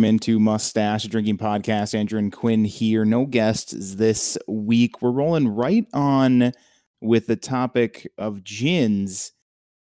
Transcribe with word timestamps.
Welcome 0.00 0.16
into 0.16 0.40
Mustache 0.40 1.04
Drinking 1.04 1.36
Podcast. 1.36 1.94
Andrew 1.94 2.18
and 2.18 2.32
Quinn 2.32 2.64
here. 2.64 3.04
No 3.04 3.26
guests 3.26 3.96
this 3.96 4.38
week. 4.48 5.02
We're 5.02 5.10
rolling 5.10 5.46
right 5.46 5.86
on 5.92 6.52
with 7.02 7.26
the 7.26 7.36
topic 7.36 8.10
of 8.16 8.42
gins 8.42 9.32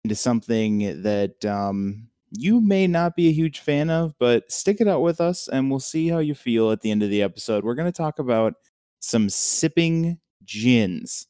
into 0.06 0.16
something 0.16 1.02
that 1.02 1.44
um, 1.44 2.08
you 2.32 2.62
may 2.62 2.88
not 2.88 3.18
be 3.18 3.28
a 3.28 3.34
huge 3.34 3.60
fan 3.60 3.90
of, 3.90 4.18
but 4.18 4.50
stick 4.50 4.80
it 4.80 4.88
out 4.88 5.02
with 5.02 5.20
us 5.20 5.50
and 5.50 5.70
we'll 5.70 5.82
see 5.82 6.08
how 6.08 6.20
you 6.20 6.34
feel 6.34 6.72
at 6.72 6.80
the 6.80 6.92
end 6.92 7.04
of 7.04 7.10
the 7.10 7.22
episode. 7.22 7.66
We're 7.66 7.76
going 7.76 7.92
to 7.92 7.98
talk 7.98 8.18
about 8.18 8.54
some 9.02 9.28
sipping 9.28 10.18
gins. 10.46 11.28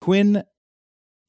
Quinn, 0.00 0.42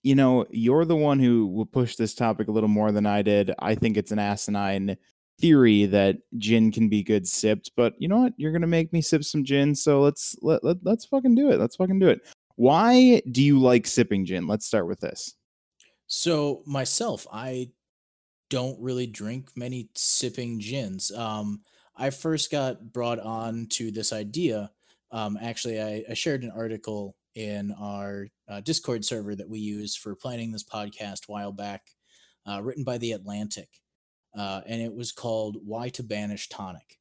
you 0.03 0.15
know, 0.15 0.45
you're 0.51 0.85
the 0.85 0.95
one 0.95 1.19
who 1.19 1.47
will 1.47 1.65
push 1.65 1.97
this 1.97 2.15
topic 2.15 2.47
a 2.47 2.51
little 2.51 2.69
more 2.69 2.93
than 2.93 3.05
I 3.05 3.23
did. 3.23 3.53
I 3.59 3.75
think 3.75 3.97
it's 3.97 4.13
an 4.13 4.19
asinine 4.19 4.95
theory 5.39 5.85
that 5.85 6.17
gin 6.37 6.71
can 6.71 6.89
be 6.89 7.03
good 7.03 7.27
sipped, 7.27 7.71
but 7.75 7.93
you 7.99 8.07
know 8.07 8.17
what? 8.17 8.33
You're 8.37 8.51
gonna 8.51 8.67
make 8.67 8.91
me 8.93 9.01
sip 9.01 9.23
some 9.23 9.43
gin, 9.43 9.75
so 9.75 10.01
let's 10.01 10.35
let, 10.41 10.63
let 10.63 10.77
let's 10.83 11.05
fucking 11.05 11.35
do 11.35 11.51
it. 11.51 11.59
Let's 11.59 11.75
fucking 11.75 11.99
do 11.99 12.09
it. 12.09 12.21
Why 12.55 13.21
do 13.31 13.43
you 13.43 13.59
like 13.59 13.85
sipping 13.85 14.25
gin? 14.25 14.47
Let's 14.47 14.65
start 14.65 14.87
with 14.87 14.99
this. 14.99 15.35
So 16.07 16.63
myself, 16.65 17.27
I 17.31 17.69
don't 18.49 18.79
really 18.81 19.07
drink 19.07 19.49
many 19.55 19.89
sipping 19.95 20.59
gins. 20.59 21.11
Um, 21.11 21.61
I 21.95 22.09
first 22.09 22.51
got 22.51 22.93
brought 22.93 23.19
on 23.19 23.67
to 23.71 23.91
this 23.91 24.13
idea. 24.13 24.71
Um, 25.11 25.37
actually, 25.41 25.81
I, 25.81 26.03
I 26.09 26.13
shared 26.13 26.43
an 26.43 26.51
article 26.51 27.15
in 27.35 27.73
our 27.79 28.27
uh, 28.47 28.61
Discord 28.61 29.05
server 29.05 29.35
that 29.35 29.49
we 29.49 29.59
use 29.59 29.95
for 29.95 30.15
planning 30.15 30.51
this 30.51 30.63
podcast 30.63 31.27
while 31.27 31.51
back, 31.51 31.91
uh, 32.47 32.61
written 32.63 32.83
by 32.83 32.97
the 32.97 33.11
Atlantic 33.11 33.69
uh, 34.37 34.61
and 34.67 34.81
it 34.81 34.93
was 34.93 35.11
called 35.11 35.57
Why 35.65 35.89
to 35.89 36.03
Banish 36.03 36.47
Tonic. 36.47 36.99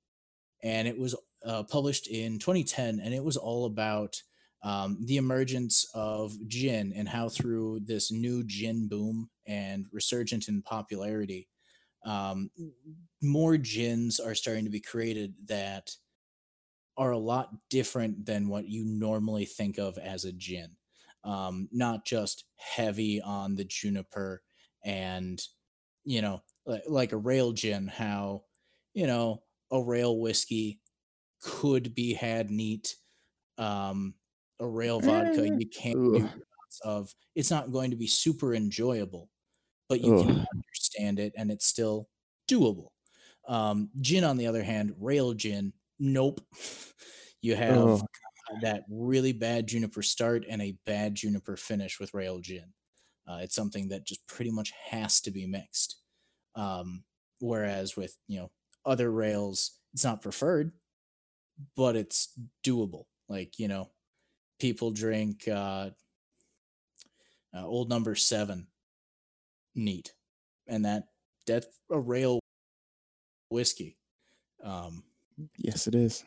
And 0.62 0.88
it 0.88 0.98
was 0.98 1.14
uh, 1.44 1.62
published 1.64 2.08
in 2.08 2.38
2010, 2.38 3.00
and 3.00 3.14
it 3.14 3.22
was 3.22 3.36
all 3.36 3.66
about 3.66 4.20
um, 4.62 4.98
the 5.04 5.18
emergence 5.18 5.86
of 5.94 6.34
gin 6.48 6.92
and 6.96 7.08
how 7.08 7.28
through 7.28 7.80
this 7.84 8.10
new 8.10 8.42
gin 8.44 8.88
boom 8.88 9.30
and 9.46 9.86
resurgent 9.92 10.48
in 10.48 10.62
popularity, 10.62 11.46
um, 12.04 12.50
more 13.22 13.56
gins 13.56 14.18
are 14.18 14.34
starting 14.34 14.64
to 14.64 14.70
be 14.70 14.80
created 14.80 15.34
that 15.46 15.90
are 16.96 17.10
a 17.10 17.18
lot 17.18 17.50
different 17.68 18.24
than 18.24 18.48
what 18.48 18.66
you 18.68 18.84
normally 18.84 19.44
think 19.44 19.78
of 19.78 19.98
as 19.98 20.24
a 20.24 20.32
gin. 20.32 20.70
Um, 21.22 21.68
not 21.70 22.06
just 22.06 22.44
heavy 22.56 23.20
on 23.20 23.56
the 23.56 23.64
juniper 23.64 24.42
and 24.84 25.42
you 26.04 26.22
know 26.22 26.40
like, 26.67 27.12
a 27.12 27.17
rail 27.17 27.53
gin, 27.53 27.89
how 27.89 28.45
you 28.95 29.06
know 29.06 29.42
a 29.70 29.83
rail 29.83 30.19
whiskey 30.19 30.81
could 31.41 31.95
be 31.95 32.14
had 32.14 32.50
neat. 32.50 32.97
Um, 33.59 34.14
a 34.61 34.67
rail 34.69 35.00
vodka 35.00 35.48
Eh, 35.48 35.50
you 35.56 35.67
can't 35.69 35.98
do 36.12 36.22
lots 36.22 36.81
of. 36.84 37.14
It's 37.34 37.50
not 37.50 37.72
going 37.72 37.91
to 37.91 37.97
be 37.97 38.06
super 38.06 38.55
enjoyable, 38.55 39.31
but 39.89 40.00
you 40.00 40.14
can 40.14 40.37
understand 40.55 41.19
it 41.20 41.33
and 41.37 41.50
it's 41.50 41.67
still 41.67 42.09
doable. 42.48 42.89
Um, 43.48 43.91
gin, 44.00 44.25
on 44.25 44.37
the 44.39 44.47
other 44.48 44.62
hand, 44.62 44.94
rail 44.98 45.34
gin, 45.34 45.72
nope. 45.98 46.41
You 47.42 47.55
have 47.56 47.78
Ugh. 47.78 48.06
that 48.62 48.84
really 48.91 49.33
bad 49.33 49.69
juniper 49.69 50.03
start 50.03 50.44
and 50.49 50.62
a 50.62 50.78
bad 50.87 51.15
juniper 51.15 51.56
finish 51.56 52.00
with 52.00 52.15
rail 52.15 52.41
gin. 52.41 52.72
Uh, 53.28 53.41
it's 53.43 53.55
something 53.55 53.88
that 53.88 54.06
just 54.06 54.26
pretty 54.26 54.50
much 54.50 54.72
has 54.91 55.21
to 55.22 55.31
be 55.31 55.47
mixed. 55.47 55.99
Um, 56.56 57.05
whereas 57.41 57.97
with 57.97 58.17
you 58.28 58.41
know 58.41 58.50
other 58.87 59.11
rails, 59.12 59.78
it's 59.94 60.05
not 60.05 60.22
preferred, 60.22 60.72
but 61.77 61.97
it's 61.97 62.31
doable. 62.65 63.05
Like 63.28 63.59
you 63.59 63.69
know, 63.69 63.91
people 64.61 64.91
drink 64.91 65.49
uh, 65.49 65.91
uh, 67.55 67.67
old 67.67 67.89
number 67.89 68.15
seven 68.15 68.69
neat, 69.75 70.15
and 70.67 70.84
that 70.84 71.09
that's 71.47 71.67
a 71.91 71.99
rail 71.99 72.41
whiskey. 73.50 73.97
Um, 74.62 75.05
Yes, 75.59 75.87
it 75.87 75.94
is. 75.94 76.25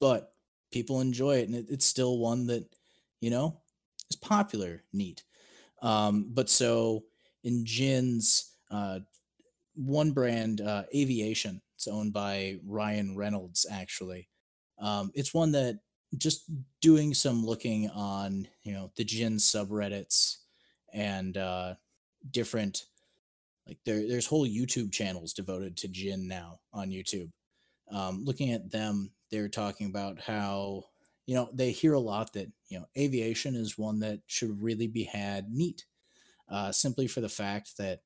but 0.00 0.34
people 0.70 1.00
enjoy 1.00 1.38
it, 1.38 1.48
and 1.48 1.54
it, 1.56 1.66
it's 1.70 1.86
still 1.86 2.18
one 2.18 2.46
that 2.46 2.66
you 3.20 3.30
know 3.30 3.60
is 4.10 4.16
popular 4.16 4.82
neat. 4.92 5.24
Um, 5.82 6.30
but 6.32 6.50
so 6.50 7.04
in 7.44 7.64
gins, 7.64 8.56
uh, 8.70 9.00
one 9.74 10.12
brand, 10.12 10.60
uh, 10.60 10.84
Aviation. 10.94 11.62
It's 11.76 11.88
owned 11.88 12.12
by 12.12 12.58
Ryan 12.64 13.16
Reynolds, 13.16 13.66
actually. 13.70 14.28
Um, 14.78 15.10
it's 15.14 15.34
one 15.34 15.52
that 15.52 15.80
just 16.18 16.44
doing 16.80 17.14
some 17.14 17.44
looking 17.44 17.88
on, 17.90 18.48
you 18.62 18.72
know, 18.72 18.90
the 18.96 19.04
gin 19.04 19.36
subreddits 19.36 20.36
and 20.92 21.36
uh, 21.36 21.74
different, 22.30 22.84
like 23.66 23.78
there, 23.86 24.06
there's 24.06 24.26
whole 24.26 24.46
YouTube 24.46 24.92
channels 24.92 25.32
devoted 25.32 25.76
to 25.78 25.88
gin 25.88 26.28
now 26.28 26.60
on 26.72 26.90
YouTube. 26.90 27.30
Um, 27.90 28.24
looking 28.24 28.52
at 28.52 28.70
them, 28.70 29.12
they're 29.30 29.48
talking 29.48 29.86
about 29.86 30.20
how, 30.20 30.84
you 31.26 31.34
know, 31.34 31.48
they 31.52 31.70
hear 31.70 31.94
a 31.94 32.00
lot 32.00 32.32
that, 32.34 32.50
you 32.68 32.78
know, 32.78 32.86
aviation 32.98 33.54
is 33.54 33.78
one 33.78 34.00
that 34.00 34.20
should 34.26 34.62
really 34.62 34.86
be 34.86 35.04
had 35.04 35.50
neat, 35.50 35.86
uh, 36.50 36.72
simply 36.72 37.06
for 37.06 37.20
the 37.20 37.28
fact 37.28 37.76
that 37.78 38.00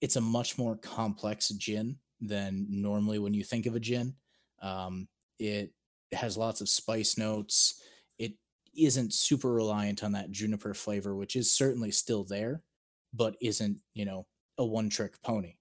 it's 0.00 0.16
a 0.16 0.20
much 0.20 0.58
more 0.58 0.76
complex 0.76 1.48
gin 1.50 1.96
than 2.20 2.66
normally 2.68 3.18
when 3.18 3.34
you 3.34 3.44
think 3.44 3.66
of 3.66 3.74
a 3.74 3.80
gin. 3.80 4.14
Um, 4.62 5.08
it 5.38 5.72
has 6.12 6.36
lots 6.36 6.60
of 6.60 6.68
spice 6.68 7.18
notes. 7.18 7.82
It 8.18 8.34
isn't 8.76 9.12
super 9.12 9.52
reliant 9.52 10.02
on 10.02 10.12
that 10.12 10.30
juniper 10.30 10.74
flavor, 10.74 11.14
which 11.14 11.36
is 11.36 11.50
certainly 11.50 11.90
still 11.90 12.24
there, 12.24 12.62
but 13.12 13.36
isn't, 13.40 13.78
you 13.94 14.04
know, 14.04 14.26
a 14.58 14.64
one 14.64 14.88
trick 14.88 15.20
pony. 15.22 15.54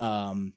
Um, 0.00 0.52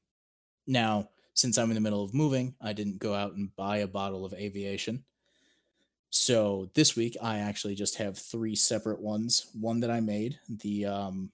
now, 0.68 1.10
since 1.34 1.58
I'm 1.58 1.70
in 1.70 1.76
the 1.76 1.82
middle 1.82 2.04
of 2.04 2.14
moving, 2.14 2.56
I 2.62 2.74
didn't 2.74 3.00
go 3.00 3.14
out 3.16 3.34
and 3.34 3.56
buy 3.56 3.78
a 3.78 3.88
bottle 3.88 4.26
of 4.26 4.34
aviation. 4.34 5.04
So 6.10 6.70
this 6.76 6.96
week, 6.96 7.16
I 7.22 7.40
actually 7.40 7.74
just 7.74 7.96
have 7.96 8.18
three 8.18 8.56
separate 8.56 9.02
ones. 9.02 9.48
One 9.60 9.80
that 9.80 9.90
I 9.90 10.02
made, 10.02 10.38
the 10.50 10.86
um, 10.86 11.32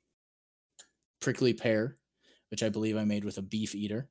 prickly 1.20 1.54
pear, 1.54 1.96
which 2.50 2.64
I 2.64 2.70
believe 2.70 2.98
I 2.98 3.04
made 3.04 3.26
with 3.26 3.38
a 3.38 3.42
Beefeater. 3.42 4.10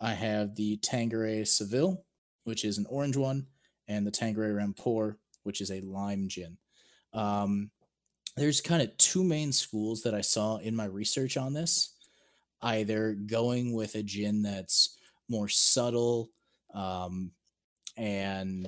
I 0.00 0.14
have 0.14 0.56
the 0.56 0.78
Tanqueray 0.78 1.44
Seville, 1.44 2.04
which 2.44 2.64
is 2.64 2.78
an 2.78 2.86
orange 2.88 3.16
one, 3.16 3.46
and 3.88 4.06
the 4.06 4.10
Tanqueray 4.10 4.50
Rangpur, 4.50 5.16
which 5.44 5.60
is 5.60 5.70
a 5.70 5.80
lime 5.80 6.28
gin. 6.28 6.58
Um, 7.12 7.70
there's 8.36 8.60
kind 8.60 8.82
of 8.82 8.96
two 8.96 9.22
main 9.22 9.52
schools 9.52 10.02
that 10.02 10.14
I 10.14 10.22
saw 10.22 10.56
in 10.56 10.74
my 10.74 10.86
research 10.86 11.36
on 11.36 11.52
this. 11.52 11.94
Either 12.62 13.14
going 13.14 13.72
with 13.72 13.94
a 13.96 14.02
gin 14.02 14.42
that's 14.42 14.96
more 15.28 15.48
subtle 15.48 16.30
um, 16.74 17.32
and 17.96 18.66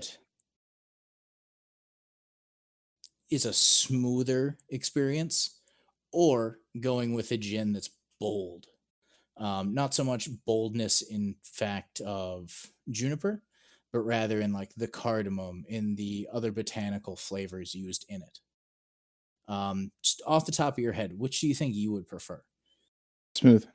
is 3.30 3.46
a 3.46 3.52
smoother 3.52 4.58
experience, 4.68 5.60
or 6.14 6.60
going 6.80 7.14
with 7.14 7.32
a 7.32 7.38
gin 7.38 7.72
that's 7.74 7.90
bold 8.20 8.68
um, 9.36 9.74
not 9.74 9.94
so 9.94 10.04
much 10.04 10.28
boldness 10.46 11.02
in 11.02 11.36
fact 11.42 12.00
of 12.00 12.70
juniper, 12.90 13.42
but 13.92 14.00
rather 14.00 14.40
in 14.40 14.52
like 14.52 14.74
the 14.76 14.88
cardamom 14.88 15.64
in 15.68 15.96
the 15.96 16.28
other 16.32 16.52
botanical 16.52 17.16
flavors 17.16 17.74
used 17.74 18.06
in 18.08 18.22
it. 18.22 18.40
Um, 19.46 19.92
just 20.02 20.22
off 20.26 20.46
the 20.46 20.52
top 20.52 20.74
of 20.74 20.78
your 20.78 20.92
head, 20.92 21.18
which 21.18 21.40
do 21.40 21.48
you 21.48 21.54
think 21.54 21.74
you 21.74 21.92
would 21.92 22.08
prefer? 22.08 22.42
Smooth. 23.34 23.66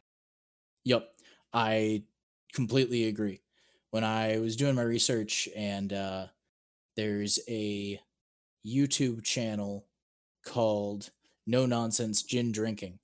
Yep, 0.86 1.13
I 1.54 2.06
completely 2.54 3.06
agree. 3.06 3.42
When 3.92 4.04
I 4.04 4.40
was 4.40 4.56
doing 4.56 4.75
my 4.75 4.84
research, 4.84 5.50
and 5.56 5.92
uh, 5.92 6.28
there's 6.96 7.40
a 7.48 8.00
YouTube 8.66 9.24
channel 9.24 9.88
called 10.46 11.12
No 11.50 11.66
Nonsense 11.66 12.22
Gin 12.22 12.51
Drinking, 12.51 13.00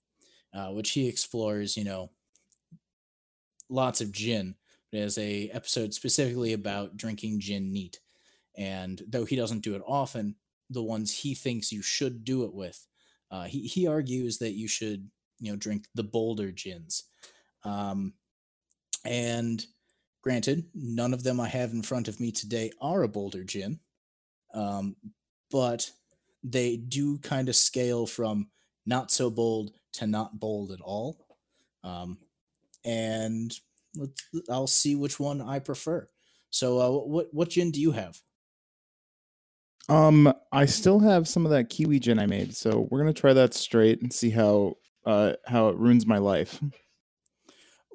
uh, 0.53 0.69
which 0.69 0.91
he 0.91 1.07
explores, 1.07 1.75
you 1.75 1.83
know, 1.83 2.11
lots 3.69 4.01
of 4.01 4.11
gin. 4.11 4.55
Has 4.93 5.17
a 5.17 5.49
episode 5.49 5.93
specifically 5.93 6.53
about 6.53 6.95
drinking 6.95 7.41
gin 7.41 7.73
neat. 7.73 7.99
And 8.57 9.01
though 9.05 9.25
he 9.25 9.35
doesn't 9.35 9.59
do 9.59 9.75
it 9.75 9.81
often, 9.85 10.35
the 10.69 10.83
ones 10.83 11.13
he 11.13 11.35
thinks 11.35 11.73
you 11.73 11.81
should 11.81 12.23
do 12.23 12.45
it 12.45 12.53
with, 12.53 12.87
uh, 13.29 13.43
he 13.43 13.63
he 13.63 13.87
argues 13.87 14.37
that 14.37 14.53
you 14.53 14.69
should 14.69 15.09
you 15.39 15.51
know 15.51 15.57
drink 15.57 15.87
the 15.95 16.03
bolder 16.03 16.51
gins. 16.51 17.03
Um, 17.65 18.13
and 19.03 19.65
granted, 20.21 20.65
none 20.73 21.13
of 21.13 21.23
them 21.23 21.41
I 21.41 21.49
have 21.49 21.71
in 21.71 21.81
front 21.81 22.07
of 22.07 22.21
me 22.21 22.31
today 22.31 22.71
are 22.79 23.03
a 23.03 23.09
bolder 23.09 23.43
gin, 23.43 23.79
um, 24.53 24.95
but 25.51 25.91
they 26.45 26.77
do 26.77 27.17
kind 27.19 27.49
of 27.49 27.55
scale 27.55 28.05
from 28.07 28.49
not 28.85 29.11
so 29.11 29.29
bold 29.29 29.71
to 29.93 30.07
not 30.07 30.39
bold 30.39 30.71
at 30.71 30.81
all. 30.81 31.27
Um, 31.83 32.19
and 32.83 33.51
let's 33.95 34.23
I'll 34.49 34.67
see 34.67 34.95
which 34.95 35.19
one 35.19 35.41
I 35.41 35.59
prefer. 35.59 36.07
So, 36.51 36.79
uh, 36.79 37.05
what 37.05 37.33
what 37.33 37.49
gin 37.49 37.71
do 37.71 37.81
you 37.81 37.91
have? 37.91 38.21
Um, 39.87 40.33
I 40.51 40.65
still 40.65 40.99
have 40.99 41.27
some 41.27 41.45
of 41.45 41.51
that 41.51 41.69
kiwi 41.69 41.99
gin 41.99 42.17
I 42.19 42.25
made, 42.25 42.55
so 42.55 42.87
we're 42.89 42.99
gonna 42.99 43.13
try 43.13 43.33
that 43.33 43.53
straight 43.53 44.01
and 44.01 44.11
see 44.11 44.31
how 44.31 44.75
uh 45.05 45.33
how 45.45 45.69
it 45.69 45.77
ruins 45.77 46.05
my 46.07 46.17
life. 46.17 46.59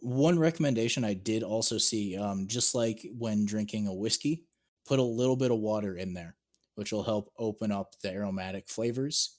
One 0.03 0.39
recommendation 0.39 1.05
I 1.05 1.15
did 1.15 1.43
also 1.43 1.77
see, 1.79 2.17
um, 2.17 2.47
just 2.49 2.75
like 2.75 3.07
when 3.19 3.45
drinking 3.45 3.87
a 3.87 3.95
whiskey, 3.95 4.45
put 4.87 4.99
a 4.99 5.03
little 5.03 5.37
bit 5.37 5.51
of 5.51 5.59
water 5.59 5.95
in 5.97 6.15
there, 6.15 6.37
which 6.75 6.93
will 6.93 7.03
help 7.03 7.33
open 7.39 7.73
up 7.73 7.95
the 8.03 8.11
aromatic 8.11 8.69
flavors, 8.69 9.37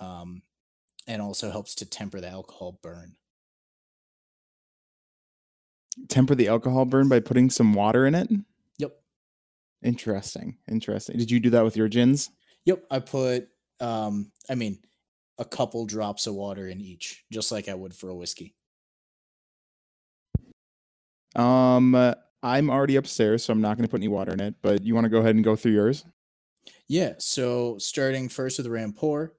um, 0.00 0.42
and 1.06 1.22
also 1.22 1.50
helps 1.50 1.74
to 1.76 1.86
temper 1.86 2.20
the 2.20 2.28
alcohol 2.28 2.78
burn. 2.82 3.16
Temper 6.08 6.34
the 6.34 6.48
alcohol 6.48 6.84
burn 6.84 7.08
by 7.08 7.20
putting 7.20 7.50
some 7.50 7.74
water 7.74 8.06
in 8.06 8.14
it. 8.14 8.30
Yep. 8.78 8.92
Interesting. 9.82 10.58
Interesting. 10.70 11.18
Did 11.18 11.30
you 11.30 11.40
do 11.40 11.50
that 11.50 11.64
with 11.64 11.76
your 11.76 11.88
gins? 11.88 12.30
Yep. 12.66 12.84
I 12.90 13.00
put, 13.00 13.48
um, 13.80 14.30
I 14.48 14.54
mean, 14.54 14.78
a 15.38 15.44
couple 15.44 15.86
drops 15.86 16.26
of 16.26 16.34
water 16.34 16.68
in 16.68 16.80
each, 16.80 17.24
just 17.32 17.50
like 17.50 17.68
I 17.68 17.74
would 17.74 17.94
for 17.94 18.10
a 18.10 18.14
whiskey. 18.14 18.54
Um, 21.34 21.94
uh, 21.94 22.14
I'm 22.42 22.70
already 22.70 22.96
upstairs, 22.96 23.44
so 23.44 23.52
I'm 23.52 23.60
not 23.60 23.76
going 23.76 23.86
to 23.86 23.90
put 23.90 24.00
any 24.00 24.08
water 24.08 24.32
in 24.32 24.40
it. 24.40 24.54
But 24.62 24.82
you 24.82 24.94
want 24.94 25.04
to 25.04 25.10
go 25.10 25.18
ahead 25.18 25.34
and 25.34 25.44
go 25.44 25.56
through 25.56 25.72
yours? 25.72 26.04
Yeah. 26.88 27.14
So 27.18 27.78
starting 27.78 28.28
first 28.28 28.58
with 28.58 28.66
the 28.66 28.70
Rangpur. 28.72 29.30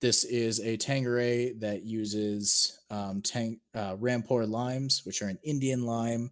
This 0.00 0.22
is 0.24 0.60
a 0.60 0.76
Tanqueray 0.76 1.54
that 1.54 1.82
uses 1.82 2.78
um, 2.90 3.20
tang- 3.20 3.60
uh, 3.74 3.96
Rangpur 3.96 4.48
limes, 4.48 5.02
which 5.04 5.22
are 5.22 5.28
an 5.28 5.38
Indian 5.42 5.84
lime. 5.84 6.30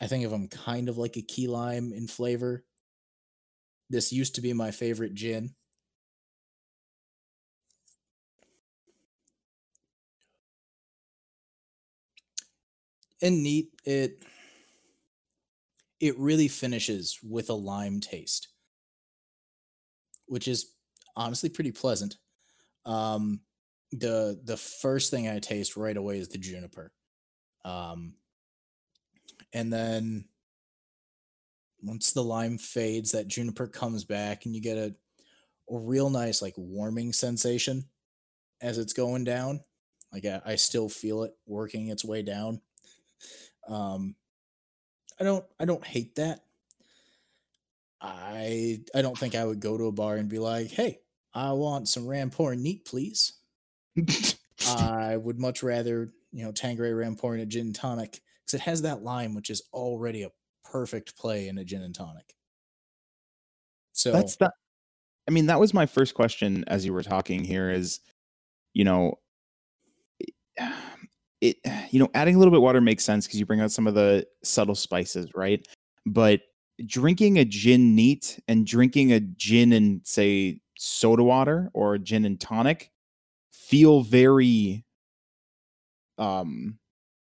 I 0.00 0.08
think 0.08 0.24
of 0.24 0.32
them 0.32 0.48
kind 0.48 0.88
of 0.88 0.98
like 0.98 1.16
a 1.16 1.22
key 1.22 1.48
lime 1.48 1.92
in 1.92 2.08
flavor. 2.08 2.64
This 3.90 4.12
used 4.12 4.36
to 4.36 4.40
be 4.40 4.52
my 4.52 4.70
favorite 4.70 5.14
gin. 5.14 5.56
And 13.22 13.42
neat, 13.42 13.70
it 13.84 14.22
it 16.00 16.18
really 16.18 16.48
finishes 16.48 17.18
with 17.22 17.48
a 17.50 17.54
lime 17.54 18.00
taste, 18.00 18.48
which 20.26 20.48
is 20.48 20.72
honestly 21.14 21.48
pretty 21.48 21.72
pleasant. 21.72 22.16
Um, 22.84 23.40
the 23.92 24.40
the 24.44 24.56
first 24.56 25.10
thing 25.10 25.28
I 25.28 25.38
taste 25.38 25.76
right 25.76 25.96
away 25.96 26.18
is 26.18 26.28
the 26.28 26.38
juniper. 26.38 26.92
Um, 27.64 28.14
and 29.52 29.72
then 29.72 30.26
once 31.82 32.12
the 32.12 32.22
lime 32.22 32.58
fades, 32.58 33.12
that 33.12 33.28
juniper 33.28 33.66
comes 33.66 34.04
back, 34.04 34.44
and 34.44 34.54
you 34.54 34.60
get 34.60 34.76
a, 34.76 34.94
a 35.70 35.78
real 35.78 36.10
nice 36.10 36.42
like 36.42 36.54
warming 36.56 37.12
sensation 37.12 37.84
as 38.60 38.78
it's 38.78 38.92
going 38.92 39.24
down. 39.24 39.60
Like 40.12 40.24
I, 40.24 40.40
I 40.44 40.56
still 40.56 40.88
feel 40.88 41.22
it 41.24 41.34
working 41.46 41.88
its 41.88 42.04
way 42.04 42.22
down. 42.22 42.60
Um, 43.68 44.14
I 45.20 45.24
don't 45.24 45.44
I 45.58 45.64
don't 45.64 45.86
hate 45.86 46.14
that. 46.16 46.45
I 48.00 48.80
I 48.94 49.02
don't 49.02 49.16
think 49.16 49.34
I 49.34 49.44
would 49.44 49.60
go 49.60 49.76
to 49.78 49.86
a 49.86 49.92
bar 49.92 50.16
and 50.16 50.28
be 50.28 50.38
like, 50.38 50.70
"Hey, 50.70 51.00
I 51.34 51.52
want 51.52 51.88
some 51.88 52.04
Rangpur 52.04 52.58
neat, 52.58 52.84
please." 52.84 53.32
I 54.66 55.16
would 55.16 55.38
much 55.38 55.62
rather, 55.62 56.12
you 56.32 56.44
know, 56.44 56.52
Tanqueray 56.52 56.90
Rangpur 56.90 57.32
and 57.32 57.42
a 57.42 57.46
gin 57.46 57.72
tonic 57.72 58.20
because 58.44 58.54
it 58.54 58.62
has 58.62 58.82
that 58.82 59.02
lime, 59.02 59.34
which 59.34 59.50
is 59.50 59.62
already 59.72 60.22
a 60.22 60.30
perfect 60.64 61.16
play 61.16 61.48
in 61.48 61.58
a 61.58 61.64
gin 61.64 61.82
and 61.82 61.94
tonic. 61.94 62.34
So 63.92 64.12
That's 64.12 64.36
the. 64.36 64.50
I 65.28 65.32
mean, 65.32 65.46
that 65.46 65.58
was 65.58 65.74
my 65.74 65.86
first 65.86 66.14
question 66.14 66.64
as 66.68 66.84
you 66.84 66.92
were 66.92 67.02
talking 67.02 67.44
here. 67.44 67.70
Is 67.70 68.00
you 68.74 68.84
know, 68.84 69.18
it 71.40 71.56
you 71.90 71.98
know 71.98 72.08
adding 72.14 72.34
a 72.34 72.38
little 72.38 72.50
bit 72.50 72.58
of 72.58 72.62
water 72.62 72.80
makes 72.80 73.04
sense 73.04 73.26
because 73.26 73.40
you 73.40 73.46
bring 73.46 73.60
out 73.60 73.72
some 73.72 73.86
of 73.86 73.94
the 73.94 74.26
subtle 74.42 74.74
spices, 74.74 75.30
right? 75.34 75.66
But 76.04 76.40
drinking 76.84 77.38
a 77.38 77.44
gin 77.44 77.94
neat 77.94 78.38
and 78.48 78.66
drinking 78.66 79.12
a 79.12 79.20
gin 79.20 79.72
and 79.72 80.00
say 80.04 80.60
soda 80.76 81.22
water 81.22 81.70
or 81.72 81.96
gin 81.96 82.24
and 82.24 82.38
tonic 82.38 82.90
feel 83.52 84.02
very 84.02 84.84
um 86.18 86.78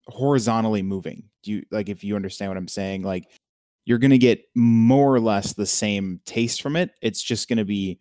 horizontally 0.06 0.82
moving. 0.82 1.24
Do 1.42 1.52
you 1.52 1.62
like 1.70 1.88
if 1.88 2.04
you 2.04 2.16
understand 2.16 2.50
what 2.50 2.58
I'm 2.58 2.68
saying? 2.68 3.02
Like 3.02 3.24
you're 3.84 3.98
going 3.98 4.12
to 4.12 4.18
get 4.18 4.44
more 4.54 5.12
or 5.12 5.20
less 5.20 5.54
the 5.54 5.66
same 5.66 6.20
taste 6.24 6.62
from 6.62 6.76
it. 6.76 6.90
It's 7.02 7.22
just 7.22 7.48
going 7.48 7.58
to 7.58 7.64
be 7.64 7.98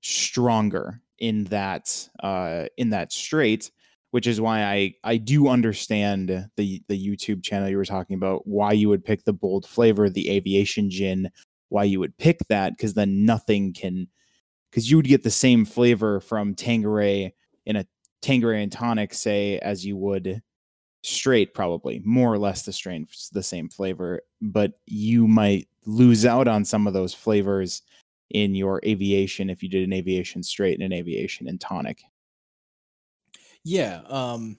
stronger 0.00 1.00
in 1.18 1.42
that 1.44 2.08
uh 2.22 2.66
in 2.76 2.90
that 2.90 3.12
straight 3.12 3.72
which 4.10 4.26
is 4.26 4.40
why 4.40 4.62
I 4.62 4.94
I 5.04 5.16
do 5.16 5.48
understand 5.48 6.48
the 6.56 6.82
the 6.88 7.08
YouTube 7.08 7.42
channel 7.42 7.68
you 7.68 7.76
were 7.76 7.84
talking 7.84 8.16
about 8.16 8.46
why 8.46 8.72
you 8.72 8.88
would 8.88 9.04
pick 9.04 9.24
the 9.24 9.32
bold 9.32 9.66
flavor 9.66 10.08
the 10.08 10.30
aviation 10.30 10.90
gin 10.90 11.30
why 11.68 11.84
you 11.84 12.00
would 12.00 12.16
pick 12.16 12.38
that 12.48 12.76
because 12.76 12.94
then 12.94 13.24
nothing 13.24 13.72
can 13.72 14.08
because 14.70 14.90
you 14.90 14.96
would 14.96 15.06
get 15.06 15.22
the 15.22 15.30
same 15.30 15.64
flavor 15.64 16.20
from 16.20 16.54
Tanqueray 16.54 17.34
in 17.66 17.76
a 17.76 17.86
Tanqueray 18.22 18.62
and 18.62 18.72
tonic 18.72 19.14
say 19.14 19.58
as 19.58 19.84
you 19.84 19.96
would 19.96 20.42
straight 21.02 21.54
probably 21.54 22.02
more 22.04 22.32
or 22.32 22.38
less 22.38 22.62
the 22.62 22.72
strain 22.72 23.06
the 23.32 23.42
same 23.42 23.68
flavor 23.68 24.20
but 24.42 24.72
you 24.86 25.28
might 25.28 25.68
lose 25.86 26.26
out 26.26 26.48
on 26.48 26.64
some 26.64 26.86
of 26.86 26.92
those 26.92 27.14
flavors 27.14 27.82
in 28.30 28.54
your 28.54 28.80
aviation 28.84 29.48
if 29.48 29.62
you 29.62 29.68
did 29.68 29.84
an 29.84 29.92
aviation 29.92 30.42
straight 30.42 30.74
and 30.74 30.92
an 30.92 30.98
aviation 30.98 31.48
and 31.48 31.60
tonic 31.60 32.02
yeah, 33.68 34.02
um, 34.06 34.58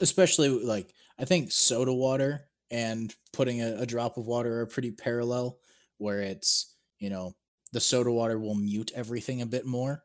especially 0.00 0.50
like 0.50 0.94
I 1.18 1.24
think 1.26 1.52
soda 1.52 1.94
water 1.94 2.50
and 2.70 3.14
putting 3.32 3.62
a, 3.62 3.76
a 3.82 3.86
drop 3.86 4.16
of 4.18 4.26
water 4.26 4.60
are 4.60 4.66
pretty 4.66 4.92
parallel, 4.92 5.60
where 5.98 6.20
it's 6.20 6.76
you 6.98 7.10
know 7.10 7.36
the 7.72 7.80
soda 7.80 8.12
water 8.12 8.38
will 8.38 8.54
mute 8.56 8.92
everything 8.94 9.42
a 9.42 9.46
bit 9.46 9.66
more, 9.66 10.04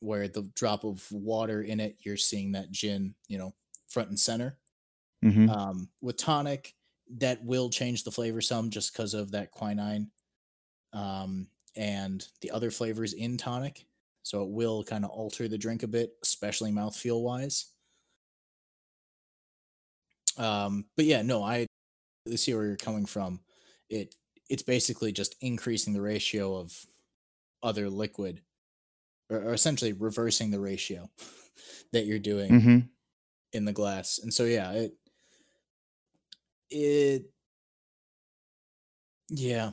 where 0.00 0.28
the 0.28 0.44
drop 0.54 0.84
of 0.84 1.10
water 1.12 1.62
in 1.62 1.80
it 1.80 1.98
you're 2.04 2.16
seeing 2.18 2.52
that 2.52 2.70
gin 2.72 3.14
you 3.28 3.38
know 3.38 3.54
front 3.88 4.10
and 4.10 4.20
center. 4.20 4.58
hmm 5.22 5.48
Um, 5.48 5.90
with 6.00 6.16
tonic, 6.18 6.74
that 7.18 7.44
will 7.44 7.70
change 7.70 8.04
the 8.04 8.12
flavor 8.12 8.40
some 8.40 8.70
just 8.70 8.92
because 8.92 9.14
of 9.14 9.32
that 9.32 9.52
quinine 9.52 10.10
um, 10.92 11.48
and 11.76 12.26
the 12.40 12.50
other 12.52 12.70
flavors 12.70 13.12
in 13.14 13.36
tonic. 13.38 13.86
So 14.26 14.42
it 14.42 14.50
will 14.50 14.82
kind 14.82 15.04
of 15.04 15.12
alter 15.12 15.46
the 15.46 15.56
drink 15.56 15.84
a 15.84 15.86
bit, 15.86 16.14
especially 16.20 16.72
mouthfeel 16.72 17.22
wise. 17.22 17.66
Um, 20.36 20.86
but 20.96 21.04
yeah, 21.04 21.22
no, 21.22 21.42
I 21.42 21.66
see 22.34 22.54
where 22.54 22.66
you're 22.66 22.76
coming 22.76 23.06
from. 23.06 23.40
It 23.90 24.16
it's 24.50 24.62
basically 24.62 25.12
just 25.12 25.36
increasing 25.42 25.92
the 25.94 26.02
ratio 26.02 26.56
of 26.56 26.86
other 27.62 27.90
liquid, 27.90 28.42
or, 29.30 29.38
or 29.38 29.54
essentially 29.54 29.92
reversing 29.94 30.50
the 30.50 30.60
ratio 30.60 31.10
that 31.92 32.06
you're 32.06 32.18
doing 32.20 32.60
hmm 32.60 32.88
in 33.52 33.66
the 33.66 33.72
glass. 33.72 34.18
And 34.20 34.34
so 34.34 34.44
yeah, 34.44 34.72
it 34.72 34.92
it 36.70 37.30
yeah, 39.28 39.72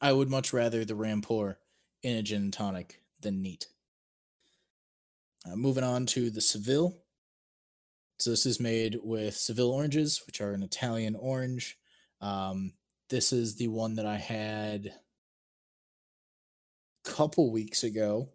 I 0.00 0.12
would 0.12 0.30
much 0.30 0.52
rather 0.52 0.84
the 0.84 0.94
Rangpur 0.94 1.56
in 2.02 2.16
a 2.16 2.22
gin 2.22 2.50
tonic 2.52 3.02
than 3.20 3.42
neat. 3.42 3.68
Uh, 5.46 5.54
moving 5.54 5.84
on 5.84 6.06
to 6.06 6.30
the 6.30 6.40
Seville. 6.40 6.96
So 8.18 8.30
this 8.30 8.46
is 8.46 8.58
made 8.58 8.98
with 9.02 9.36
Seville 9.36 9.70
oranges, 9.70 10.22
which 10.26 10.40
are 10.40 10.52
an 10.52 10.62
Italian 10.62 11.14
orange. 11.14 11.78
Um, 12.20 12.72
this 13.10 13.32
is 13.32 13.54
the 13.54 13.68
one 13.68 13.94
that 13.96 14.06
I 14.06 14.16
had 14.16 14.86
a 17.04 17.10
couple 17.10 17.52
weeks 17.52 17.84
ago 17.84 18.30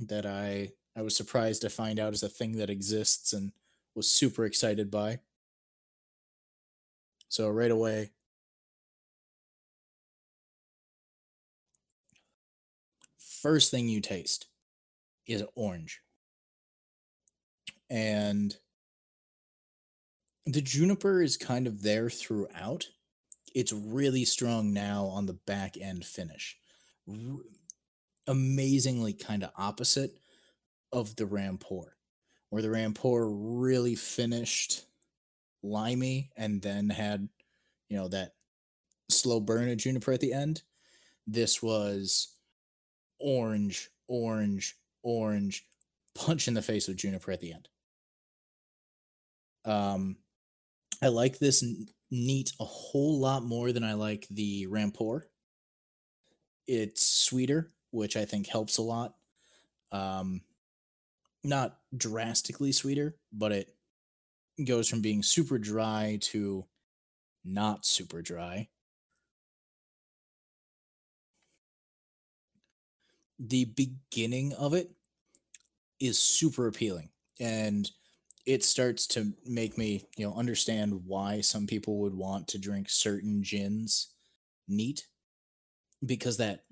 that 0.00 0.26
I 0.26 0.72
I 0.96 1.02
was 1.02 1.14
surprised 1.14 1.60
to 1.62 1.70
find 1.70 2.00
out 2.00 2.14
is 2.14 2.22
a 2.22 2.28
thing 2.28 2.56
that 2.56 2.70
exists 2.70 3.34
and 3.34 3.52
was 3.94 4.10
super 4.10 4.46
excited 4.46 4.90
by. 4.90 5.20
So 7.28 7.50
right 7.50 7.70
away, 7.70 8.12
first 13.18 13.70
thing 13.70 13.88
you 13.88 14.00
taste 14.00 14.46
is 15.26 15.44
orange. 15.54 16.00
And 17.88 18.56
the 20.46 20.62
juniper 20.62 21.22
is 21.22 21.36
kind 21.36 21.66
of 21.66 21.82
there 21.82 22.08
throughout. 22.08 22.86
It's 23.54 23.72
really 23.72 24.24
strong 24.24 24.72
now 24.72 25.06
on 25.06 25.26
the 25.26 25.38
back 25.46 25.76
end 25.80 26.04
finish. 26.04 26.56
R- 27.08 27.40
amazingly 28.26 29.12
kind 29.12 29.42
of 29.42 29.50
opposite 29.56 30.18
of 30.92 31.16
the 31.16 31.24
Rangpur, 31.24 31.90
where 32.50 32.62
the 32.62 32.68
Rangpur 32.68 33.28
really 33.30 33.94
finished 33.94 34.84
limey 35.62 36.30
and 36.36 36.62
then 36.62 36.90
had, 36.90 37.28
you 37.88 37.96
know, 37.96 38.08
that 38.08 38.32
slow 39.08 39.40
burn 39.40 39.68
of 39.68 39.78
juniper 39.78 40.12
at 40.12 40.20
the 40.20 40.32
end. 40.32 40.62
This 41.26 41.62
was 41.62 42.34
orange, 43.18 43.90
orange, 44.08 44.76
orange, 45.02 45.66
punch 46.14 46.48
in 46.48 46.54
the 46.54 46.62
face 46.62 46.88
with 46.88 46.96
juniper 46.96 47.32
at 47.32 47.40
the 47.40 47.52
end. 47.52 47.68
Um, 49.66 50.16
I 51.02 51.08
like 51.08 51.38
this 51.38 51.64
neat 52.10 52.52
a 52.60 52.64
whole 52.64 53.18
lot 53.20 53.44
more 53.44 53.72
than 53.72 53.84
I 53.84 53.94
like 53.94 54.26
the 54.30 54.66
Rangpur. 54.68 55.22
It's 56.66 57.04
sweeter, 57.06 57.70
which 57.90 58.16
I 58.16 58.24
think 58.24 58.48
helps 58.48 58.78
a 58.78 58.82
lot. 58.82 59.14
Um, 59.92 60.42
not 61.44 61.78
drastically 61.96 62.72
sweeter, 62.72 63.16
but 63.32 63.52
it 63.52 63.74
goes 64.64 64.88
from 64.88 65.02
being 65.02 65.22
super 65.22 65.58
dry 65.58 66.18
to 66.22 66.66
not 67.44 67.86
super 67.86 68.22
dry. 68.22 68.68
The 73.38 73.64
beginning 73.64 74.52
of 74.54 74.74
it 74.74 74.90
is 76.00 76.18
super 76.18 76.66
appealing 76.66 77.10
and 77.40 77.90
it 78.46 78.64
starts 78.64 79.06
to 79.08 79.32
make 79.44 79.76
me, 79.76 80.08
you 80.16 80.26
know, 80.26 80.34
understand 80.34 81.02
why 81.06 81.40
some 81.40 81.66
people 81.66 81.98
would 82.00 82.14
want 82.14 82.48
to 82.48 82.58
drink 82.58 82.88
certain 82.88 83.42
gins 83.42 84.08
neat 84.68 85.06
because 86.04 86.36
that 86.38 86.64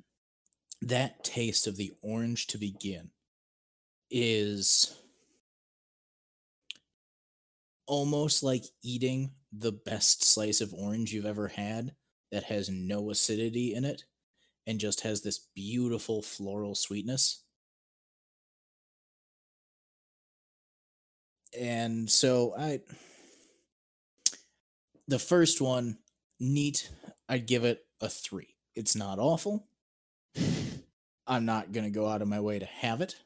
that 0.82 1.24
taste 1.24 1.66
of 1.66 1.76
the 1.76 1.92
orange 2.02 2.46
to 2.48 2.58
begin 2.58 3.10
is 4.10 4.94
almost 7.86 8.42
like 8.42 8.64
eating 8.82 9.32
the 9.52 9.72
best 9.72 10.24
slice 10.24 10.60
of 10.60 10.74
orange 10.74 11.12
you've 11.12 11.26
ever 11.26 11.48
had 11.48 11.94
that 12.32 12.44
has 12.44 12.68
no 12.68 13.10
acidity 13.10 13.74
in 13.74 13.84
it 13.84 14.04
and 14.66 14.80
just 14.80 15.02
has 15.02 15.22
this 15.22 15.48
beautiful 15.54 16.22
floral 16.22 16.76
sweetness. 16.76 17.43
And 21.58 22.10
so 22.10 22.54
I 22.58 22.80
the 25.06 25.18
first 25.18 25.60
one 25.60 25.98
neat, 26.40 26.90
I'd 27.28 27.46
give 27.46 27.64
it 27.64 27.84
a 28.00 28.08
3. 28.08 28.46
It's 28.74 28.96
not 28.96 29.18
awful. 29.18 29.66
I'm 31.26 31.44
not 31.44 31.72
going 31.72 31.84
to 31.84 31.90
go 31.90 32.06
out 32.08 32.22
of 32.22 32.28
my 32.28 32.40
way 32.40 32.58
to 32.58 32.66
have 32.66 33.00
it. 33.00 33.16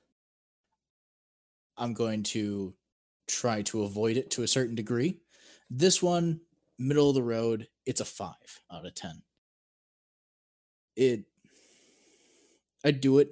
I'm 1.77 1.95
going 1.95 2.23
to 2.25 2.75
try 3.27 3.63
to 3.63 3.83
avoid 3.83 4.17
it 4.17 4.31
to 4.33 4.43
a 4.43 4.49
certain 4.49 4.75
degree. 4.75 5.21
This 5.71 6.03
one, 6.03 6.41
middle 6.79 7.09
of 7.09 7.15
the 7.15 7.23
road, 7.23 7.69
it's 7.87 8.01
a 8.01 8.05
5 8.05 8.35
out 8.73 8.87
of 8.87 8.95
10. 8.95 9.23
It 10.97 11.25
I'd 12.85 13.01
do 13.01 13.19
it. 13.19 13.29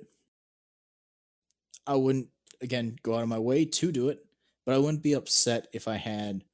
I 1.86 1.94
wouldn't 1.94 2.28
again 2.60 2.96
go 3.02 3.14
out 3.16 3.22
of 3.22 3.28
my 3.28 3.38
way 3.38 3.64
to 3.64 3.92
do 3.92 4.08
it, 4.08 4.24
but 4.66 4.74
I 4.74 4.78
wouldn't 4.78 5.04
be 5.04 5.14
upset 5.14 5.68
if 5.72 5.88
I 5.88 5.96
had 5.96 6.44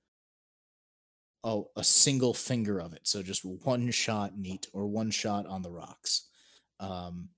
oh 1.45 1.71
a 1.77 1.85
single 1.85 2.35
finger 2.35 2.79
of 2.81 2.93
it. 2.93 3.01
So 3.05 3.23
just 3.23 3.45
one 3.45 3.91
shot 3.91 4.37
neat 4.39 4.67
or 4.73 4.87
one 4.87 5.11
shot 5.11 5.47
on 5.47 5.63
the 5.63 5.71
rocks. 5.71 6.29
Um 6.81 7.31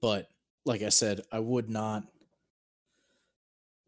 but 0.00 0.28
like 0.64 0.82
I 0.82 0.88
said, 0.90 1.22
I 1.32 1.38
would 1.40 1.70
not 1.70 2.04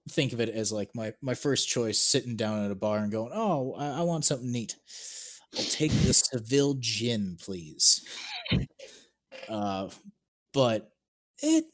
think 0.08 0.32
of 0.32 0.40
it 0.40 0.48
as 0.48 0.72
like 0.72 0.90
my 0.94 1.12
my 1.20 1.34
first 1.34 1.68
choice 1.68 1.98
sitting 1.98 2.36
down 2.36 2.64
at 2.64 2.70
a 2.70 2.74
bar 2.74 2.98
and 2.98 3.12
going, 3.12 3.32
"Oh, 3.34 3.74
I, 3.74 4.00
I 4.00 4.02
want 4.02 4.24
something 4.24 4.50
neat. 4.50 4.76
I'll 5.56 5.64
take 5.64 5.92
the 5.92 6.14
Seville 6.14 6.74
gin, 6.80 7.36
please." 7.40 8.04
Uh, 9.48 9.88
but 10.52 10.92
it 11.42 11.64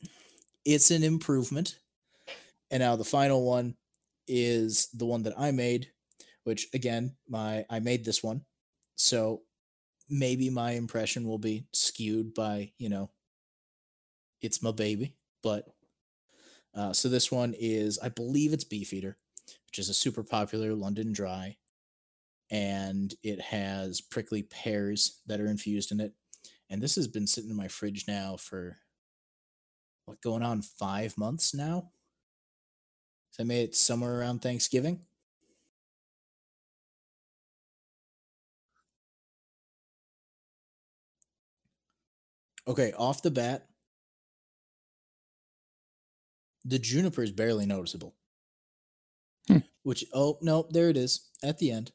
it's 0.65 0.91
an 0.91 1.03
improvement. 1.03 1.79
And 2.71 2.81
now 2.81 2.97
the 2.97 3.05
final 3.05 3.45
one 3.47 3.77
is 4.27 4.89
the 4.93 5.07
one 5.07 5.23
that 5.23 5.39
I 5.39 5.51
made, 5.51 5.91
which 6.45 6.69
again, 6.75 7.17
my 7.29 7.65
I 7.71 7.81
made 7.81 8.05
this 8.05 8.23
one. 8.23 8.43
So 8.97 9.43
maybe 10.09 10.51
my 10.51 10.73
impression 10.73 11.29
will 11.29 11.39
be 11.39 11.67
skewed 11.73 12.35
by, 12.35 12.73
you 12.79 12.89
know, 12.89 13.11
it's 14.41 14.63
my 14.63 14.73
baby, 14.73 15.17
but 15.43 15.69
uh, 16.75 16.93
so 16.93 17.09
this 17.09 17.33
one 17.33 17.55
is, 17.59 17.99
I 18.03 18.11
believe 18.11 18.53
it's 18.53 18.65
Beefeater, 18.65 19.17
which 19.67 19.79
is 19.79 19.89
a 19.89 19.95
super 19.95 20.23
popular 20.23 20.75
London 20.75 21.13
dry, 21.13 21.57
and 22.51 23.15
it 23.23 23.41
has 23.41 24.01
prickly 24.01 24.43
pears 24.43 25.21
that 25.27 25.41
are 25.41 25.47
infused 25.47 25.91
in 25.91 26.01
it. 26.01 26.13
And 26.69 26.83
this 26.83 26.97
has 26.97 27.09
been 27.09 27.27
sitting 27.27 27.51
in 27.51 27.57
my 27.57 27.69
fridge 27.69 28.05
now 28.07 28.37
for 28.37 28.77
what 30.05 30.21
going 30.21 30.43
on 30.43 30.63
five 30.63 31.17
months 31.17 31.55
now. 31.55 31.91
So 33.37 33.43
I 33.43 33.47
made 33.47 33.65
it 33.65 33.75
somewhere 33.75 34.19
around 34.19 34.41
Thanksgiving. 34.41 35.01
Okay, 42.67 42.95
off 42.97 43.21
the 43.21 43.31
bat, 43.31 43.67
the 46.65 46.79
juniper 46.79 47.23
is 47.23 47.31
barely 47.31 47.67
noticeable. 47.67 48.15
Hmm. 49.49 49.59
Which 49.83 50.07
oh 50.15 50.39
no, 50.41 50.67
there 50.71 50.89
it 50.89 50.97
is 50.97 51.29
at 51.43 51.59
the 51.59 51.73
end. 51.73 51.93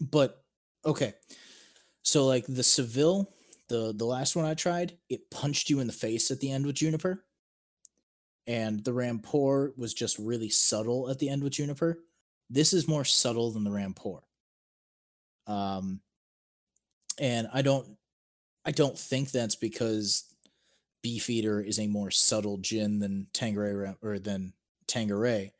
but 0.00 0.44
okay. 0.86 1.14
So 2.04 2.24
like 2.24 2.46
the 2.46 2.62
Seville, 2.62 3.32
the 3.68 3.92
the 3.92 4.06
last 4.06 4.36
one 4.36 4.44
I 4.44 4.54
tried, 4.54 4.96
it 5.10 5.28
punched 5.32 5.70
you 5.70 5.80
in 5.80 5.88
the 5.88 5.92
face 5.92 6.30
at 6.30 6.38
the 6.38 6.52
end 6.52 6.66
with 6.66 6.76
juniper. 6.76 7.24
And 8.46 8.84
the 8.84 8.92
Rangpur 8.92 9.76
was 9.76 9.94
just 9.94 10.18
really 10.18 10.50
subtle 10.50 11.10
at 11.10 11.18
the 11.18 11.28
end 11.28 11.42
with 11.42 11.54
juniper. 11.54 11.98
This 12.50 12.72
is 12.72 12.86
more 12.86 13.04
subtle 13.04 13.50
than 13.50 13.64
the 13.64 13.70
Rangpur. 13.70 14.20
Um 15.46 16.00
and 17.18 17.48
I 17.52 17.62
don't 17.62 17.96
I 18.64 18.70
don't 18.70 18.98
think 18.98 19.30
that's 19.30 19.56
because 19.56 20.24
Beefeater 21.02 21.60
is 21.60 21.78
a 21.78 21.86
more 21.86 22.10
subtle 22.10 22.56
gin 22.58 22.98
than 22.98 23.26
Tanqueray 23.34 23.94
or 24.00 24.18
than 24.18 24.54
Tanqueray, 24.86 25.52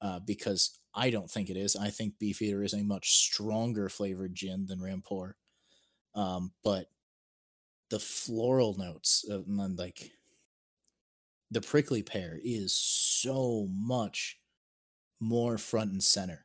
uh, 0.00 0.20
because 0.20 0.78
I 0.94 1.10
don't 1.10 1.30
think 1.30 1.50
it 1.50 1.56
is. 1.58 1.76
I 1.76 1.90
think 1.90 2.18
Beefeater 2.18 2.62
is 2.62 2.72
a 2.72 2.82
much 2.82 3.12
stronger 3.18 3.90
flavored 3.90 4.34
gin 4.34 4.64
than 4.64 4.80
Rampor. 4.80 5.34
Um, 6.14 6.52
but 6.64 6.86
the 7.90 7.98
floral 7.98 8.74
notes, 8.78 9.26
of, 9.28 9.46
like 9.48 10.12
the 11.50 11.60
prickly 11.60 12.02
pear, 12.02 12.38
is 12.42 12.74
so 12.74 13.68
much 13.70 14.38
more 15.20 15.58
front 15.58 15.92
and 15.92 16.02
center. 16.02 16.44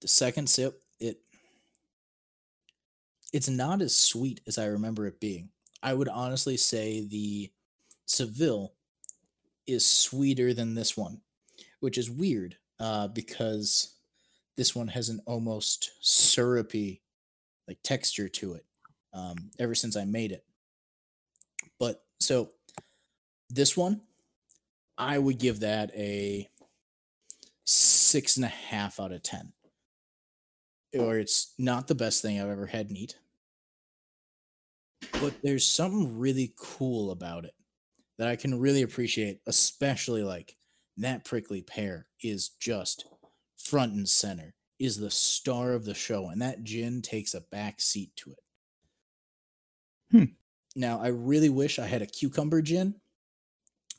The 0.00 0.08
second 0.08 0.48
sip, 0.48 0.82
it 1.00 1.20
it's 3.32 3.48
not 3.48 3.82
as 3.82 3.96
sweet 3.96 4.40
as 4.46 4.58
I 4.58 4.66
remember 4.66 5.06
it 5.06 5.20
being. 5.20 5.50
I 5.82 5.94
would 5.94 6.08
honestly 6.08 6.56
say 6.56 7.04
the 7.04 7.50
Seville 8.06 8.72
is 9.66 9.86
sweeter 9.86 10.54
than 10.54 10.74
this 10.74 10.96
one, 10.96 11.20
which 11.80 11.98
is 11.98 12.10
weird 12.10 12.56
uh, 12.80 13.08
because 13.08 13.94
this 14.56 14.74
one 14.74 14.88
has 14.88 15.08
an 15.08 15.20
almost 15.26 15.92
syrupy 16.00 17.02
like 17.68 17.78
texture 17.82 18.28
to 18.28 18.54
it 18.54 18.64
um, 19.18 19.50
ever 19.58 19.74
since 19.74 19.96
I 19.96 20.04
made 20.04 20.32
it. 20.32 20.44
But 21.78 22.02
so 22.20 22.50
this 23.50 23.76
one, 23.76 24.00
I 24.96 25.18
would 25.18 25.38
give 25.38 25.60
that 25.60 25.90
a 25.94 26.48
six 27.64 28.36
and 28.36 28.44
a 28.44 28.48
half 28.48 28.98
out 29.00 29.12
of 29.12 29.22
ten 29.22 29.52
or 30.96 31.18
it's 31.18 31.54
not 31.58 31.88
the 31.88 31.94
best 31.94 32.22
thing 32.22 32.40
I've 32.40 32.48
ever 32.48 32.66
had 32.66 32.90
neat. 32.90 33.16
But 35.20 35.34
there's 35.42 35.66
something 35.66 36.18
really 36.18 36.52
cool 36.56 37.10
about 37.10 37.44
it 37.44 37.54
that 38.18 38.28
I 38.28 38.36
can 38.36 38.58
really 38.58 38.82
appreciate, 38.82 39.40
especially 39.46 40.22
like 40.22 40.56
that 40.96 41.24
prickly 41.24 41.62
pear 41.62 42.06
is 42.22 42.50
just 42.60 43.06
front 43.56 43.92
and 43.92 44.08
center, 44.08 44.54
is 44.78 44.98
the 44.98 45.10
star 45.10 45.72
of 45.72 45.84
the 45.84 45.94
show, 45.94 46.28
and 46.28 46.40
that 46.42 46.64
gin 46.64 47.02
takes 47.02 47.34
a 47.34 47.40
back 47.40 47.80
seat 47.80 48.10
to 48.16 48.30
it. 48.30 48.38
Hmm. 50.10 50.24
Now, 50.76 51.00
I 51.00 51.08
really 51.08 51.48
wish 51.48 51.78
I 51.78 51.86
had 51.86 52.02
a 52.02 52.06
cucumber 52.06 52.62
gin 52.62 52.94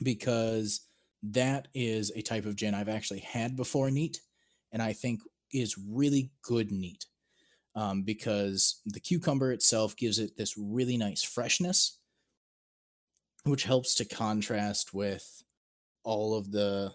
because 0.02 0.80
that 1.22 1.68
is 1.74 2.10
a 2.14 2.22
type 2.22 2.46
of 2.46 2.56
gin 2.56 2.74
I've 2.74 2.88
actually 2.88 3.20
had 3.20 3.56
before 3.56 3.90
neat, 3.90 4.20
and 4.72 4.82
I 4.82 4.92
think 4.92 5.20
is 5.52 5.76
really 5.78 6.30
good 6.42 6.70
neat 6.72 7.06
um, 7.74 8.02
because 8.02 8.80
the 8.86 9.00
cucumber 9.00 9.52
itself 9.52 9.96
gives 9.96 10.18
it 10.18 10.36
this 10.36 10.56
really 10.56 10.96
nice 10.96 11.22
freshness. 11.22 11.98
which 13.44 13.64
helps 13.64 13.94
to 13.96 14.04
contrast 14.04 14.92
with 14.94 15.42
all 16.04 16.36
of 16.36 16.50
the 16.52 16.92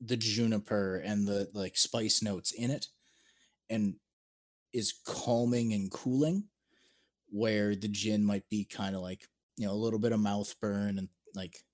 the 0.00 0.16
juniper 0.16 0.96
and 0.98 1.26
the 1.26 1.48
like 1.54 1.76
spice 1.76 2.22
notes 2.22 2.52
in 2.52 2.70
it 2.70 2.88
and 3.70 3.94
is 4.72 4.94
calming 5.06 5.72
and 5.72 5.90
cooling 5.90 6.44
where 7.34 7.74
the 7.74 7.88
gin 7.88 8.24
might 8.24 8.48
be 8.48 8.64
kind 8.64 8.94
of 8.94 9.02
like 9.02 9.26
you 9.56 9.66
know 9.66 9.72
a 9.72 9.74
little 9.74 9.98
bit 9.98 10.12
of 10.12 10.20
mouth 10.20 10.54
burn 10.60 10.98
and 10.98 11.08
like 11.34 11.64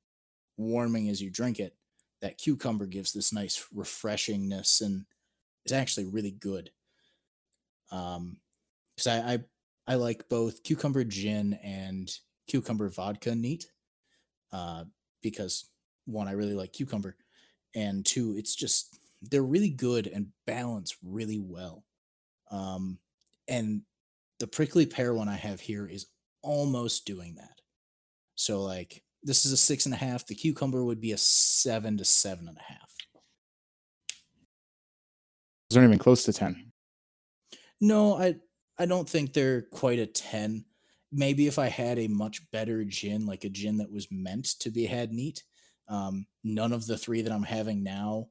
warming 0.56 1.10
as 1.10 1.20
you 1.20 1.30
drink 1.30 1.60
it 1.60 1.76
that 2.22 2.38
cucumber 2.38 2.86
gives 2.86 3.12
this 3.12 3.30
nice 3.30 3.66
refreshingness 3.76 4.80
and 4.80 5.04
it's 5.64 5.72
actually 5.72 6.06
really 6.06 6.30
good. 6.30 6.70
Um 7.92 8.38
because 8.96 9.06
I, 9.08 9.32
I 9.34 9.38
i 9.88 9.94
like 9.96 10.28
both 10.28 10.62
cucumber 10.62 11.04
gin 11.04 11.54
and 11.62 12.10
cucumber 12.48 12.88
vodka 12.88 13.34
neat 13.34 13.66
uh 14.52 14.84
because 15.22 15.66
one 16.06 16.28
i 16.28 16.32
really 16.32 16.54
like 16.54 16.72
cucumber 16.72 17.16
and 17.74 18.04
two 18.04 18.34
it's 18.36 18.54
just 18.54 18.98
they're 19.22 19.42
really 19.42 19.70
good 19.70 20.06
and 20.06 20.28
balance 20.46 20.96
really 21.04 21.38
well. 21.38 21.84
Um 22.50 22.98
and 23.48 23.82
the 24.40 24.46
prickly 24.48 24.86
pear 24.86 25.14
one 25.14 25.28
i 25.28 25.36
have 25.36 25.60
here 25.60 25.86
is 25.86 26.06
almost 26.42 27.04
doing 27.06 27.34
that. 27.36 27.60
So 28.34 28.62
like 28.62 29.02
this 29.22 29.44
is 29.44 29.52
a 29.52 29.56
six 29.56 29.84
and 29.84 29.94
a 29.94 29.98
half 29.98 30.26
the 30.26 30.34
cucumber 30.34 30.82
would 30.84 31.00
be 31.00 31.12
a 31.12 31.18
seven 31.18 31.98
to 31.98 32.04
seven 32.04 32.48
and 32.48 32.56
a 32.56 32.62
half. 32.62 32.94
Those 35.68 35.76
aren't 35.76 35.90
even 35.90 35.98
close 35.98 36.24
to 36.24 36.32
10. 36.32 36.72
no 37.80 38.14
i 38.14 38.34
i 38.78 38.86
don't 38.86 39.08
think 39.08 39.32
they're 39.32 39.62
quite 39.62 39.98
a 39.98 40.06
10 40.06 40.64
maybe 41.12 41.46
if 41.46 41.58
i 41.58 41.68
had 41.68 41.98
a 41.98 42.08
much 42.08 42.50
better 42.50 42.84
gin 42.84 43.26
like 43.26 43.44
a 43.44 43.48
gin 43.48 43.76
that 43.76 43.92
was 43.92 44.08
meant 44.10 44.46
to 44.60 44.70
be 44.70 44.86
had 44.86 45.12
neat 45.12 45.44
um 45.88 46.26
none 46.42 46.72
of 46.72 46.86
the 46.86 46.98
three 46.98 47.22
that 47.22 47.32
i'm 47.32 47.42
having 47.42 47.82
now 47.82 48.26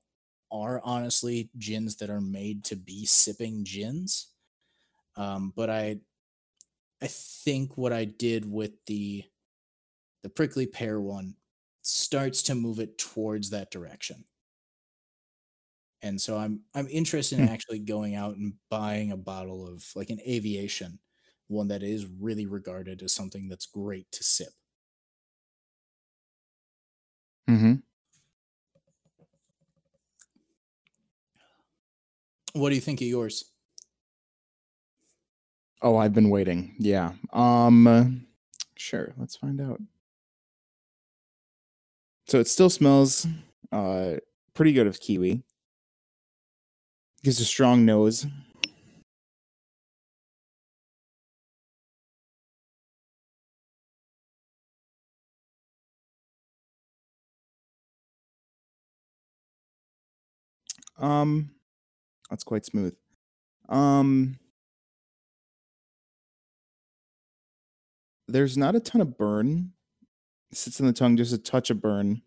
are 0.52 0.82
honestly 0.84 1.50
gins 1.58 1.96
that 1.98 2.10
are 2.10 2.22
made 2.22 2.64
to 2.66 2.76
be 2.76 3.06
sipping 3.06 3.64
gins 3.64 4.30
um 5.20 5.54
but 5.56 5.70
i 5.70 6.00
i 7.02 7.08
think 7.08 7.78
what 7.78 7.94
i 7.94 8.06
did 8.06 8.46
with 8.50 8.74
the 8.86 9.24
the 10.24 10.30
prickly 10.30 10.68
pear 10.68 11.00
one 11.02 11.36
starts 11.82 12.44
to 12.44 12.56
move 12.56 12.80
it 12.80 12.98
towards 12.98 13.50
that 13.52 13.72
direction 13.72 14.26
and 16.02 16.20
so 16.22 16.38
i'm 16.38 16.62
i'm 16.74 16.88
interested 16.88 17.38
in 17.38 17.44
Hmm. 17.44 17.46
actually 17.46 17.80
going 17.80 18.16
out 18.16 18.36
and 18.36 18.54
buying 18.70 19.12
a 19.12 19.18
bottle 19.18 19.68
of 19.68 19.86
like 19.96 20.10
an 20.10 20.20
aviation 20.22 21.00
one 21.48 21.68
that 21.68 21.84
is 21.84 22.06
really 22.06 22.46
regarded 22.46 23.02
as 23.02 23.14
something 23.14 23.48
that's 23.48 23.66
great 23.66 24.12
to 24.12 24.24
sip 24.24 24.54
Mm-hmm. 27.50 27.82
what 32.54 32.70
do 32.70 32.76
you 32.76 32.82
think 32.82 33.02
of 33.02 33.08
yours 33.08 33.52
Oh, 35.82 35.98
I've 35.98 36.14
been 36.14 36.30
waiting. 36.30 36.76
Yeah. 36.78 37.14
Um 37.32 38.26
sure, 38.76 39.14
let's 39.18 39.36
find 39.36 39.62
out. 39.62 39.82
So 42.28 42.40
it 42.40 42.48
still 42.48 42.70
smells 42.70 43.28
uh 43.72 44.16
pretty 44.54 44.74
good 44.74 44.88
of 44.88 45.00
kiwi. 45.00 45.44
Gives 47.24 47.40
a 47.40 47.46
strong 47.46 47.86
nose. 47.86 48.26
Um 60.98 61.52
that's 62.30 62.44
quite 62.46 62.66
smooth. 62.66 62.96
Um 63.70 64.39
there's 68.32 68.58
not 68.58 68.76
a 68.76 68.80
ton 68.80 69.02
of 69.02 69.18
burn. 69.18 69.74
It 70.52 70.58
sits 70.58 70.80
in 70.80 70.88
the 70.88 70.94
tongue, 70.94 71.18
just 71.18 71.34
a 71.34 71.38
touch 71.38 71.70
of 71.70 71.82
burn. 71.82 72.22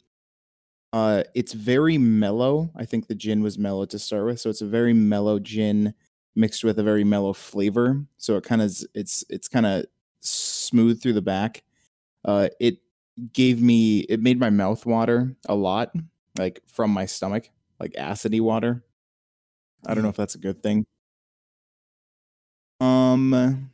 Uh 0.92 1.24
it's 1.34 1.52
very 1.54 1.98
mellow. 1.98 2.70
I 2.76 2.84
think 2.84 3.06
the 3.08 3.14
gin 3.14 3.42
was 3.42 3.58
mellow 3.58 3.86
to 3.86 3.98
start 3.98 4.26
with, 4.26 4.40
so 4.40 4.50
it's 4.50 4.60
a 4.62 4.66
very 4.66 4.92
mellow 4.92 5.38
gin 5.38 5.94
mixed 6.36 6.64
with 6.64 6.78
a 6.78 6.82
very 6.82 7.04
mellow 7.04 7.32
flavor. 7.32 8.04
So 8.18 8.36
it 8.36 8.44
kind 8.44 8.62
of 8.62 8.72
it's 8.94 9.24
it's 9.30 9.48
kind 9.48 9.66
of 9.66 9.86
smooth 10.20 11.02
through 11.02 11.14
the 11.14 11.22
back. 11.22 11.62
Uh 12.24 12.48
it 12.60 12.78
gave 13.32 13.62
me 13.62 14.00
it 14.00 14.20
made 14.20 14.40
my 14.40 14.50
mouth 14.50 14.86
water 14.86 15.36
a 15.48 15.54
lot, 15.56 15.92
like 16.38 16.60
from 16.68 16.90
my 16.92 17.06
stomach, 17.06 17.50
like 17.80 17.92
acidy 17.94 18.40
water. 18.40 18.84
I 19.86 19.94
don't 19.94 20.02
know 20.04 20.08
Mm. 20.08 20.12
if 20.12 20.16
that's 20.16 20.34
a 20.34 20.38
good 20.38 20.62
thing. 20.62 20.86
Um 22.80 23.71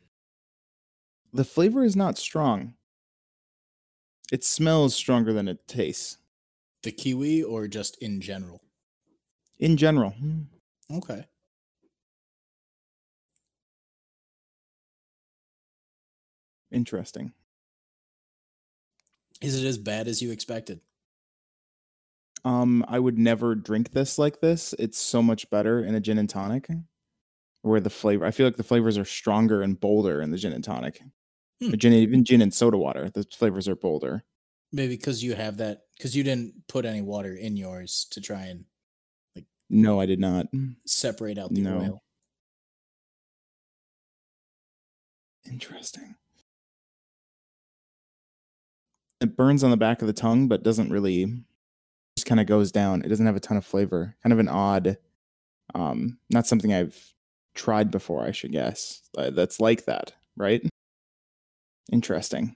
the 1.33 1.43
flavor 1.45 1.83
is 1.83 1.95
not 1.95 2.17
strong. 2.17 2.75
It 4.31 4.43
smells 4.43 4.95
stronger 4.95 5.33
than 5.33 5.47
it 5.47 5.67
tastes. 5.67 6.17
the 6.83 6.91
kiwi 6.91 7.43
or 7.43 7.67
just 7.67 7.97
in 8.01 8.21
general 8.21 8.61
In 9.59 9.75
general. 9.77 10.11
Hmm. 10.11 10.43
okay 10.91 11.25
Interesting. 16.71 17.33
is 19.41 19.61
it 19.63 19.67
as 19.67 19.77
bad 19.77 20.07
as 20.07 20.21
you 20.21 20.31
expected 20.31 20.81
Um, 22.45 22.85
I 22.87 22.99
would 22.99 23.17
never 23.17 23.55
drink 23.55 23.91
this 23.91 24.17
like 24.17 24.39
this. 24.41 24.73
It's 24.79 24.97
so 24.97 25.21
much 25.21 25.49
better 25.49 25.83
in 25.83 25.95
a 25.95 25.99
gin 25.99 26.17
and 26.17 26.29
tonic. 26.29 26.67
Where 27.61 27.81
the 27.81 27.89
flavor, 27.89 28.25
I 28.25 28.31
feel 28.31 28.47
like 28.47 28.55
the 28.55 28.63
flavors 28.63 28.97
are 28.97 29.03
stronger 29.05 29.61
and 29.61 29.77
bolder 29.79 30.21
in 30.21 30.31
the 30.31 30.37
gin 30.37 30.53
and 30.53 30.63
tonic. 30.63 31.01
Hmm. 31.61 31.71
Gin, 31.75 31.93
even 31.93 32.23
gin 32.23 32.41
and 32.41 32.53
soda 32.53 32.77
water, 32.77 33.09
the 33.09 33.23
flavors 33.35 33.67
are 33.67 33.75
bolder. 33.75 34.23
maybe 34.71 34.95
because 34.95 35.23
you 35.23 35.33
have 35.35 35.57
that 35.57 35.81
because 35.97 36.15
you 36.15 36.23
didn't 36.23 36.53
put 36.67 36.85
any 36.85 37.01
water 37.01 37.33
in 37.35 37.57
yours 37.57 38.05
to 38.11 38.21
try 38.21 38.43
and 38.45 38.65
like. 39.35 39.45
No, 39.69 39.99
I 39.99 40.05
did 40.05 40.19
not. 40.19 40.47
separate 40.85 41.37
out 41.37 41.53
the 41.53 41.61
No. 41.61 41.79
oil 41.79 42.03
Interesting. 45.49 46.15
It 49.21 49.35
burns 49.35 49.63
on 49.63 49.71
the 49.71 49.77
back 49.77 50.01
of 50.01 50.07
the 50.07 50.13
tongue, 50.13 50.47
but 50.47 50.63
doesn't 50.63 50.91
really 50.91 51.25
just 52.15 52.25
kind 52.27 52.39
of 52.39 52.47
goes 52.47 52.71
down. 52.71 53.01
It 53.03 53.09
doesn't 53.09 53.25
have 53.25 53.35
a 53.35 53.39
ton 53.41 53.57
of 53.57 53.65
flavor. 53.65 54.15
Kind 54.23 54.33
of 54.33 54.39
an 54.39 54.47
odd, 54.47 54.97
um, 55.75 56.19
not 56.29 56.47
something 56.47 56.73
I've 56.73 57.13
tried 57.55 57.91
before, 57.91 58.23
I 58.23 58.31
should 58.31 58.51
guess. 58.51 59.01
That's 59.15 59.59
like 59.59 59.85
that, 59.85 60.13
right? 60.37 60.61
Interesting. 61.91 62.55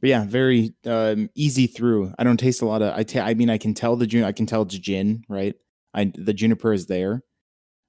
But 0.00 0.08
yeah, 0.08 0.24
very 0.24 0.74
um, 0.86 1.28
easy 1.34 1.66
through. 1.66 2.14
I 2.18 2.24
don't 2.24 2.38
taste 2.38 2.62
a 2.62 2.66
lot 2.66 2.82
of. 2.82 2.94
I 2.96 3.02
ta- 3.02 3.24
I 3.24 3.34
mean, 3.34 3.50
I 3.50 3.58
can 3.58 3.74
tell 3.74 3.96
the 3.96 4.06
jun. 4.06 4.24
I 4.24 4.32
can 4.32 4.46
tell 4.46 4.62
it's 4.62 4.78
gin, 4.78 5.24
right? 5.28 5.54
I 5.94 6.10
the 6.14 6.32
juniper 6.32 6.72
is 6.72 6.86
there. 6.86 7.22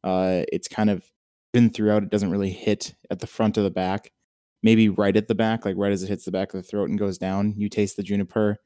Uh, 0.03 0.43
it's 0.51 0.67
kind 0.67 0.89
of 0.89 1.05
been 1.53 1.69
throughout. 1.69 2.03
It 2.03 2.10
doesn't 2.10 2.31
really 2.31 2.51
hit 2.51 2.95
at 3.10 3.19
the 3.19 3.27
front 3.27 3.57
of 3.57 3.63
the 3.63 3.71
back. 3.71 4.12
Maybe 4.63 4.89
right 4.89 5.15
at 5.15 5.27
the 5.27 5.36
back, 5.36 5.65
like 5.65 5.75
right 5.77 5.91
as 5.91 6.03
it 6.03 6.10
hits 6.10 6.25
the 6.25 6.31
back 6.31 6.53
of 6.53 6.62
the 6.62 6.67
throat 6.67 6.89
and 6.89 6.99
goes 6.99 7.17
down. 7.17 7.53
You 7.55 7.69
taste 7.69 7.95
the 7.95 8.03
juniper, 8.03 8.57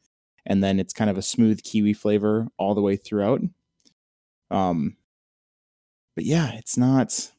and 0.46 0.64
then 0.64 0.80
it's 0.80 0.94
kind 0.94 1.10
of 1.10 1.18
a 1.18 1.22
smooth 1.22 1.62
kiwi 1.64 1.94
flavor 1.94 2.48
all 2.58 2.74
the 2.76 2.82
way 2.82 2.96
throughout. 2.96 3.42
Um, 4.50 4.98
but 6.16 6.26
yeah, 6.26 6.54
it's 6.54 6.78
not 6.78 7.32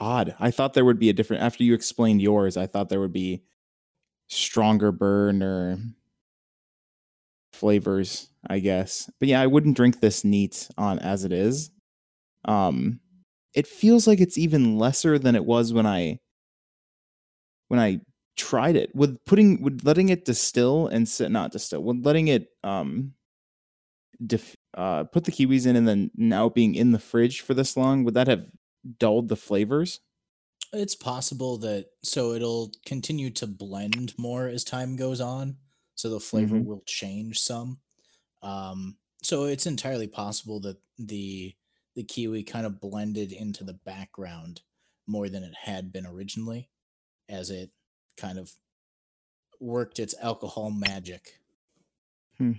odd. 0.00 0.34
I 0.40 0.50
thought 0.50 0.74
there 0.74 0.84
would 0.84 0.98
be 0.98 1.10
a 1.10 1.12
different. 1.14 1.42
After 1.42 1.64
you 1.64 1.74
explained 1.74 2.22
yours, 2.22 2.56
I 2.56 2.66
thought 2.66 2.88
there 2.88 3.00
would 3.00 3.12
be 3.12 3.42
stronger 4.28 4.92
burn 4.92 5.42
or 5.42 5.78
flavors, 7.52 8.28
I 8.48 8.58
guess. 8.60 9.10
But 9.18 9.28
yeah, 9.28 9.40
I 9.40 9.46
wouldn't 9.46 9.76
drink 9.76 10.00
this 10.00 10.24
neat 10.24 10.68
on 10.78 10.98
as 10.98 11.24
it 11.24 11.32
is. 11.32 11.70
Um 12.44 13.00
it 13.54 13.66
feels 13.66 14.06
like 14.06 14.20
it's 14.20 14.38
even 14.38 14.78
lesser 14.78 15.18
than 15.18 15.36
it 15.36 15.44
was 15.44 15.72
when 15.72 15.86
I 15.86 16.20
when 17.68 17.80
I 17.80 18.00
tried 18.36 18.76
it. 18.76 18.94
With 18.94 19.18
putting 19.24 19.62
with 19.62 19.82
letting 19.84 20.08
it 20.08 20.24
distill 20.24 20.86
and 20.88 21.08
sit 21.08 21.30
not 21.30 21.52
distill, 21.52 21.82
with 21.82 22.04
letting 22.04 22.28
it 22.28 22.48
um 22.64 23.14
dif- 24.26 24.56
uh 24.74 25.04
put 25.04 25.24
the 25.24 25.32
kiwis 25.32 25.66
in 25.66 25.76
and 25.76 25.86
then 25.88 26.10
now 26.16 26.48
being 26.48 26.74
in 26.74 26.92
the 26.92 26.98
fridge 26.98 27.40
for 27.40 27.54
this 27.54 27.76
long, 27.76 28.04
would 28.04 28.14
that 28.14 28.28
have 28.28 28.46
dulled 28.98 29.28
the 29.28 29.36
flavors? 29.36 30.00
It's 30.72 30.94
possible 30.94 31.58
that 31.58 31.90
so 32.02 32.32
it'll 32.32 32.72
continue 32.86 33.30
to 33.30 33.46
blend 33.46 34.16
more 34.18 34.46
as 34.48 34.62
time 34.64 34.96
goes 34.96 35.20
on, 35.20 35.58
so 35.96 36.08
the 36.10 36.20
flavor 36.20 36.60
Mhm. 36.60 36.64
will 36.64 36.82
change 36.86 37.40
some. 37.40 37.80
Um, 38.42 38.98
so 39.22 39.44
it's 39.44 39.66
entirely 39.66 40.08
possible 40.08 40.60
that 40.60 40.78
the 40.98 41.56
the 41.96 42.04
kiwi 42.04 42.44
kind 42.44 42.66
of 42.66 42.80
blended 42.80 43.32
into 43.32 43.64
the 43.64 43.74
background 43.74 44.62
more 45.06 45.28
than 45.28 45.44
it 45.44 45.54
had 45.56 45.92
been 45.92 46.06
originally. 46.06 46.70
as 47.28 47.50
it 47.50 47.72
kind 48.16 48.38
of 48.38 48.56
worked 49.60 49.98
its 50.00 50.14
alcohol 50.20 50.70
magic. 50.70 51.40
Hmm. 52.38 52.52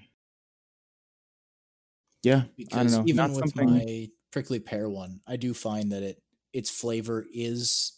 Yeah, 2.24 2.44
Because 2.58 3.00
even 3.06 3.34
with 3.34 3.54
something- 3.54 3.70
my 3.70 4.10
prickly 4.32 4.60
pear 4.60 4.90
one, 4.90 5.22
I 5.28 5.36
do 5.36 5.54
find 5.54 5.92
that 5.92 6.04
it 6.04 6.22
its 6.54 6.70
flavor 6.70 7.26
is 7.34 7.94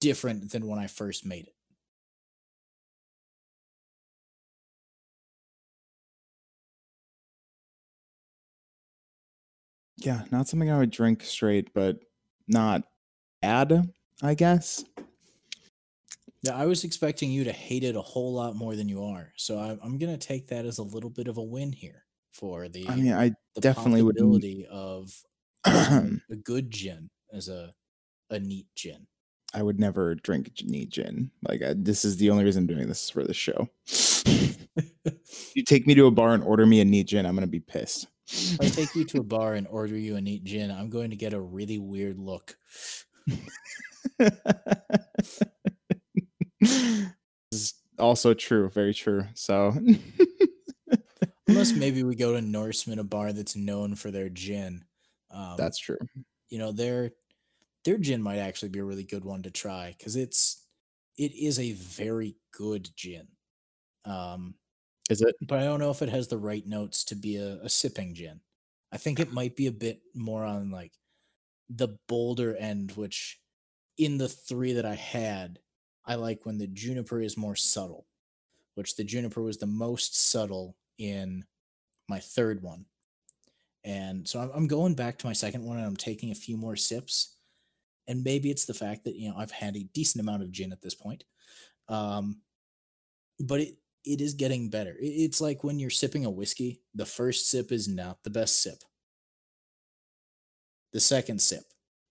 different 0.00 0.50
than 0.50 0.66
when 0.66 0.78
I 0.78 0.88
first 0.88 1.24
made 1.24 1.46
it. 1.46 1.54
yeah, 10.04 10.22
not 10.30 10.48
something 10.48 10.70
I 10.70 10.78
would 10.78 10.90
drink 10.90 11.22
straight, 11.22 11.72
but 11.74 11.98
not 12.48 12.82
bad, 13.40 13.90
I 14.22 14.34
guess. 14.34 14.84
Yeah, 16.42 16.56
I 16.56 16.66
was 16.66 16.82
expecting 16.82 17.30
you 17.30 17.44
to 17.44 17.52
hate 17.52 17.84
it 17.84 17.94
a 17.94 18.00
whole 18.00 18.32
lot 18.32 18.56
more 18.56 18.74
than 18.74 18.88
you 18.88 19.04
are. 19.04 19.32
So 19.36 19.58
I'm, 19.58 19.78
I'm 19.82 19.98
gonna 19.98 20.18
take 20.18 20.48
that 20.48 20.64
as 20.64 20.78
a 20.78 20.82
little 20.82 21.10
bit 21.10 21.28
of 21.28 21.36
a 21.38 21.42
win 21.42 21.72
here 21.72 22.04
for 22.32 22.68
the 22.68 22.88
I 22.88 22.96
mean, 22.96 23.12
I 23.12 23.32
the 23.54 23.60
definitely 23.60 24.02
possibility 24.02 24.66
of 24.66 25.12
a 25.64 26.36
good 26.42 26.70
gin 26.70 27.10
as 27.32 27.48
a 27.48 27.72
a 28.30 28.38
neat 28.38 28.66
gin. 28.74 29.06
I 29.54 29.62
would 29.62 29.78
never 29.78 30.14
drink 30.14 30.50
neat 30.64 30.90
gin. 30.90 31.30
Like 31.46 31.62
I, 31.62 31.74
this 31.76 32.04
is 32.04 32.16
the 32.16 32.30
only 32.30 32.44
reason 32.44 32.62
I'm 32.62 32.66
doing 32.66 32.88
this 32.88 33.10
for 33.10 33.24
the 33.24 33.34
show. 33.34 33.68
you 35.54 35.62
take 35.64 35.86
me 35.86 35.94
to 35.94 36.06
a 36.06 36.10
bar 36.10 36.32
and 36.32 36.42
order 36.42 36.64
me 36.64 36.80
a 36.80 36.84
neat 36.84 37.08
gin, 37.08 37.26
I'm 37.26 37.34
gonna 37.34 37.46
be 37.46 37.60
pissed. 37.60 38.06
If 38.28 38.60
I 38.60 38.68
take 38.68 38.94
you 38.94 39.04
to 39.04 39.20
a 39.20 39.22
bar 39.24 39.54
and 39.54 39.66
order 39.68 39.96
you 39.96 40.16
a 40.16 40.20
neat 40.20 40.44
gin, 40.44 40.70
I'm 40.70 40.88
going 40.88 41.10
to 41.10 41.16
get 41.16 41.34
a 41.34 41.40
really 41.40 41.78
weird 41.78 42.18
look. 42.18 42.56
this 44.18 44.30
is 47.52 47.74
also 47.98 48.32
true, 48.32 48.70
very 48.70 48.94
true. 48.94 49.24
So 49.34 49.74
Unless 51.48 51.72
maybe 51.72 52.02
we 52.02 52.14
go 52.14 52.32
to 52.32 52.40
Norseman, 52.40 52.98
a 52.98 53.04
bar 53.04 53.32
that's 53.32 53.56
known 53.56 53.94
for 53.94 54.10
their 54.10 54.28
gin. 54.28 54.84
Um, 55.32 55.56
that's 55.56 55.78
true. 55.78 55.98
you 56.48 56.58
know 56.58 56.72
their 56.72 57.12
their 57.84 57.98
gin 57.98 58.22
might 58.22 58.38
actually 58.38 58.68
be 58.68 58.78
a 58.78 58.84
really 58.84 59.04
good 59.04 59.24
one 59.24 59.42
to 59.42 59.50
try 59.50 59.94
because 59.96 60.16
it's 60.16 60.66
it 61.16 61.32
is 61.34 61.58
a 61.58 61.72
very 61.72 62.36
good 62.52 62.90
gin. 62.96 63.28
Um, 64.04 64.54
Is 65.10 65.22
it? 65.22 65.36
but 65.40 65.58
I 65.58 65.64
don't 65.64 65.80
know 65.80 65.90
if 65.90 66.02
it 66.02 66.08
has 66.08 66.28
the 66.28 66.38
right 66.38 66.66
notes 66.66 67.04
to 67.06 67.14
be 67.14 67.36
a, 67.36 67.60
a 67.62 67.68
sipping 67.68 68.14
gin. 68.14 68.40
I 68.92 68.98
think 68.98 69.20
it 69.20 69.32
might 69.32 69.56
be 69.56 69.66
a 69.66 69.72
bit 69.72 70.00
more 70.14 70.44
on 70.44 70.70
like 70.70 70.92
the 71.68 71.98
bolder 72.08 72.56
end, 72.56 72.92
which 72.92 73.40
in 73.98 74.18
the 74.18 74.28
three 74.28 74.74
that 74.74 74.86
I 74.86 74.94
had, 74.94 75.58
I 76.04 76.16
like 76.16 76.44
when 76.44 76.58
the 76.58 76.66
juniper 76.66 77.20
is 77.20 77.36
more 77.36 77.56
subtle, 77.56 78.06
which 78.74 78.96
the 78.96 79.04
juniper 79.04 79.42
was 79.42 79.58
the 79.58 79.66
most 79.66 80.16
subtle 80.16 80.76
in 80.98 81.44
my 82.08 82.18
third 82.20 82.62
one. 82.62 82.86
And 83.84 84.26
so 84.28 84.40
I'm, 84.40 84.50
I'm 84.54 84.66
going 84.66 84.94
back 84.94 85.18
to 85.18 85.26
my 85.26 85.32
second 85.32 85.64
one 85.64 85.76
and 85.76 85.86
I'm 85.86 85.96
taking 85.96 86.30
a 86.30 86.36
few 86.36 86.56
more 86.56 86.76
sips. 86.76 87.36
And 88.08 88.24
maybe 88.24 88.50
it's 88.50 88.64
the 88.64 88.74
fact 88.74 89.04
that, 89.04 89.16
you 89.16 89.28
know, 89.30 89.36
I've 89.36 89.50
had 89.52 89.76
a 89.76 89.84
decent 89.94 90.22
amount 90.22 90.42
of 90.42 90.52
gin 90.52 90.72
at 90.72 90.82
this 90.82 90.94
point. 90.94 91.24
Um, 91.88 92.38
but 93.40 93.60
it, 93.60 93.74
it 94.04 94.20
is 94.20 94.34
getting 94.34 94.70
better. 94.70 94.96
It- 95.00 95.04
It's 95.06 95.40
like 95.40 95.64
when 95.64 95.78
you're 95.78 95.90
sipping 95.90 96.24
a 96.24 96.30
whiskey, 96.30 96.80
the 96.94 97.06
first 97.06 97.48
sip 97.48 97.72
is 97.72 97.88
not 97.88 98.22
the 98.24 98.30
best 98.30 98.62
sip. 98.62 98.82
The 100.92 101.00
second 101.00 101.40
sip, 101.40 101.64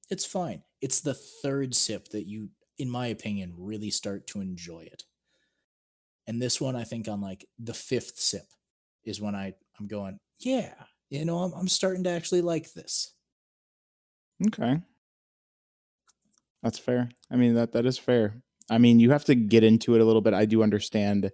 it's 0.10 0.26
fine. 0.26 0.64
It's 0.82 1.02
the 1.02 1.14
third 1.14 1.76
sip 1.76 2.10
that 2.10 2.28
you, 2.28 2.50
in 2.78 2.90
my 2.90 3.08
opinion, 3.08 3.54
really 3.58 3.92
start 3.92 4.26
to 4.28 4.42
enjoy 4.42 4.82
it. 4.82 5.04
And 6.28 6.42
this 6.42 6.60
one, 6.60 6.76
I 6.76 6.84
think, 6.84 7.08
on 7.08 7.22
like 7.22 7.46
the 7.60 7.74
fifth 7.74 8.18
sip, 8.20 8.48
is 9.04 9.22
when 9.22 9.36
I 9.36 9.54
I'm 9.80 9.88
going, 9.88 10.20
yeah, 10.40 10.74
you 11.12 11.26
know, 11.26 11.40
I'm 11.40 11.54
I'm 11.54 11.68
starting 11.68 12.04
to 12.06 12.10
actually 12.10 12.42
like 12.42 12.74
this. 12.74 13.14
Okay. 14.48 14.82
That's 16.64 16.80
fair. 16.80 17.10
I 17.30 17.36
mean 17.36 17.56
that 17.56 17.74
that 17.74 17.86
is 17.86 17.98
fair. 17.98 18.42
I 18.70 18.78
mean, 18.78 19.00
you 19.00 19.12
have 19.12 19.26
to 19.26 19.36
get 19.36 19.64
into 19.64 19.96
it 19.96 20.02
a 20.02 20.06
little 20.06 20.22
bit. 20.22 20.34
I 20.34 20.46
do 20.46 20.64
understand 20.64 21.32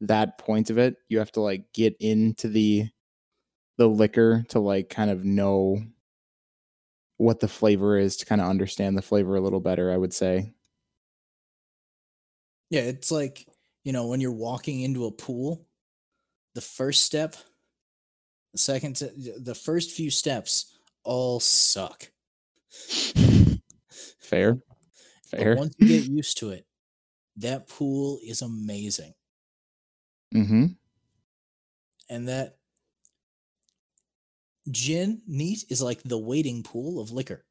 that 0.00 0.38
point 0.38 0.70
of 0.70 0.78
it. 0.78 0.96
You 1.08 1.18
have 1.18 1.32
to 1.32 1.40
like 1.40 1.72
get 1.72 1.96
into 2.00 2.48
the 2.48 2.88
the 3.78 3.88
liquor 3.88 4.44
to 4.50 4.60
like 4.60 4.90
kind 4.90 5.10
of 5.10 5.24
know 5.24 5.78
what 7.18 7.40
the 7.40 7.48
flavor 7.48 7.98
is 7.98 8.16
to 8.18 8.26
kind 8.26 8.40
of 8.40 8.48
understand 8.48 8.96
the 8.96 9.02
flavor 9.02 9.36
a 9.36 9.40
little 9.40 9.60
better, 9.60 9.92
I 9.92 9.96
would 9.96 10.12
say. 10.12 10.52
Yeah, 12.70 12.82
it's 12.82 13.10
like, 13.10 13.46
you 13.84 13.92
know, 13.92 14.06
when 14.08 14.20
you're 14.20 14.32
walking 14.32 14.80
into 14.80 15.06
a 15.06 15.12
pool, 15.12 15.66
the 16.54 16.60
first 16.60 17.04
step, 17.04 17.36
the 18.52 18.58
second, 18.58 18.96
se- 18.98 19.12
the 19.38 19.54
first 19.54 19.92
few 19.92 20.10
steps 20.10 20.78
all 21.04 21.40
suck. 21.40 22.10
Fair. 24.20 24.58
But 25.30 25.40
Fair. 25.40 25.56
once 25.56 25.74
you 25.78 25.88
get 25.88 26.04
used 26.04 26.38
to 26.38 26.50
it, 26.50 26.66
that 27.36 27.68
pool 27.68 28.18
is 28.24 28.42
amazing. 28.42 29.14
Mm-hmm. 30.34 30.66
And 32.08 32.28
that 32.28 32.56
gin 34.70 35.22
neat 35.26 35.64
is 35.68 35.82
like 35.82 36.02
the 36.02 36.18
waiting 36.18 36.62
pool 36.62 37.00
of 37.00 37.10
liquor. 37.10 37.44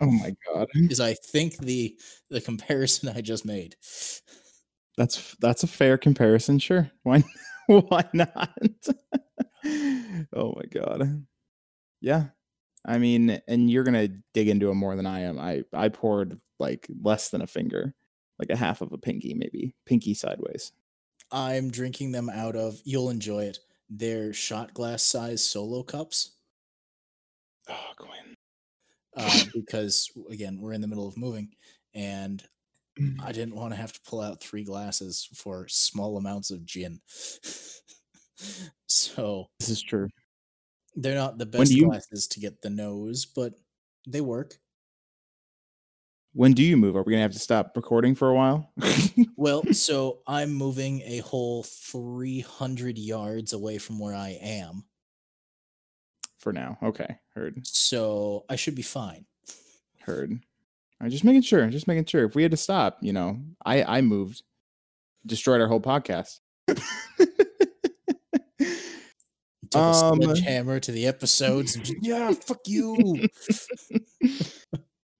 Oh 0.00 0.10
my 0.10 0.34
god. 0.52 0.68
is 0.74 1.00
I 1.00 1.14
think 1.14 1.58
the 1.58 1.96
the 2.30 2.40
comparison 2.40 3.08
I 3.08 3.20
just 3.20 3.44
made. 3.44 3.76
That's 4.96 5.34
that's 5.40 5.62
a 5.62 5.68
fair 5.68 5.98
comparison, 5.98 6.58
sure. 6.58 6.90
Why 7.02 7.24
why 7.88 8.04
not? 8.12 8.50
oh 10.34 10.54
my 10.56 10.64
god. 10.70 11.26
Yeah. 12.00 12.26
I 12.84 12.98
mean, 12.98 13.40
and 13.48 13.70
you're 13.70 13.84
gonna 13.84 14.08
dig 14.34 14.48
into 14.48 14.70
it 14.70 14.74
more 14.74 14.96
than 14.96 15.06
I 15.06 15.20
am. 15.20 15.38
I 15.38 15.64
I 15.72 15.88
poured 15.88 16.38
like 16.58 16.86
less 17.02 17.30
than 17.30 17.40
a 17.40 17.46
finger, 17.46 17.94
like 18.38 18.50
a 18.50 18.56
half 18.56 18.82
of 18.82 18.92
a 18.92 18.98
pinky, 18.98 19.34
maybe 19.34 19.74
pinky 19.86 20.14
sideways. 20.14 20.72
I'm 21.30 21.70
drinking 21.70 22.12
them 22.12 22.28
out 22.28 22.56
of 22.56 22.80
you'll 22.84 23.10
enjoy 23.10 23.44
it. 23.44 23.58
They're 23.88 24.32
shot 24.32 24.74
glass 24.74 25.02
size 25.02 25.44
solo 25.44 25.82
cups. 25.82 26.32
Oh, 27.68 27.92
Quinn. 27.96 28.34
Uh, 29.16 29.44
because 29.54 30.10
again, 30.30 30.58
we're 30.60 30.72
in 30.72 30.80
the 30.80 30.88
middle 30.88 31.08
of 31.08 31.16
moving 31.16 31.50
and 31.94 32.42
Mm. 33.00 33.20
I 33.24 33.32
didn't 33.32 33.56
want 33.56 33.72
to 33.72 33.76
have 33.80 33.92
to 33.92 34.00
pull 34.08 34.20
out 34.20 34.40
three 34.40 34.62
glasses 34.64 35.28
for 35.34 35.66
small 35.68 36.16
amounts 36.16 36.50
of 36.50 36.64
gin. 36.64 37.00
so 38.86 39.46
This 39.58 39.68
is 39.70 39.82
true. 39.82 40.08
they're 40.94 41.14
not 41.16 41.38
the 41.38 41.46
best 41.46 41.70
you- 41.72 41.86
glasses 41.86 42.26
to 42.28 42.40
get 42.40 42.62
the 42.62 42.70
nose, 42.70 43.24
but 43.26 43.54
they 44.06 44.20
work. 44.20 44.58
When 46.32 46.52
do 46.52 46.62
you 46.64 46.76
move? 46.76 46.96
Are 46.96 47.02
we 47.04 47.12
gonna 47.12 47.22
have 47.22 47.32
to 47.32 47.38
stop 47.38 47.72
recording 47.76 48.14
for 48.14 48.28
a 48.30 48.34
while? 48.34 48.72
Well, 49.36 49.62
so 49.72 50.20
I'm 50.26 50.52
moving 50.54 51.02
a 51.02 51.18
whole 51.18 51.64
300 51.64 52.96
yards 52.96 53.52
away 53.52 53.78
from 53.78 53.98
where 53.98 54.14
I 54.14 54.38
am. 54.40 54.84
for 56.38 56.52
now. 56.52 56.78
Okay. 56.82 57.18
Heard. 57.34 57.66
So 57.66 58.44
I 58.48 58.56
should 58.56 58.74
be 58.74 58.82
fine. 58.82 59.26
Heard. 60.00 60.38
Just 61.08 61.24
making 61.24 61.42
sure. 61.42 61.66
Just 61.68 61.86
making 61.86 62.06
sure. 62.06 62.24
If 62.24 62.34
we 62.34 62.42
had 62.42 62.52
to 62.52 62.56
stop, 62.56 62.98
you 63.02 63.12
know, 63.12 63.38
I 63.64 63.82
I 63.82 64.00
moved, 64.00 64.42
destroyed 65.26 65.60
our 65.60 65.68
whole 65.68 65.80
podcast. 65.80 66.40
Took 66.68 66.78
a 69.74 69.78
Um, 69.78 70.22
sledgehammer 70.22 70.78
to 70.80 70.92
the 70.92 71.06
episodes. 71.06 71.74
Just, 71.76 71.94
yeah, 72.00 72.32
fuck 72.32 72.60
you. 72.66 73.26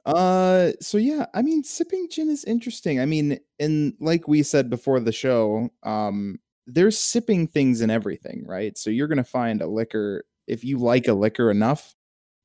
uh 0.07 0.71
so 0.83 0.99
yeah 0.99 1.25
i 1.33 1.41
mean 1.41 1.65
sipping 1.65 2.07
gin 2.11 2.29
is 2.29 2.45
interesting 2.45 3.01
i 3.01 3.07
mean 3.07 3.39
and 3.59 3.95
like 4.01 4.29
we 4.29 4.43
said 4.43 4.69
before 4.69 5.01
the 5.01 5.11
show 5.13 5.71
um 5.83 6.39
there's 6.67 6.99
sipping 6.99 7.47
things 7.47 7.81
in 7.81 7.89
everything 7.89 8.45
right 8.47 8.77
so 8.77 8.91
you're 8.91 9.09
gonna 9.09 9.25
find 9.25 9.63
a 9.63 9.67
liquor 9.67 10.23
if 10.47 10.63
you 10.63 10.77
like 10.77 11.09
a 11.09 11.15
liquor 11.15 11.51
enough 11.51 11.95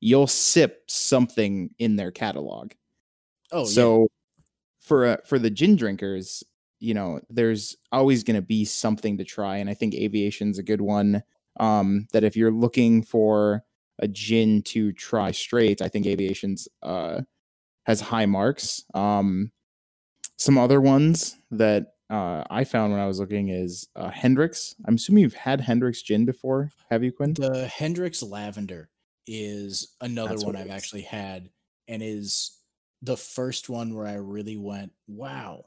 you'll 0.00 0.26
sip 0.26 0.84
something 0.88 1.68
in 1.78 1.96
their 1.96 2.10
catalog 2.10 2.72
Oh, 3.52 3.60
yeah. 3.60 3.72
so 3.72 4.08
for 4.80 5.06
uh, 5.06 5.16
for 5.26 5.38
the 5.38 5.50
gin 5.50 5.76
drinkers 5.76 6.42
you 6.78 6.94
know 6.94 7.20
there's 7.28 7.76
always 7.92 8.24
going 8.24 8.36
to 8.36 8.42
be 8.42 8.64
something 8.64 9.18
to 9.18 9.24
try 9.24 9.58
and 9.58 9.68
i 9.68 9.74
think 9.74 9.94
aviation's 9.94 10.58
a 10.58 10.62
good 10.62 10.80
one 10.80 11.22
um 11.58 12.06
that 12.12 12.24
if 12.24 12.36
you're 12.36 12.50
looking 12.52 13.02
for 13.02 13.62
a 13.98 14.08
gin 14.08 14.62
to 14.62 14.92
try 14.92 15.30
straight 15.30 15.82
i 15.82 15.88
think 15.88 16.06
aviation's 16.06 16.68
uh 16.82 17.20
has 17.84 18.00
high 18.00 18.26
marks 18.26 18.84
um 18.94 19.50
some 20.38 20.56
other 20.56 20.80
ones 20.80 21.36
that 21.50 21.94
uh 22.08 22.42
i 22.48 22.64
found 22.64 22.92
when 22.92 23.00
i 23.00 23.06
was 23.06 23.20
looking 23.20 23.50
is 23.50 23.88
uh 23.96 24.10
Hendrick's 24.10 24.74
i'm 24.86 24.94
assuming 24.94 25.22
you've 25.22 25.34
had 25.34 25.60
Hendrick's 25.60 26.02
gin 26.02 26.24
before 26.24 26.70
have 26.90 27.04
you 27.04 27.12
quinn 27.12 27.34
The 27.34 27.66
Hendrick's 27.66 28.22
Lavender 28.22 28.88
is 29.26 29.94
another 30.00 30.30
That's 30.30 30.44
one 30.44 30.56
I've 30.56 30.66
is. 30.66 30.72
actually 30.72 31.02
had 31.02 31.50
and 31.88 32.02
is 32.02 32.52
the 33.02 33.16
first 33.16 33.68
one 33.68 33.94
where 33.94 34.06
I 34.06 34.14
really 34.14 34.56
went, 34.56 34.92
wow, 35.06 35.66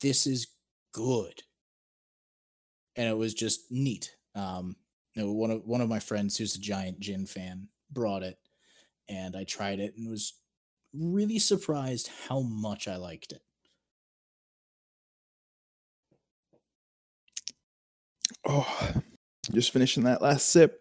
this 0.00 0.26
is 0.26 0.48
good. 0.92 1.42
And 2.96 3.08
it 3.08 3.16
was 3.16 3.34
just 3.34 3.70
neat. 3.70 4.10
Um, 4.34 4.76
you 5.14 5.22
know, 5.22 5.32
one 5.32 5.50
of 5.50 5.64
one 5.64 5.80
of 5.80 5.88
my 5.88 5.98
friends 5.98 6.36
who's 6.36 6.54
a 6.56 6.60
giant 6.60 7.00
gin 7.00 7.26
fan 7.26 7.68
brought 7.90 8.22
it 8.22 8.38
and 9.08 9.36
I 9.36 9.44
tried 9.44 9.80
it 9.80 9.94
and 9.96 10.10
was 10.10 10.34
really 10.94 11.38
surprised 11.38 12.10
how 12.28 12.40
much 12.40 12.88
I 12.88 12.96
liked 12.96 13.32
it. 13.32 13.42
Oh, 18.44 18.92
just 19.52 19.72
finishing 19.72 20.04
that 20.04 20.22
last 20.22 20.46
sip. 20.46 20.80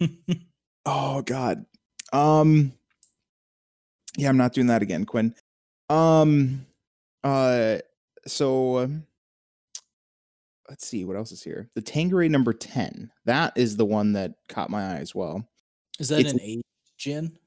oh 0.86 1.22
God. 1.22 1.66
Um 2.12 2.72
yeah, 4.16 4.28
I'm 4.28 4.36
not 4.36 4.52
doing 4.52 4.68
that 4.68 4.82
again, 4.82 5.04
Quinn. 5.04 5.34
Um, 5.88 6.66
uh, 7.22 7.78
so 8.26 8.78
um, 8.78 9.06
let's 10.68 10.86
see 10.86 11.04
what 11.04 11.16
else 11.16 11.32
is 11.32 11.42
here. 11.42 11.68
The 11.74 11.82
Tanqueray 11.82 12.28
number 12.28 12.52
ten. 12.52 13.10
That 13.24 13.52
is 13.56 13.76
the 13.76 13.84
one 13.84 14.12
that 14.14 14.34
caught 14.48 14.70
my 14.70 14.94
eye 14.94 14.98
as 14.98 15.14
well. 15.14 15.46
Is 15.98 16.08
that 16.08 16.20
it's, 16.20 16.32
an 16.32 16.40
aged 16.40 16.64
gin? 16.98 17.38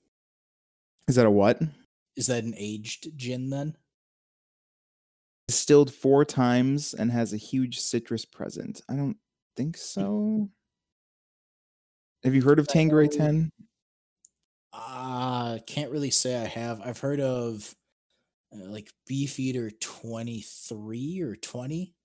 Is 1.08 1.15
that 1.15 1.25
a 1.25 1.32
what? 1.32 1.62
Is 2.15 2.27
that 2.27 2.43
an 2.43 2.53
aged 2.58 3.17
gin 3.17 3.49
then? 3.49 3.75
Distilled 5.47 5.93
four 5.93 6.25
times 6.25 6.93
and 6.93 7.12
has 7.12 7.34
a 7.34 7.38
huge 7.38 7.80
citrus 7.80 8.25
present. 8.25 8.82
I 8.89 8.95
don't 8.95 9.17
think 9.56 9.77
hmm. 9.77 9.82
so. 9.82 10.49
Have 12.23 12.36
you 12.36 12.41
heard 12.41 12.60
of 12.60 12.67
Tanqueray 12.67 13.08
10? 13.08 13.51
I 14.77 15.61
can't 15.65 15.91
really 15.91 16.11
say 16.11 16.39
I 16.39 16.45
have. 16.45 16.81
I've 16.81 16.99
heard 16.99 17.19
of 17.19 17.75
uh, 18.53 18.65
like 18.65 18.91
Beefeater 19.07 19.71
23 19.71 21.21
or 21.21 21.35
20. 21.35 21.95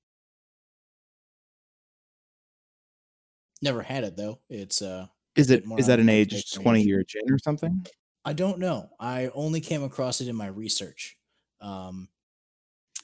Never 3.61 3.83
had 3.83 4.05
it 4.05 4.17
though. 4.17 4.41
It's 4.49 4.83
uh 4.83 5.07
is 5.37 5.51
it 5.51 5.65
is 5.79 5.87
that 5.87 6.01
an 6.01 6.09
age 6.09 6.53
20 6.53 6.83
year 6.83 7.05
gin 7.07 7.31
or 7.31 7.39
something? 7.39 7.87
I 8.25 8.33
don't 8.33 8.59
know. 8.59 8.91
I 9.01 9.29
only 9.35 9.61
came 9.61 9.83
across 9.83 10.21
it 10.21 10.29
in 10.29 10.37
my 10.37 10.47
research. 10.49 11.17
Um 11.61 12.09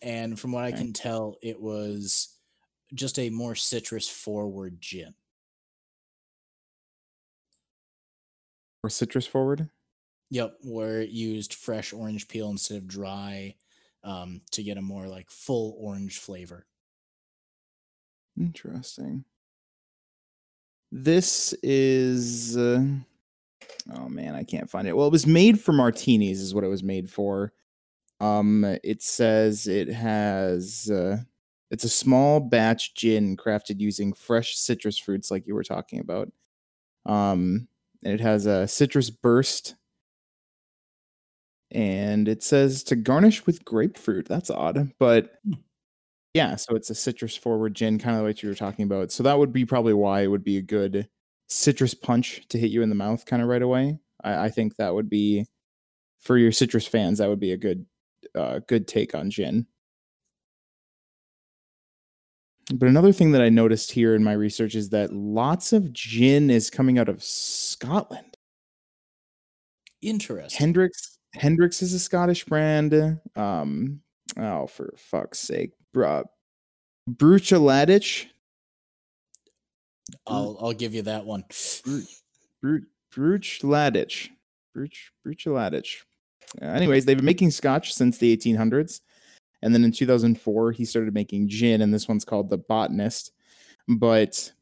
and 0.02 0.38
from 0.38 0.52
what 0.52 0.64
okay. 0.64 0.74
I 0.74 0.78
can 0.78 0.92
tell 0.92 1.36
it 1.42 1.60
was 1.60 2.36
just 2.94 3.18
a 3.18 3.30
more 3.30 3.54
citrus 3.54 4.08
forward 4.08 4.80
gin. 4.80 5.14
Or 8.82 8.90
citrus 8.90 9.26
forward? 9.26 9.68
Yep, 10.30 10.58
where 10.62 11.00
it 11.00 11.10
used 11.10 11.54
fresh 11.54 11.92
orange 11.92 12.28
peel 12.28 12.50
instead 12.50 12.76
of 12.76 12.86
dry 12.86 13.54
um, 14.04 14.42
to 14.52 14.62
get 14.62 14.78
a 14.78 14.82
more 14.82 15.08
like 15.08 15.30
full 15.30 15.76
orange 15.78 16.18
flavor. 16.18 16.66
Interesting. 18.38 19.24
This 20.92 21.54
is. 21.62 22.56
Uh, 22.56 22.84
oh 23.94 24.08
man, 24.08 24.34
I 24.34 24.44
can't 24.44 24.70
find 24.70 24.86
it. 24.86 24.96
Well, 24.96 25.06
it 25.06 25.12
was 25.12 25.26
made 25.26 25.60
for 25.60 25.72
martinis, 25.72 26.40
is 26.40 26.54
what 26.54 26.64
it 26.64 26.68
was 26.68 26.82
made 26.82 27.10
for. 27.10 27.52
Um, 28.20 28.64
it 28.84 29.02
says 29.02 29.66
it 29.66 29.88
has. 29.88 30.90
Uh, 30.90 31.18
it's 31.70 31.84
a 31.84 31.88
small 31.88 32.40
batch 32.40 32.94
gin 32.94 33.36
crafted 33.36 33.80
using 33.80 34.12
fresh 34.12 34.56
citrus 34.56 34.98
fruits, 34.98 35.30
like 35.30 35.46
you 35.46 35.54
were 35.54 35.64
talking 35.64 36.00
about. 36.00 36.30
Um, 37.04 37.68
it 38.02 38.20
has 38.20 38.46
a 38.46 38.66
citrus 38.68 39.10
burst. 39.10 39.74
And 41.70 42.28
it 42.28 42.42
says 42.42 42.82
to 42.84 42.96
garnish 42.96 43.44
with 43.46 43.64
grapefruit. 43.64 44.26
That's 44.26 44.50
odd, 44.50 44.92
but 44.98 45.34
Hmm. 45.44 45.54
yeah, 46.34 46.56
so 46.56 46.76
it's 46.76 46.90
a 46.90 46.94
citrus 46.94 47.36
forward 47.36 47.74
gin, 47.74 47.98
kind 47.98 48.18
of 48.18 48.24
like 48.24 48.42
you 48.42 48.48
were 48.50 48.54
talking 48.54 48.84
about. 48.84 49.12
So 49.12 49.22
that 49.24 49.38
would 49.38 49.52
be 49.52 49.64
probably 49.66 49.94
why 49.94 50.22
it 50.22 50.28
would 50.28 50.44
be 50.44 50.58
a 50.58 50.62
good 50.62 51.08
citrus 51.48 51.94
punch 51.94 52.46
to 52.50 52.58
hit 52.58 52.70
you 52.70 52.82
in 52.82 52.90
the 52.90 52.94
mouth 52.94 53.24
kind 53.26 53.42
of 53.42 53.48
right 53.48 53.62
away. 53.62 53.98
I, 54.24 54.46
I 54.46 54.50
think 54.50 54.76
that 54.76 54.94
would 54.94 55.10
be 55.10 55.46
for 56.20 56.38
your 56.38 56.52
citrus 56.52 56.86
fans, 56.86 57.18
that 57.18 57.28
would 57.28 57.40
be 57.40 57.52
a 57.52 57.58
good 57.58 57.86
uh, 58.36 58.60
good 58.68 58.88
take 58.88 59.14
on 59.14 59.30
gin. 59.30 59.66
But 62.74 62.88
another 62.88 63.12
thing 63.12 63.32
that 63.32 63.40
I 63.42 63.48
noticed 63.48 63.92
here 63.92 64.14
in 64.14 64.22
my 64.22 64.32
research 64.32 64.74
is 64.74 64.90
that 64.90 65.12
lots 65.12 65.72
of 65.72 65.92
gin 65.92 66.50
is 66.50 66.68
coming 66.68 66.98
out 66.98 67.08
of 67.08 67.22
Scotland. 67.22 68.36
Interesting. 70.02 70.58
Hendrick's 70.58 71.18
Hendrick's 71.34 71.82
is 71.82 71.94
a 71.94 71.98
Scottish 71.98 72.44
brand. 72.44 73.20
Um, 73.36 74.00
oh, 74.36 74.66
for 74.66 74.94
fuck's 74.96 75.38
sake, 75.38 75.72
Bruh. 75.94 76.24
Bruichladdich. 77.08 78.26
I'll 80.26 80.58
I'll 80.60 80.72
give 80.72 80.94
you 80.94 81.02
that 81.02 81.24
one. 81.24 81.44
Bru- 82.60 82.86
Bruichladdich. 83.14 84.28
Bruch 84.74 85.12
Bruichladdich. 85.26 86.02
Uh, 86.60 86.66
anyways, 86.66 87.04
they've 87.04 87.16
been 87.16 87.26
making 87.26 87.50
scotch 87.50 87.94
since 87.94 88.18
the 88.18 88.34
1800s. 88.36 89.00
And 89.62 89.74
then 89.74 89.84
in 89.84 89.92
2004, 89.92 90.72
he 90.72 90.84
started 90.84 91.14
making 91.14 91.48
gin, 91.48 91.82
and 91.82 91.92
this 91.92 92.08
one's 92.08 92.24
called 92.24 92.50
the 92.50 92.58
Botanist. 92.58 93.32
But 93.88 94.52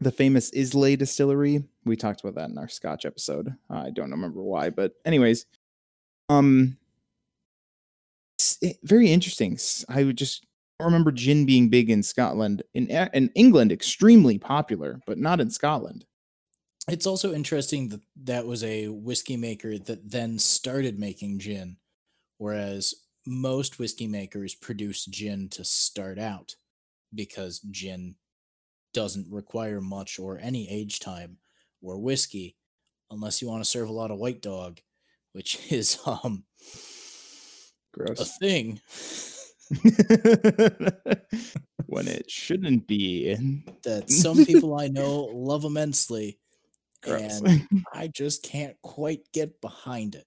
the 0.00 0.12
famous 0.12 0.52
Islay 0.52 0.96
distillery, 0.96 1.64
we 1.84 1.96
talked 1.96 2.20
about 2.20 2.34
that 2.36 2.50
in 2.50 2.58
our 2.58 2.68
scotch 2.68 3.04
episode. 3.04 3.54
I 3.70 3.90
don't 3.90 4.10
remember 4.10 4.42
why, 4.42 4.70
but 4.70 4.92
anyways, 5.04 5.46
um, 6.28 6.76
eh, 8.62 8.74
very 8.82 9.10
interesting. 9.10 9.58
I 9.88 10.04
would 10.04 10.18
just 10.18 10.46
remember 10.80 11.12
gin 11.12 11.46
being 11.46 11.68
big 11.68 11.90
in 11.90 12.02
Scotland. 12.02 12.62
In 12.74 12.90
E- 12.90 13.08
in 13.14 13.30
England, 13.34 13.72
extremely 13.72 14.38
popular, 14.38 15.00
but 15.06 15.18
not 15.18 15.40
in 15.40 15.50
Scotland. 15.50 16.04
It's 16.88 17.06
also 17.06 17.32
interesting 17.32 17.88
that 17.88 18.02
that 18.24 18.46
was 18.46 18.62
a 18.62 18.88
whiskey 18.88 19.36
maker 19.36 19.78
that 19.78 20.10
then 20.10 20.38
started 20.38 20.98
making 20.98 21.38
gin, 21.38 21.78
whereas 22.38 22.94
most 23.26 23.78
whiskey 23.78 24.06
makers 24.06 24.54
produce 24.54 25.04
gin 25.06 25.48
to 25.50 25.64
start 25.64 26.18
out 26.18 26.56
because 27.14 27.60
gin 27.70 28.16
doesn't 28.92 29.26
require 29.30 29.80
much 29.80 30.18
or 30.18 30.38
any 30.38 30.68
age 30.70 31.00
time 31.00 31.38
or 31.82 31.98
whiskey 31.98 32.56
unless 33.10 33.40
you 33.42 33.48
want 33.48 33.62
to 33.62 33.68
serve 33.68 33.88
a 33.88 33.92
lot 33.92 34.10
of 34.10 34.18
white 34.18 34.42
dog, 34.42 34.80
which 35.32 35.58
is 35.72 35.98
um 36.06 36.44
Gross. 37.92 38.20
a 38.20 38.24
thing. 38.24 38.80
when 41.86 42.08
it 42.08 42.30
shouldn't 42.30 42.86
be. 42.86 43.34
that 43.84 44.10
some 44.10 44.44
people 44.44 44.78
I 44.78 44.88
know 44.88 45.30
love 45.32 45.64
immensely, 45.64 46.38
Gross. 47.02 47.40
and 47.40 47.68
I 47.92 48.08
just 48.08 48.42
can't 48.42 48.76
quite 48.82 49.20
get 49.32 49.60
behind 49.60 50.16
it. 50.16 50.26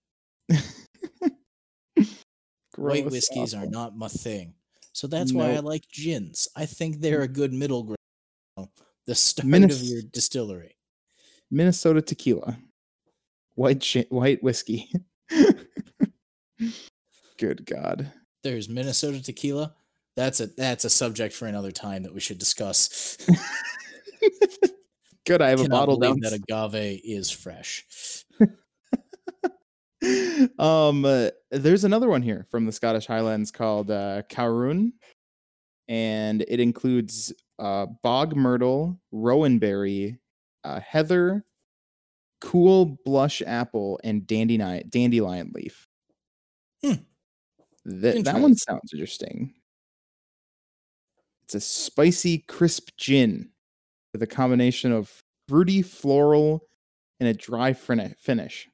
White 2.78 3.04
Gross, 3.04 3.12
whiskeys 3.12 3.54
are 3.54 3.66
not 3.66 3.98
my 3.98 4.08
thing. 4.08 4.54
So 4.94 5.08
that's 5.08 5.34
why 5.34 5.52
I 5.52 5.60
like 5.60 5.88
gins. 5.90 6.48
I 6.56 6.66
think 6.66 7.02
they're 7.02 7.22
a 7.22 7.28
good 7.28 7.54
middle 7.54 7.84
ground. 7.84 8.70
The 9.06 9.16
start 9.16 9.54
of 9.54 9.82
your 9.82 10.02
distillery. 10.02 10.76
Minnesota 11.52 12.02
tequila, 12.02 12.58
white 13.56 13.84
shi 13.84 14.06
white 14.10 14.44
whiskey. 14.44 14.92
Good 17.38 17.66
God. 17.66 18.12
There's 18.44 18.68
Minnesota 18.68 19.22
tequila. 19.22 19.74
That's 20.16 20.40
a 20.40 20.48
that's 20.48 20.84
a 20.84 20.90
subject 20.90 21.36
for 21.36 21.48
another 21.48 21.72
time 21.72 22.04
that 22.04 22.14
we 22.14 22.20
should 22.20 22.40
discuss. 22.40 23.18
Good. 25.26 25.42
I 25.42 25.50
have 25.50 25.62
a 25.62 25.70
bottle 25.70 25.98
down. 25.98 26.20
that 26.22 26.34
agave 26.34 27.02
is 27.04 27.30
fresh. 27.30 27.86
um, 30.60 31.06
uh, 31.06 31.30
there's 31.52 31.84
another 31.84 32.10
one 32.10 32.22
here 32.22 32.46
from 32.50 32.66
the 32.66 32.72
Scottish 32.72 33.08
Highlands 33.08 33.52
called 33.52 33.92
uh, 33.92 34.24
Caorunn, 34.30 34.94
and 35.88 36.44
it 36.48 36.60
includes 36.60 37.34
uh, 37.60 37.88
bog 38.04 38.36
myrtle, 38.36 39.00
rowanberry, 39.14 40.18
uh, 40.64 40.80
heather, 40.80 41.46
Coul 42.42 42.98
Blush 43.06 43.42
apple, 43.46 44.00
and 44.04 44.28
dandelion 44.28 44.88
dandelion 44.90 45.52
leaf. 45.54 45.88
Hmm. 46.84 46.94
That 47.86 48.24
that 48.26 48.40
one 48.40 48.56
sounds 48.56 48.94
interesting. 48.94 49.54
It's 51.44 51.56
a 51.56 51.62
spicy, 51.62 52.40
crisp 52.40 52.90
gin 52.98 53.50
with 54.12 54.22
a 54.22 54.28
combination 54.28 54.92
of 54.92 55.10
fruity, 55.48 55.82
floral, 55.82 56.68
and 57.20 57.30
a 57.30 57.34
dry 57.34 57.74
finish. 57.74 58.68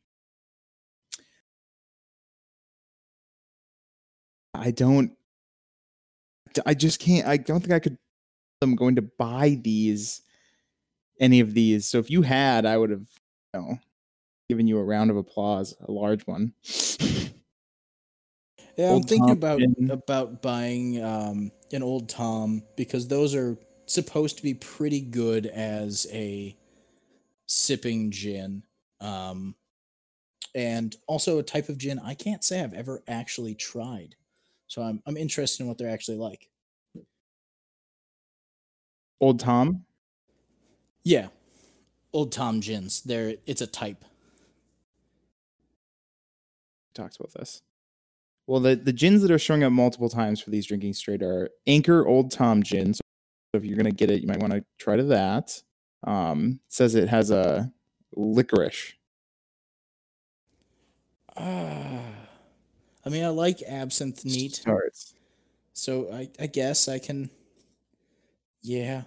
I 4.53 4.71
don't. 4.71 5.11
I 6.65 6.73
just 6.73 6.99
can't. 6.99 7.27
I 7.27 7.37
don't 7.37 7.61
think 7.61 7.73
I 7.73 7.79
could. 7.79 7.97
I'm 8.61 8.75
going 8.75 8.95
to 8.95 9.01
buy 9.01 9.59
these, 9.61 10.21
any 11.19 11.39
of 11.39 11.53
these. 11.53 11.85
So 11.85 11.97
if 11.97 12.09
you 12.09 12.21
had, 12.21 12.65
I 12.65 12.77
would 12.77 12.91
have, 12.91 13.07
you 13.53 13.59
know, 13.59 13.79
given 14.49 14.67
you 14.67 14.77
a 14.77 14.83
round 14.83 15.11
of 15.11 15.17
applause, 15.17 15.75
a 15.85 15.91
large 15.91 16.25
one. 16.27 16.53
Yeah, 18.75 18.91
I'm 18.91 19.03
thinking 19.03 19.27
Tom 19.27 19.37
about 19.37 19.59
gin. 19.59 19.91
about 19.91 20.41
buying 20.41 21.03
um, 21.03 21.51
an 21.71 21.83
old 21.83 22.09
Tom 22.09 22.63
because 22.75 23.07
those 23.07 23.35
are 23.35 23.57
supposed 23.85 24.37
to 24.37 24.43
be 24.43 24.55
pretty 24.55 25.01
good 25.01 25.45
as 25.45 26.07
a 26.11 26.57
sipping 27.45 28.09
gin, 28.09 28.63
um, 28.99 29.55
and 30.55 30.95
also 31.07 31.37
a 31.37 31.43
type 31.43 31.69
of 31.69 31.77
gin 31.77 31.99
I 31.99 32.15
can't 32.15 32.43
say 32.43 32.61
I've 32.63 32.73
ever 32.73 33.03
actually 33.07 33.53
tried. 33.53 34.15
So 34.67 34.81
I'm 34.81 35.01
I'm 35.05 35.17
interested 35.17 35.63
in 35.63 35.67
what 35.67 35.77
they're 35.77 35.89
actually 35.89 36.17
like. 36.17 36.49
Old 39.21 39.39
Tom. 39.39 39.85
Yeah, 41.03 41.27
old 42.11 42.31
Tom 42.31 42.59
gins. 42.59 43.01
They're 43.01 43.35
it's 43.45 43.61
a 43.61 43.67
type. 43.67 44.03
talks 46.93 47.15
about 47.15 47.33
this. 47.33 47.61
Well, 48.47 48.59
the, 48.59 48.75
the 48.75 48.93
gins 48.93 49.21
that 49.21 49.31
are 49.31 49.39
showing 49.39 49.63
up 49.63 49.71
multiple 49.71 50.09
times 50.09 50.39
for 50.41 50.49
these 50.49 50.67
drinking 50.67 50.93
straight 50.93 51.23
are 51.23 51.49
Anchor 51.65 52.05
Old 52.05 52.31
Tom 52.31 52.61
gin. 52.61 52.93
So 52.93 53.01
if 53.53 53.63
you're 53.65 53.77
gonna 53.77 53.91
get 53.91 54.11
it, 54.11 54.21
you 54.21 54.27
might 54.27 54.39
want 54.39 54.53
to 54.53 54.63
try 54.79 54.95
to 54.95 55.03
that. 55.03 55.61
Um, 56.05 56.59
it 56.65 56.73
says 56.73 56.95
it 56.95 57.09
has 57.09 57.31
a 57.31 57.71
licorice. 58.15 58.93
Ah, 61.35 62.01
I 63.05 63.09
mean, 63.09 63.23
I 63.23 63.29
like 63.29 63.61
absinthe 63.67 64.23
neat, 64.25 64.55
Starts. 64.55 65.13
so 65.73 66.11
I 66.11 66.29
I 66.39 66.47
guess 66.47 66.87
I 66.87 66.99
can. 66.99 67.29
Yeah, 68.61 69.03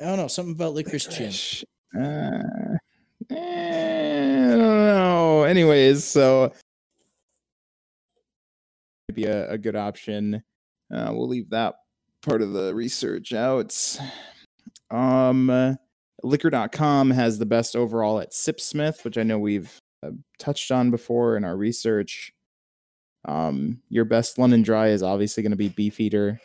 I 0.00 0.04
don't 0.04 0.18
know 0.18 0.28
something 0.28 0.54
about 0.54 0.74
licorice 0.74 1.06
gin. 1.06 1.32
Uh, 1.98 2.76
eh, 3.30 4.46
I 4.46 4.50
don't 4.50 4.58
know. 4.58 5.44
Anyways, 5.44 6.04
so 6.04 6.52
maybe 9.08 9.24
a, 9.24 9.50
a 9.52 9.58
good 9.58 9.76
option. 9.76 10.42
Uh, 10.92 11.10
we'll 11.12 11.28
leave 11.28 11.50
that 11.50 11.76
part 12.22 12.42
of 12.42 12.52
the 12.52 12.74
research 12.74 13.32
out. 13.32 13.74
Um, 14.90 15.50
uh, 15.50 15.74
liquor.com 16.22 17.10
has 17.10 17.38
the 17.38 17.46
best 17.46 17.76
overall 17.76 18.20
at 18.20 18.32
Sipsmith, 18.32 19.04
which 19.04 19.18
I 19.18 19.22
know 19.22 19.38
we've 19.38 19.76
uh, 20.02 20.10
touched 20.38 20.70
on 20.70 20.90
before 20.90 21.36
in 21.36 21.44
our 21.44 21.56
research. 21.56 22.32
Um, 23.28 23.82
your 23.90 24.06
best 24.06 24.38
London 24.38 24.62
Dry 24.62 24.88
is 24.88 25.02
obviously 25.02 25.42
going 25.42 25.50
to 25.50 25.56
be 25.56 25.68
Beefeater. 25.68 26.40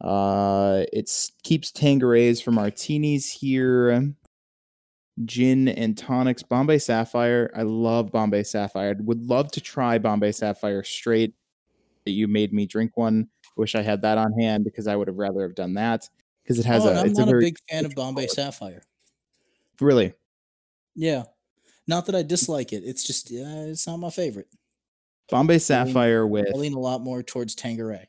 Uh, 0.00 0.84
it 0.92 1.10
keeps 1.42 1.72
Tanquerays 1.72 2.40
for 2.40 2.52
martinis 2.52 3.28
here. 3.28 4.14
Gin 5.24 5.66
and 5.66 5.98
tonics, 5.98 6.44
Bombay 6.44 6.78
Sapphire. 6.78 7.50
I 7.56 7.62
love 7.62 8.12
Bombay 8.12 8.44
Sapphire. 8.44 8.94
Would 9.00 9.24
love 9.24 9.50
to 9.52 9.60
try 9.60 9.98
Bombay 9.98 10.30
Sapphire 10.30 10.84
straight. 10.84 11.34
You 12.04 12.28
made 12.28 12.52
me 12.52 12.64
drink 12.64 12.96
one. 12.96 13.28
Wish 13.56 13.74
I 13.74 13.82
had 13.82 14.02
that 14.02 14.18
on 14.18 14.32
hand 14.38 14.62
because 14.62 14.86
I 14.86 14.94
would 14.94 15.08
have 15.08 15.18
rather 15.18 15.42
have 15.42 15.56
done 15.56 15.74
that 15.74 16.08
because 16.44 16.60
it 16.60 16.64
has 16.66 16.86
oh, 16.86 16.90
a. 16.90 17.00
I'm 17.00 17.08
a 17.08 17.12
not 17.12 17.22
a, 17.22 17.30
very 17.32 17.44
big 17.46 17.56
fan 17.68 17.84
of 17.84 17.96
Bombay 17.96 18.28
forward- 18.28 18.30
Sapphire. 18.30 18.82
Really, 19.80 20.12
Yeah, 20.94 21.24
not 21.88 22.06
that 22.06 22.14
I 22.14 22.22
dislike 22.22 22.72
it. 22.72 22.82
It's 22.84 23.04
just 23.04 23.32
uh, 23.32 23.66
it's 23.70 23.86
not 23.86 23.96
my 23.96 24.10
favorite. 24.10 24.48
Bombay 25.30 25.54
lean- 25.54 25.60
Sapphire 25.60 26.26
with 26.26 26.46
I 26.54 26.58
lean 26.58 26.74
a 26.74 26.78
lot 26.80 27.00
more 27.02 27.22
towards 27.22 27.54
Tanqueray. 27.54 28.08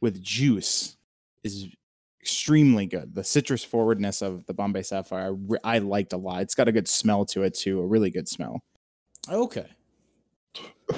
with 0.00 0.22
juice 0.22 0.96
is 1.44 1.66
extremely 2.20 2.86
good. 2.86 3.14
The 3.14 3.24
citrus 3.24 3.64
forwardness 3.64 4.22
of 4.22 4.44
the 4.46 4.54
Bombay 4.54 4.82
Sapphire, 4.82 5.26
I, 5.26 5.28
re- 5.28 5.58
I 5.64 5.78
liked 5.78 6.12
a 6.12 6.16
lot. 6.16 6.42
It's 6.42 6.54
got 6.54 6.68
a 6.68 6.72
good 6.72 6.86
smell 6.88 7.24
to 7.26 7.42
it 7.42 7.54
too, 7.54 7.80
a 7.80 7.86
really 7.86 8.10
good 8.10 8.28
smell. 8.28 8.60
Okay. 9.30 9.66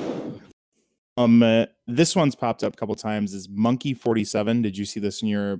Um, 1.17 1.43
uh, 1.43 1.67
this 1.87 2.17
one's 2.17 2.35
popped 2.35 2.65
up 2.65 2.73
a 2.73 2.77
couple 2.77 2.95
times. 2.95 3.35
Is 3.35 3.47
Monkey 3.51 3.93
Forty 3.93 4.25
Seven? 4.25 4.63
Did 4.63 4.79
you 4.79 4.87
see 4.87 5.01
this 5.01 5.21
in 5.21 5.29
your 5.29 5.59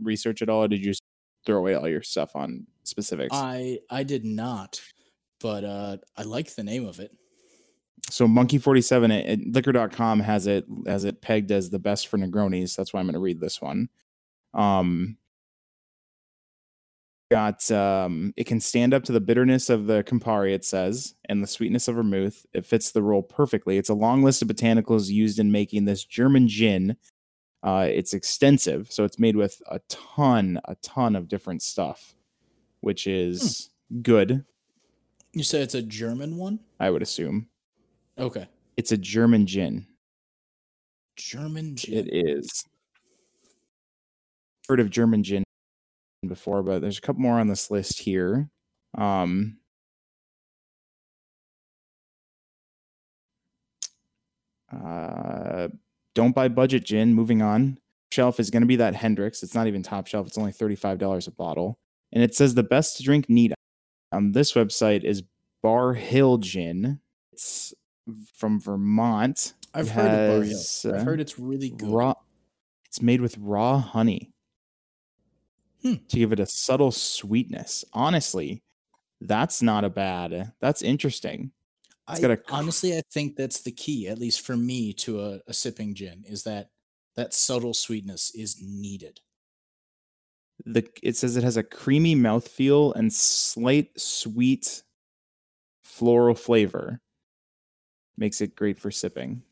research 0.00 0.40
at 0.40 0.48
all, 0.48 0.62
or 0.64 0.68
did 0.68 0.82
you 0.82 0.94
throw 1.44 1.58
away 1.58 1.74
all 1.74 1.86
your 1.86 2.02
stuff 2.02 2.34
on 2.34 2.66
specifics? 2.84 3.34
I 3.36 3.80
I 3.90 4.04
did 4.04 4.24
not, 4.24 4.80
but 5.38 5.64
uh, 5.64 5.96
I 6.16 6.22
like 6.22 6.54
the 6.54 6.62
name 6.62 6.86
of 6.86 6.98
it. 6.98 7.14
So 8.10 8.28
Monkey 8.28 8.58
Forty 8.58 8.80
Seven 8.80 9.10
at, 9.10 9.26
at 9.26 9.38
Liquor.com 9.46 10.20
has 10.20 10.46
it 10.46 10.64
as 10.86 11.04
it 11.04 11.20
pegged 11.20 11.50
as 11.50 11.70
the 11.70 11.78
best 11.78 12.08
for 12.08 12.18
Negronis. 12.18 12.76
That's 12.76 12.92
why 12.92 13.00
I'm 13.00 13.06
going 13.06 13.14
to 13.14 13.20
read 13.20 13.40
this 13.40 13.60
one. 13.60 13.88
Um, 14.54 15.16
got 17.32 17.70
um, 17.70 18.34
it 18.36 18.44
can 18.44 18.60
stand 18.60 18.92
up 18.92 19.04
to 19.04 19.12
the 19.12 19.20
bitterness 19.20 19.70
of 19.70 19.86
the 19.86 20.04
Campari. 20.04 20.52
It 20.52 20.66
says 20.66 21.14
and 21.28 21.42
the 21.42 21.46
sweetness 21.46 21.88
of 21.88 21.94
vermouth. 21.94 22.44
It 22.52 22.66
fits 22.66 22.90
the 22.90 23.02
role 23.02 23.22
perfectly. 23.22 23.78
It's 23.78 23.88
a 23.88 23.94
long 23.94 24.22
list 24.22 24.42
of 24.42 24.48
botanicals 24.48 25.08
used 25.08 25.38
in 25.38 25.50
making 25.50 25.86
this 25.86 26.04
German 26.04 26.46
gin. 26.46 26.96
Uh, 27.62 27.86
it's 27.88 28.12
extensive, 28.12 28.92
so 28.92 29.04
it's 29.04 29.18
made 29.18 29.36
with 29.36 29.62
a 29.70 29.78
ton, 29.88 30.60
a 30.66 30.74
ton 30.82 31.16
of 31.16 31.28
different 31.28 31.62
stuff, 31.62 32.14
which 32.80 33.06
is 33.06 33.70
good. 34.02 34.44
You 35.32 35.44
said 35.44 35.62
it's 35.62 35.74
a 35.74 35.80
German 35.80 36.36
one. 36.36 36.58
I 36.80 36.90
would 36.90 37.02
assume 37.02 37.48
Okay. 38.22 38.46
it's 38.76 38.92
a 38.92 38.96
German 38.96 39.46
gin. 39.46 39.86
German 41.16 41.76
gin. 41.76 41.94
It 41.94 42.08
is. 42.12 42.64
Heard 44.68 44.80
of 44.80 44.90
German 44.90 45.24
gin 45.24 45.42
before, 46.26 46.62
but 46.62 46.80
there's 46.80 46.98
a 46.98 47.00
couple 47.00 47.20
more 47.20 47.40
on 47.40 47.48
this 47.48 47.70
list 47.70 47.98
here. 48.00 48.48
Um, 48.96 49.58
uh, 54.72 55.68
don't 56.14 56.34
buy 56.34 56.48
budget 56.48 56.84
gin. 56.84 57.14
Moving 57.14 57.42
on. 57.42 57.78
Shelf 58.12 58.38
is 58.38 58.50
going 58.50 58.62
to 58.62 58.66
be 58.66 58.76
that 58.76 58.94
Hendrick's. 58.94 59.42
It's 59.42 59.54
not 59.54 59.66
even 59.66 59.82
top 59.82 60.06
shelf. 60.06 60.26
It's 60.26 60.38
only 60.38 60.52
$35 60.52 61.26
a 61.26 61.30
bottle. 61.32 61.78
And 62.12 62.22
it 62.22 62.34
says 62.34 62.54
the 62.54 62.62
best 62.62 62.98
to 62.98 63.02
drink 63.02 63.28
neat 63.28 63.52
on 64.12 64.32
this 64.32 64.52
website 64.52 65.02
is 65.02 65.22
Bar 65.62 65.94
Hill 65.94 66.38
Gin. 66.38 67.00
It's 67.32 67.74
from 68.34 68.60
Vermont. 68.60 69.54
I've 69.74 69.86
It 69.88 69.92
heard 69.92 70.10
of 70.10 70.28
Bar 70.36 70.42
Hill. 70.44 70.62
I've 70.86 71.00
uh, 71.00 71.04
heard 71.04 71.20
it's 71.20 71.38
really 71.38 71.70
good. 71.70 71.88
raw 71.90 72.14
it's 72.86 73.00
made 73.02 73.20
with 73.20 73.36
raw 73.38 73.78
honey 73.78 74.30
Hmm. 75.82 75.94
to 76.08 76.16
give 76.16 76.30
it 76.32 76.38
a 76.38 76.46
subtle 76.46 76.92
sweetness 76.92 77.84
honestly 77.92 78.62
that's 79.20 79.62
not 79.62 79.82
a 79.84 79.90
bad 79.90 80.52
that's 80.60 80.80
interesting 80.82 81.50
I, 82.06 82.20
got 82.20 82.30
a 82.32 82.40
honestly, 82.50 82.96
I 82.96 83.02
think 83.12 83.36
that's 83.36 83.60
the 83.62 83.70
key, 83.72 84.08
at 84.08 84.18
least 84.18 84.40
for 84.40 84.56
me, 84.56 84.92
to 84.94 85.20
a, 85.20 85.40
a 85.46 85.54
sipping 85.54 85.94
gin, 85.94 86.24
is 86.26 86.42
that 86.42 86.68
that 87.14 87.32
subtle 87.32 87.74
sweetness 87.74 88.34
is 88.34 88.60
needed. 88.60 89.20
the 90.66 90.86
it 91.02 91.16
says 91.16 91.36
it 91.36 91.44
has 91.44 91.56
a 91.56 91.62
creamy 91.62 92.14
mouthfeel 92.16 92.94
and 92.96 93.12
slight 93.12 93.98
sweet 93.98 94.82
floral 95.84 96.34
flavor 96.34 97.00
makes 98.22 98.40
it 98.40 98.56
great 98.56 98.78
for 98.78 98.90
sipping 98.90 99.42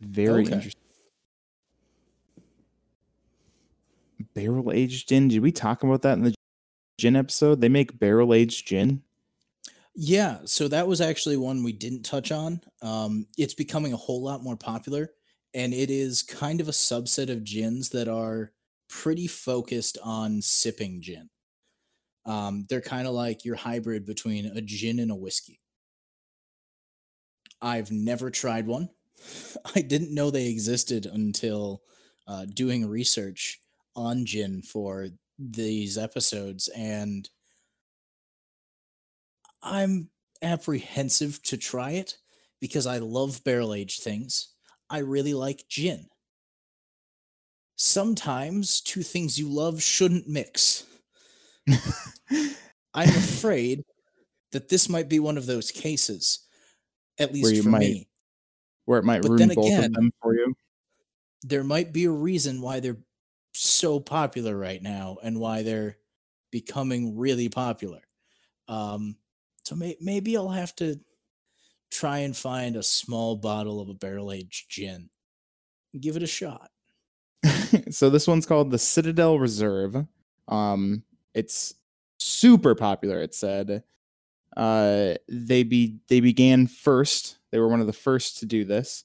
very 0.00 0.46
Okay. 0.46 0.52
interesting 0.52 0.74
barrel 4.34 4.72
aged 4.72 5.08
gin 5.08 5.28
did 5.28 5.40
we 5.40 5.52
talk 5.52 5.82
about 5.82 6.02
that 6.02 6.18
in 6.18 6.24
the 6.24 6.34
gin 6.98 7.16
episode 7.16 7.60
they 7.60 7.68
make 7.68 7.98
barrel 7.98 8.34
aged 8.34 8.66
gin 8.66 9.02
Yeah, 9.94 10.38
so 10.44 10.68
that 10.68 10.86
was 10.86 11.00
actually 11.00 11.36
one 11.36 11.62
we 11.64 11.72
didn't 11.72 12.04
touch 12.04 12.30
on. 12.30 12.60
Um, 12.82 13.26
it's 13.36 13.54
becoming 13.54 13.92
a 13.92 13.96
whole 13.96 14.22
lot 14.22 14.42
more 14.42 14.56
popular, 14.56 15.10
and 15.54 15.74
it 15.74 15.90
is 15.90 16.22
kind 16.22 16.60
of 16.60 16.68
a 16.68 16.72
subset 16.72 17.30
of 17.30 17.44
gins 17.44 17.90
that 17.90 18.08
are 18.08 18.52
pretty 18.88 19.26
focused 19.26 19.98
on 20.02 20.40
sipping 20.42 21.02
gin. 21.02 21.30
Um, 22.26 22.66
they're 22.68 22.80
kind 22.82 23.08
of 23.08 23.14
like 23.14 23.44
your 23.44 23.56
hybrid 23.56 24.06
between 24.06 24.46
a 24.46 24.60
gin 24.60 25.00
and 25.00 25.10
a 25.10 25.16
whiskey. 25.16 25.60
I've 27.60 27.90
never 27.90 28.30
tried 28.30 28.66
one. 28.66 28.90
I 29.76 29.80
didn't 29.82 30.14
know 30.14 30.30
they 30.30 30.48
existed 30.48 31.06
until 31.06 31.82
uh, 32.26 32.46
doing 32.46 32.88
research 32.88 33.60
on 33.96 34.26
gin 34.26 34.62
for 34.62 35.08
these 35.38 35.98
episodes, 35.98 36.68
and 36.68 37.28
I'm 39.62 40.10
apprehensive 40.42 41.42
to 41.44 41.56
try 41.56 41.92
it 41.92 42.18
because 42.60 42.86
I 42.86 42.98
love 42.98 43.44
barrel 43.44 43.72
aged 43.74 44.02
things. 44.02 44.48
I 44.90 44.98
really 44.98 45.34
like 45.34 45.68
gin. 45.68 46.08
Sometimes 47.76 48.80
two 48.80 49.02
things 49.02 49.38
you 49.38 49.48
love 49.48 49.82
shouldn't 49.82 50.28
mix. 50.28 50.84
I'm 52.94 53.08
afraid 53.08 53.84
that 54.52 54.68
this 54.68 54.88
might 54.88 55.08
be 55.08 55.20
one 55.20 55.38
of 55.38 55.46
those 55.46 55.70
cases, 55.70 56.40
at 57.18 57.32
least 57.32 57.62
for 57.62 57.70
might- 57.70 57.80
me. 57.80 58.08
where 58.84 58.98
it 58.98 59.04
might 59.04 59.22
But 59.22 59.30
ruin 59.32 59.48
both 59.54 59.66
again- 59.66 59.84
of 59.84 59.92
them 59.94 60.12
for 60.22 60.34
you 60.34 60.54
There 61.42 61.64
might 61.64 61.92
be 61.92 62.04
a 62.04 62.10
reason 62.10 62.60
why 62.60 62.80
they're 62.80 62.98
so 63.52 64.00
popular 64.00 64.56
right 64.56 64.82
now 64.82 65.18
and 65.22 65.38
why 65.38 65.62
they're 65.62 65.96
becoming 66.50 67.16
really 67.16 67.48
popular. 67.48 68.00
Um, 68.66 69.16
so 69.64 69.74
may- 69.76 69.96
maybe 70.00 70.36
I'll 70.36 70.48
have 70.50 70.74
to 70.76 70.98
try 71.90 72.18
and 72.18 72.36
find 72.36 72.76
a 72.76 72.82
small 72.82 73.36
bottle 73.36 73.80
of 73.80 73.88
a 73.88 73.94
barrel 73.94 74.32
aged 74.32 74.68
gin. 74.70 75.10
Give 75.98 76.16
it 76.16 76.22
a 76.22 76.26
shot. 76.26 76.70
so 77.90 78.10
this 78.10 78.26
one's 78.26 78.46
called 78.46 78.70
the 78.70 78.76
Citadelle 78.78 79.38
Reserve. 79.40 80.06
Um, 80.48 81.04
it's 81.34 81.74
super 82.18 82.74
popular. 82.74 83.20
It 83.20 83.34
said 83.34 83.84
uh, 84.58 85.14
they 85.28 85.62
be 85.62 86.00
they 86.08 86.20
began 86.20 86.66
first. 86.66 87.38
They 87.52 87.58
were 87.60 87.68
one 87.68 87.80
of 87.80 87.86
the 87.86 87.92
first 87.92 88.38
to 88.38 88.46
do 88.46 88.64
this. 88.64 89.04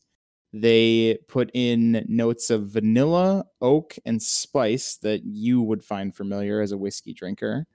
They 0.51 1.19
put 1.27 1.51
in 1.53 2.05
notes 2.07 2.49
of 2.49 2.67
vanilla, 2.69 3.45
oak, 3.61 3.95
and 4.05 4.21
spice 4.21 4.97
that 4.97 5.23
you 5.23 5.61
would 5.61 5.83
find 5.83 6.13
familiar 6.13 6.59
as 6.61 6.71
a 6.71 6.77
whiskey 6.77 7.13
drinker. 7.13 7.65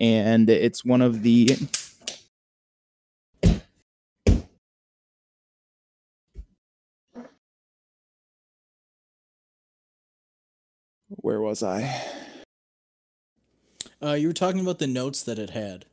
And 0.00 0.50
it's 0.50 0.84
one 0.84 1.00
of 1.02 1.22
the 1.22 1.56
Where 11.08 11.40
was 11.40 11.62
I? 11.62 12.02
Uh, 14.02 14.12
you 14.12 14.26
were 14.26 14.34
talking 14.34 14.60
about 14.60 14.78
the 14.78 14.86
notes 14.86 15.22
that 15.22 15.38
it 15.38 15.50
had. 15.50 15.86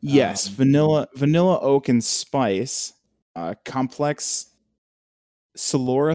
Yes, 0.00 0.48
Um, 0.48 0.54
vanilla, 0.54 1.08
vanilla, 1.14 1.58
oak, 1.60 1.88
and 1.88 2.02
spice. 2.02 2.92
Uh, 3.34 3.54
complex 3.64 4.46
Solera 5.56 6.12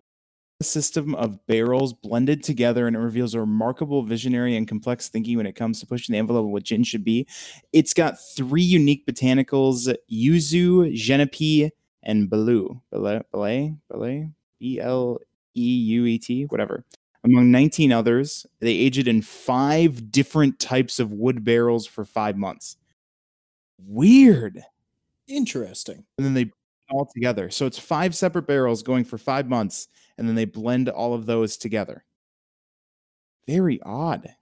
system 0.61 1.15
of 1.15 1.45
barrels 1.47 1.93
blended 1.93 2.43
together, 2.43 2.87
and 2.87 2.95
it 2.95 2.99
reveals 2.99 3.33
a 3.33 3.39
remarkable 3.41 4.03
visionary 4.03 4.55
and 4.57 4.67
complex 4.67 5.09
thinking 5.09 5.37
when 5.37 5.47
it 5.47 5.53
comes 5.55 5.79
to 5.81 5.87
pushing 5.87 6.13
the 6.13 6.19
envelope 6.19 6.45
of 6.45 6.51
what 6.51 6.63
gin 6.63 6.83
should 6.83 7.03
be. 7.03 7.27
It's 7.73 7.93
got 7.93 8.19
three 8.19 8.63
unique 8.63 9.05
botanicals: 9.07 9.93
yuzu, 10.11 10.93
genepi, 10.95 11.71
and 12.03 12.29
beleu. 12.29 12.81
Belay, 12.91 13.21
belay, 13.31 13.75
belay, 13.91 14.29
B 14.59 14.79
L 14.81 15.19
E 15.55 15.61
U 15.95 16.05
E 16.05 16.19
T, 16.19 16.45
whatever. 16.45 16.85
Among 17.25 17.51
19 17.51 17.91
others, 17.93 18.45
they 18.61 18.73
aged 18.73 18.99
it 18.99 19.07
in 19.09 19.21
five 19.21 20.11
different 20.11 20.59
types 20.59 20.99
of 20.99 21.13
wood 21.13 21.43
barrels 21.45 21.87
for 21.87 22.05
five 22.05 22.37
months. 22.37 22.77
Weird. 23.85 24.63
Interesting. 25.27 26.03
And 26.17 26.25
then 26.25 26.33
they 26.33 26.51
all 26.89 27.09
together. 27.13 27.49
So 27.49 27.65
it's 27.65 27.79
five 27.79 28.15
separate 28.15 28.47
barrels 28.47 28.83
going 28.83 29.03
for 29.03 29.17
five 29.17 29.47
months, 29.47 29.87
and 30.17 30.27
then 30.27 30.35
they 30.35 30.45
blend 30.45 30.89
all 30.89 31.13
of 31.13 31.25
those 31.25 31.57
together. 31.57 32.03
Very 33.47 33.81
odd. 33.83 34.35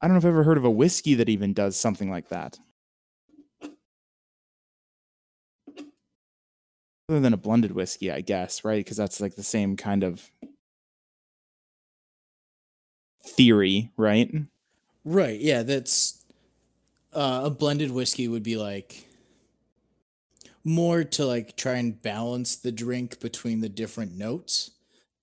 I 0.00 0.06
don't 0.06 0.14
know 0.14 0.18
if 0.18 0.24
I've 0.24 0.30
ever 0.30 0.44
heard 0.44 0.56
of 0.56 0.64
a 0.64 0.70
whiskey 0.70 1.14
that 1.14 1.28
even 1.28 1.52
does 1.52 1.76
something 1.76 2.10
like 2.10 2.28
that. 2.30 2.58
Other 7.08 7.20
than 7.20 7.34
a 7.34 7.36
blended 7.36 7.72
whiskey, 7.72 8.10
I 8.10 8.20
guess, 8.20 8.64
right? 8.64 8.82
Because 8.82 8.96
that's 8.96 9.20
like 9.20 9.34
the 9.34 9.42
same 9.42 9.76
kind 9.76 10.04
of 10.04 10.30
theory, 13.24 13.90
right? 13.96 14.32
Right. 15.04 15.40
Yeah, 15.40 15.62
that's 15.62 16.19
uh, 17.12 17.42
a 17.44 17.50
blended 17.50 17.90
whiskey 17.90 18.28
would 18.28 18.42
be 18.42 18.56
like 18.56 19.06
more 20.64 21.04
to 21.04 21.26
like 21.26 21.56
try 21.56 21.74
and 21.74 22.00
balance 22.02 22.56
the 22.56 22.72
drink 22.72 23.20
between 23.20 23.60
the 23.60 23.68
different 23.68 24.16
notes 24.16 24.72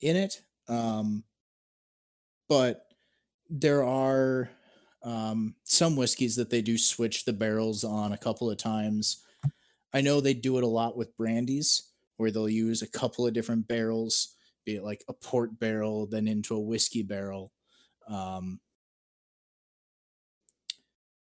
in 0.01 0.15
it. 0.15 0.41
Um, 0.67 1.23
but 2.49 2.87
there 3.49 3.83
are 3.83 4.49
um, 5.03 5.55
some 5.63 5.95
whiskeys 5.95 6.35
that 6.35 6.49
they 6.49 6.61
do 6.61 6.77
switch 6.77 7.25
the 7.25 7.33
barrels 7.33 7.83
on 7.83 8.11
a 8.11 8.17
couple 8.17 8.49
of 8.49 8.57
times. 8.57 9.23
I 9.93 10.01
know 10.01 10.19
they 10.19 10.33
do 10.33 10.57
it 10.57 10.63
a 10.63 10.67
lot 10.67 10.97
with 10.97 11.15
brandies 11.15 11.91
where 12.17 12.31
they'll 12.31 12.49
use 12.49 12.81
a 12.81 12.89
couple 12.89 13.25
of 13.25 13.33
different 13.33 13.67
barrels, 13.67 14.35
be 14.65 14.75
it 14.75 14.83
like 14.83 15.03
a 15.07 15.13
port 15.13 15.59
barrel, 15.59 16.07
then 16.07 16.27
into 16.27 16.55
a 16.55 16.59
whiskey 16.59 17.03
barrel. 17.03 17.53
Um, 18.07 18.59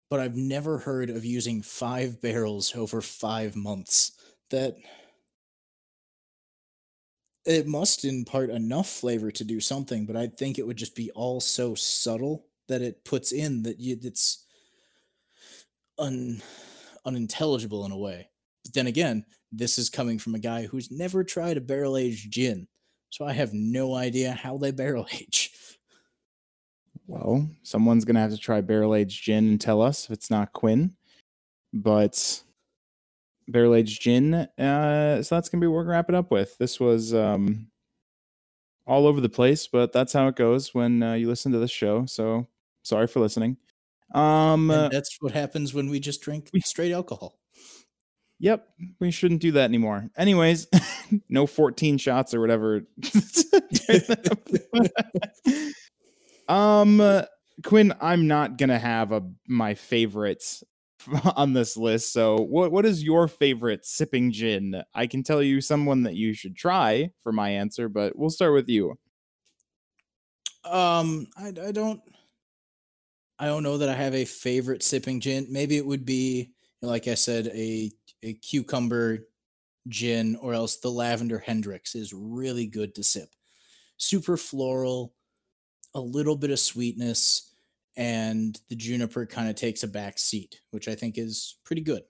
but 0.10 0.20
I've 0.20 0.36
never 0.36 0.80
heard 0.80 1.10
of 1.10 1.26
using 1.26 1.62
five 1.62 2.22
barrels 2.22 2.76
over 2.76 3.02
five 3.02 3.56
months. 3.56 4.14
That 4.50 4.76
it 7.46 7.66
must 7.66 8.04
impart 8.06 8.50
enough 8.50 8.90
flavor 8.90 9.32
to 9.32 9.44
do 9.44 9.60
something, 9.60 10.06
but 10.06 10.16
I 10.16 10.28
think 10.28 10.58
it 10.60 10.68
would 10.68 10.78
just 10.78 10.96
be 10.96 11.12
all 11.12 11.40
so 11.40 11.76
subtle 11.76 12.46
that 12.68 12.82
it 12.82 13.06
puts 13.06 13.32
in 13.32 13.64
that 13.64 13.80
you, 13.80 13.98
it's 14.02 14.46
un, 15.98 16.42
unintelligible 17.06 17.86
in 17.86 17.92
a 17.92 17.98
way. 17.98 18.30
But 18.64 18.74
then 18.74 18.88
again, 18.88 19.26
this 19.52 19.78
is 19.78 19.90
coming 19.90 20.20
from 20.20 20.36
a 20.36 20.40
guy 20.40 20.66
who's 20.66 20.92
never 20.92 21.24
tried 21.24 21.58
a 21.58 21.62
barrel 21.62 21.98
aged 21.98 22.32
gin, 22.32 22.68
so 23.10 23.26
I 23.26 23.34
have 23.34 23.54
no 23.54 23.96
idea 23.96 24.32
how 24.34 24.58
they 24.58 24.72
barrel 24.72 25.08
age. 25.14 25.52
Well, 27.08 27.50
someone's 27.64 28.06
gonna 28.06 28.20
have 28.20 28.32
to 28.32 28.38
try 28.38 28.62
barrel 28.62 28.94
aged 28.94 29.24
gin 29.24 29.48
and 29.48 29.62
tell 29.62 29.82
us 29.82 30.06
if 30.06 30.12
it's 30.12 30.30
not 30.30 30.54
Quinn. 30.54 30.96
But 31.74 32.44
barrel 33.48 33.76
aged 33.76 34.02
gin, 34.02 34.34
uh, 34.34 35.24
so 35.24 35.36
that's 35.36 35.50
gonna 35.50 35.62
be 35.62 35.68
what 35.68 35.76
we're 35.76 35.84
gonna 35.84 35.92
wrap 35.92 36.10
it 36.10 36.16
up 36.16 36.32
with. 36.32 36.58
This 36.58 36.80
was 36.80 37.14
um 37.14 37.68
all 38.86 39.06
over 39.08 39.22
the 39.22 39.30
place, 39.30 39.68
but 39.68 39.92
that's 39.92 40.14
how 40.14 40.28
it 40.28 40.36
goes 40.36 40.74
when 40.74 41.04
uh, 41.04 41.14
you 41.14 41.28
listen 41.28 41.52
to 41.52 41.60
this 41.60 41.72
show. 41.72 42.06
So 42.06 42.48
sorry 42.84 43.08
for 43.08 43.20
listening. 43.20 43.58
Um, 44.14 44.72
And 44.72 44.92
that's 44.92 45.18
what 45.20 45.34
happens 45.34 45.74
when 45.74 45.90
we 45.90 46.00
just 46.00 46.22
drink 46.22 46.50
straight 46.64 46.94
alcohol. 46.94 47.38
Yep, 48.40 48.68
we 49.00 49.12
shouldn't 49.12 49.42
do 49.42 49.52
that 49.54 49.64
anymore. 49.64 50.10
Anyways, 50.16 50.68
no 51.30 51.48
14 51.48 51.98
shots 51.98 52.34
or 52.34 52.40
whatever. 52.40 52.84
um 56.48 57.02
Quinn, 57.64 57.94
I'm 58.00 58.28
not 58.28 58.58
to 58.70 58.78
have 58.78 59.12
a 59.12 59.24
my 59.48 59.74
favorites 59.74 60.64
on 61.36 61.54
this 61.54 61.78
list. 61.78 62.14
So, 62.14 62.38
what 62.38 62.72
what 62.72 62.86
is 62.86 63.04
your 63.04 63.28
favorite 63.28 63.86
sipping 63.86 64.32
gin? 64.32 64.84
I 64.94 65.08
can 65.08 65.24
tell 65.24 65.42
you 65.42 65.62
someone 65.62 66.04
that 66.04 66.16
you 66.16 66.34
should 66.34 66.56
try 66.56 67.12
for 67.22 67.32
my 67.32 67.50
answer, 67.50 67.90
but 67.90 68.18
we'll 68.18 68.30
start 68.30 68.54
with 68.54 68.70
you. 68.70 68.98
Um, 70.64 71.28
I, 71.38 71.48
I 71.48 71.72
don't, 71.72 72.02
I 73.40 73.46
don't 73.46 73.64
know 73.64 73.78
that 73.78 73.90
I 73.90 73.96
have 73.96 74.14
a 74.14 74.26
favorite 74.26 74.84
sipping 74.84 75.20
gin. 75.20 75.48
Maybe 75.50 75.78
it 75.78 75.86
would 75.86 76.06
be, 76.06 76.52
like 76.82 77.08
I 77.08 77.16
said, 77.16 77.48
a 77.48 77.92
a 78.24 78.34
cucumber 78.34 79.28
gin, 79.88 80.36
or 80.38 80.54
else 80.54 80.78
the 80.78 80.92
lavender 80.92 81.40
Hendrick's 81.40 81.96
is 81.96 82.14
really 82.14 82.68
good 82.68 82.96
to 82.96 83.04
sip. 83.04 83.30
Super 83.98 84.38
floral, 84.38 85.14
a 85.98 86.02
little 86.02 86.36
bit 86.36 86.52
of 86.52 86.60
sweetness, 86.60 87.52
and 87.98 88.60
the 88.70 88.76
juniper 88.76 89.26
kind 89.26 89.50
of 89.50 89.56
takes 89.56 89.84
a 89.84 89.88
back 89.88 90.20
seat, 90.20 90.62
which 90.72 90.88
I 90.88 90.96
think 90.96 91.18
is 91.18 91.58
pretty 91.66 91.82
good. 91.82 92.04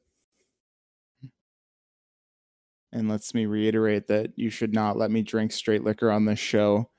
And 2.92 3.10
lets 3.10 3.34
me 3.34 3.46
reiterate 3.46 4.08
that 4.08 4.32
you 4.36 4.50
should 4.50 4.74
not 4.74 4.98
let 4.98 5.12
me 5.12 5.22
drink 5.22 5.52
straight 5.52 5.84
liquor 5.84 6.12
on 6.12 6.26
this 6.26 6.40
show. 6.40 6.90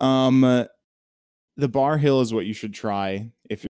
Um 0.00 0.66
the 1.56 1.68
Bar 1.68 1.98
Hill 1.98 2.20
is 2.20 2.32
what 2.32 2.46
you 2.46 2.54
should 2.54 2.72
try 2.72 3.32
if 3.50 3.66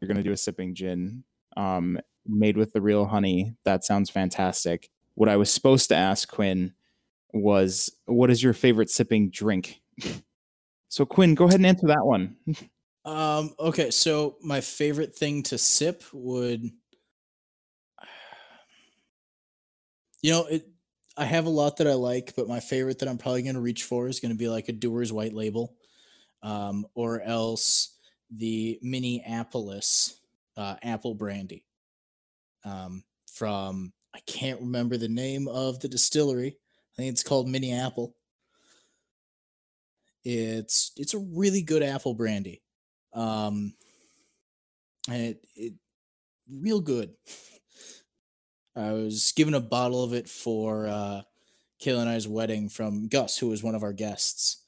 you're 0.00 0.08
going 0.08 0.16
to 0.16 0.24
do 0.24 0.32
a 0.32 0.36
sipping 0.36 0.74
gin. 0.74 1.22
Um 1.56 1.98
made 2.26 2.56
with 2.56 2.72
the 2.72 2.80
real 2.80 3.06
honey. 3.06 3.54
That 3.64 3.84
sounds 3.84 4.10
fantastic. 4.10 4.90
What 5.14 5.28
I 5.28 5.36
was 5.36 5.50
supposed 5.50 5.88
to 5.88 5.96
ask 5.96 6.28
Quinn 6.28 6.74
was 7.32 7.90
what 8.06 8.30
is 8.30 8.42
your 8.42 8.52
favorite 8.52 8.90
sipping 8.90 9.30
drink? 9.30 9.80
so 10.88 11.04
Quinn, 11.06 11.34
go 11.34 11.44
ahead 11.44 11.60
and 11.60 11.66
answer 11.66 11.86
that 11.88 12.04
one. 12.04 12.36
Um, 13.04 13.54
okay, 13.58 13.90
so 13.90 14.36
my 14.42 14.60
favorite 14.60 15.14
thing 15.14 15.42
to 15.44 15.56
sip 15.56 16.02
would 16.12 16.62
you 20.22 20.30
know, 20.30 20.44
it 20.44 20.68
I 21.16 21.24
have 21.24 21.46
a 21.46 21.50
lot 21.50 21.78
that 21.78 21.88
I 21.88 21.94
like, 21.94 22.34
but 22.36 22.46
my 22.48 22.60
favorite 22.60 22.98
that 23.00 23.08
I'm 23.08 23.18
probably 23.18 23.42
going 23.42 23.56
to 23.56 23.60
reach 23.60 23.84
for 23.84 24.08
is 24.08 24.20
going 24.20 24.32
to 24.32 24.38
be 24.38 24.48
like 24.48 24.68
a 24.68 24.72
Dewar's 24.72 25.12
White 25.12 25.32
Label, 25.32 25.74
um, 26.42 26.86
or 26.94 27.20
else 27.22 27.96
the 28.30 28.78
Minneapolis 28.82 30.20
uh, 30.56 30.76
apple 30.82 31.14
brandy 31.14 31.64
um, 32.64 33.02
from 33.32 33.92
I 34.14 34.20
can't 34.26 34.60
remember 34.60 34.96
the 34.96 35.08
name 35.08 35.48
of 35.48 35.80
the 35.80 35.88
distillery. 35.88 36.56
I 36.56 36.96
think 36.96 37.12
it's 37.12 37.22
called 37.22 37.48
Minneapple. 37.48 38.12
It's 40.24 40.92
it's 40.96 41.14
a 41.14 41.18
really 41.18 41.62
good 41.62 41.82
apple 41.82 42.14
brandy. 42.14 42.62
Um 43.14 43.74
and 45.10 45.22
it, 45.22 45.44
it 45.56 45.72
real 46.50 46.80
good. 46.80 47.14
I 48.76 48.92
was 48.92 49.32
given 49.32 49.54
a 49.54 49.60
bottle 49.60 50.02
of 50.04 50.12
it 50.12 50.28
for 50.28 50.86
uh 50.86 51.22
Kayla 51.82 52.00
and 52.02 52.10
I's 52.10 52.28
wedding 52.28 52.68
from 52.68 53.08
Gus, 53.08 53.38
who 53.38 53.48
was 53.48 53.62
one 53.62 53.74
of 53.74 53.82
our 53.82 53.92
guests 53.92 54.62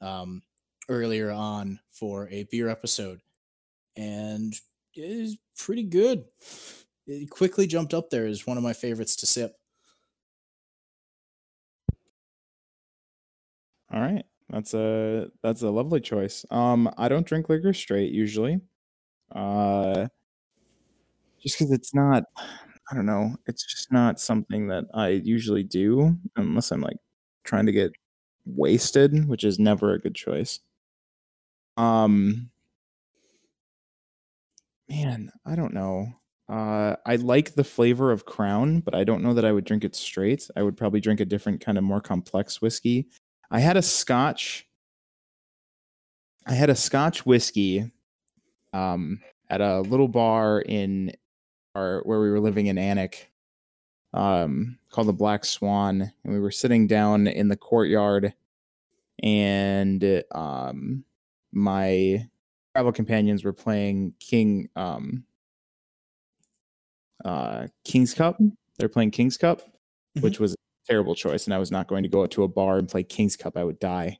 um 0.00 0.42
earlier 0.88 1.30
on 1.30 1.80
for 1.90 2.28
a 2.30 2.44
beer 2.44 2.68
episode. 2.68 3.20
And 3.96 4.54
it 4.94 5.02
is 5.02 5.38
pretty 5.58 5.84
good. 5.84 6.24
It 7.06 7.30
quickly 7.30 7.66
jumped 7.66 7.94
up 7.94 8.10
there 8.10 8.26
as 8.26 8.46
one 8.46 8.58
of 8.58 8.64
my 8.64 8.72
favorites 8.74 9.16
to 9.16 9.26
sip. 9.26 9.56
All 13.92 14.00
right. 14.00 14.24
That's 14.52 14.74
a 14.74 15.28
that's 15.42 15.62
a 15.62 15.70
lovely 15.70 16.00
choice. 16.00 16.44
Um, 16.50 16.92
I 16.98 17.08
don't 17.08 17.26
drink 17.26 17.48
liquor 17.48 17.72
straight 17.72 18.12
usually. 18.12 18.60
Uh, 19.34 20.08
just 21.42 21.58
because 21.58 21.72
it's 21.72 21.94
not, 21.94 22.24
I 22.38 22.94
don't 22.94 23.06
know, 23.06 23.36
it's 23.46 23.64
just 23.64 23.92
not 23.92 24.20
something 24.20 24.68
that 24.68 24.84
I 24.94 25.08
usually 25.08 25.62
do 25.64 26.16
unless 26.36 26.70
I'm 26.70 26.80
like 26.80 26.96
trying 27.44 27.66
to 27.66 27.72
get 27.72 27.92
wasted, 28.46 29.28
which 29.28 29.44
is 29.44 29.58
never 29.58 29.94
a 29.94 29.98
good 29.98 30.14
choice. 30.14 30.60
Um, 31.76 32.50
man, 34.88 35.30
I 35.46 35.54
don't 35.54 35.74
know. 35.74 36.06
Uh, 36.48 36.96
I 37.06 37.16
like 37.16 37.54
the 37.54 37.64
flavor 37.64 38.10
of 38.12 38.26
Crown, 38.26 38.80
but 38.80 38.94
I 38.94 39.04
don't 39.04 39.22
know 39.22 39.32
that 39.34 39.44
I 39.44 39.52
would 39.52 39.64
drink 39.64 39.84
it 39.84 39.94
straight. 39.96 40.48
I 40.56 40.62
would 40.62 40.76
probably 40.76 41.00
drink 41.00 41.20
a 41.20 41.24
different 41.24 41.60
kind 41.64 41.78
of 41.78 41.84
more 41.84 42.00
complex 42.00 42.60
whiskey. 42.60 43.08
I 43.52 43.60
had 43.60 43.76
a 43.76 43.82
Scotch. 43.82 44.66
I 46.46 46.54
had 46.54 46.70
a 46.70 46.74
Scotch 46.74 47.24
whiskey, 47.26 47.92
um, 48.72 49.20
at 49.50 49.60
a 49.60 49.80
little 49.82 50.08
bar 50.08 50.60
in 50.62 51.12
our 51.74 52.00
where 52.04 52.18
we 52.20 52.30
were 52.30 52.40
living 52.40 52.66
in 52.66 52.76
Alnwick, 52.76 53.26
um, 54.14 54.78
called 54.90 55.08
the 55.08 55.12
Black 55.12 55.44
Swan, 55.44 56.00
and 56.24 56.32
we 56.32 56.40
were 56.40 56.50
sitting 56.50 56.86
down 56.86 57.26
in 57.26 57.48
the 57.48 57.56
courtyard, 57.56 58.32
and 59.22 60.24
um, 60.32 61.04
my 61.52 62.26
travel 62.74 62.90
companions 62.92 63.44
were 63.44 63.52
playing 63.52 64.14
King 64.18 64.70
um 64.76 65.24
uh 67.26 67.68
King's 67.84 68.14
Cup. 68.14 68.40
They're 68.78 68.88
playing 68.88 69.10
King's 69.10 69.36
Cup, 69.36 69.60
Mhm. 70.16 70.22
which 70.22 70.40
was 70.40 70.56
terrible 70.86 71.14
choice, 71.14 71.46
and 71.46 71.54
I 71.54 71.58
was 71.58 71.70
not 71.70 71.88
going 71.88 72.02
to 72.02 72.08
go 72.08 72.26
to 72.26 72.42
a 72.44 72.48
bar 72.48 72.78
and 72.78 72.88
play 72.88 73.02
King's 73.02 73.36
Cup. 73.36 73.56
I 73.56 73.64
would 73.64 73.78
die. 73.78 74.18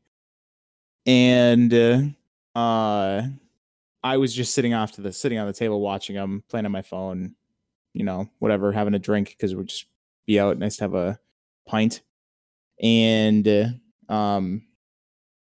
And 1.06 1.72
uh, 1.74 2.58
uh 2.58 3.22
I 4.04 4.16
was 4.16 4.34
just 4.34 4.54
sitting 4.54 4.74
off 4.74 4.92
to 4.92 5.00
the 5.00 5.12
sitting 5.12 5.38
on 5.38 5.46
the 5.46 5.52
table 5.52 5.80
watching 5.80 6.16
them, 6.16 6.42
playing 6.48 6.66
on 6.66 6.72
my 6.72 6.82
phone, 6.82 7.34
you 7.94 8.04
know, 8.04 8.28
whatever, 8.38 8.72
having 8.72 8.94
a 8.94 8.98
drink 8.98 9.28
because 9.30 9.54
we'd 9.54 9.68
just 9.68 9.86
be 10.26 10.38
out. 10.38 10.58
Nice 10.58 10.76
to 10.76 10.84
have 10.84 10.94
a 10.94 11.18
pint. 11.66 12.02
And 12.82 13.46
uh, 13.46 13.66
um 14.08 14.62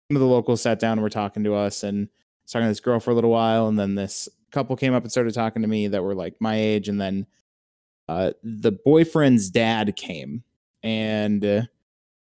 some 0.10 0.16
of 0.16 0.22
the 0.22 0.28
locals 0.28 0.62
sat 0.64 0.80
down 0.80 0.94
and 0.94 1.02
were 1.02 1.10
talking 1.10 1.44
to 1.44 1.54
us 1.54 1.84
and 1.84 2.10
talking 2.48 2.66
to 2.66 2.70
this 2.70 2.80
girl 2.80 3.00
for 3.00 3.12
a 3.12 3.14
little 3.14 3.30
while, 3.30 3.68
and 3.68 3.78
then 3.78 3.94
this 3.94 4.28
couple 4.52 4.76
came 4.76 4.94
up 4.94 5.04
and 5.04 5.12
started 5.12 5.34
talking 5.36 5.62
to 5.62 5.68
me 5.68 5.88
that 5.88 6.04
were 6.04 6.16
like 6.16 6.36
my 6.40 6.56
age, 6.56 6.90
and 6.90 7.00
then 7.00 7.28
uh, 8.08 8.32
the 8.42 8.72
boyfriend's 8.72 9.52
dad 9.52 9.96
came, 9.96 10.44
and 10.84 11.44
uh, 11.46 11.62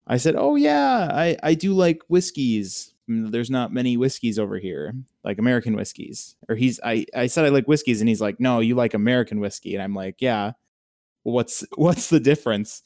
I 0.06 0.18
said, 0.18 0.36
"Oh 0.36 0.56
yeah, 0.56 1.08
I 1.12 1.36
I 1.42 1.54
do 1.54 1.74
like 1.74 2.02
whiskeys. 2.08 2.94
Mm, 3.10 3.30
There's 3.32 3.50
not 3.50 3.72
many 3.72 3.96
whiskeys 3.96 4.38
over 4.38 4.58
here, 4.58 4.94
like 5.24 5.38
American 5.38 5.76
whiskeys." 5.76 6.36
Or 6.48 6.56
he's 6.56 6.80
I 6.84 7.06
I 7.14 7.26
said 7.28 7.44
I 7.46 7.50
like 7.50 7.68
whiskeys, 7.68 8.00
and 8.00 8.08
he's 8.08 8.20
like, 8.20 8.40
"No, 8.40 8.60
you 8.60 8.74
like 8.76 8.94
American 8.94 9.40
whiskey," 9.40 9.74
and 9.74 9.82
I'm 9.82 9.94
like, 9.94 10.16
"Yeah." 10.22 10.52
Well, 11.24 11.34
what's 11.34 11.64
what's 11.76 12.10
the 12.10 12.20
difference? 12.20 12.82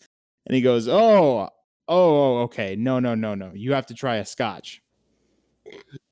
And 0.46 0.54
he 0.56 0.62
goes, 0.62 0.88
"Oh, 0.88 1.50
oh, 1.88 2.38
okay, 2.44 2.76
no, 2.76 3.00
no, 3.00 3.14
no, 3.14 3.34
no. 3.34 3.52
You 3.54 3.72
have 3.74 3.86
to 3.86 3.94
try 3.94 4.16
a 4.16 4.24
Scotch." 4.26 4.82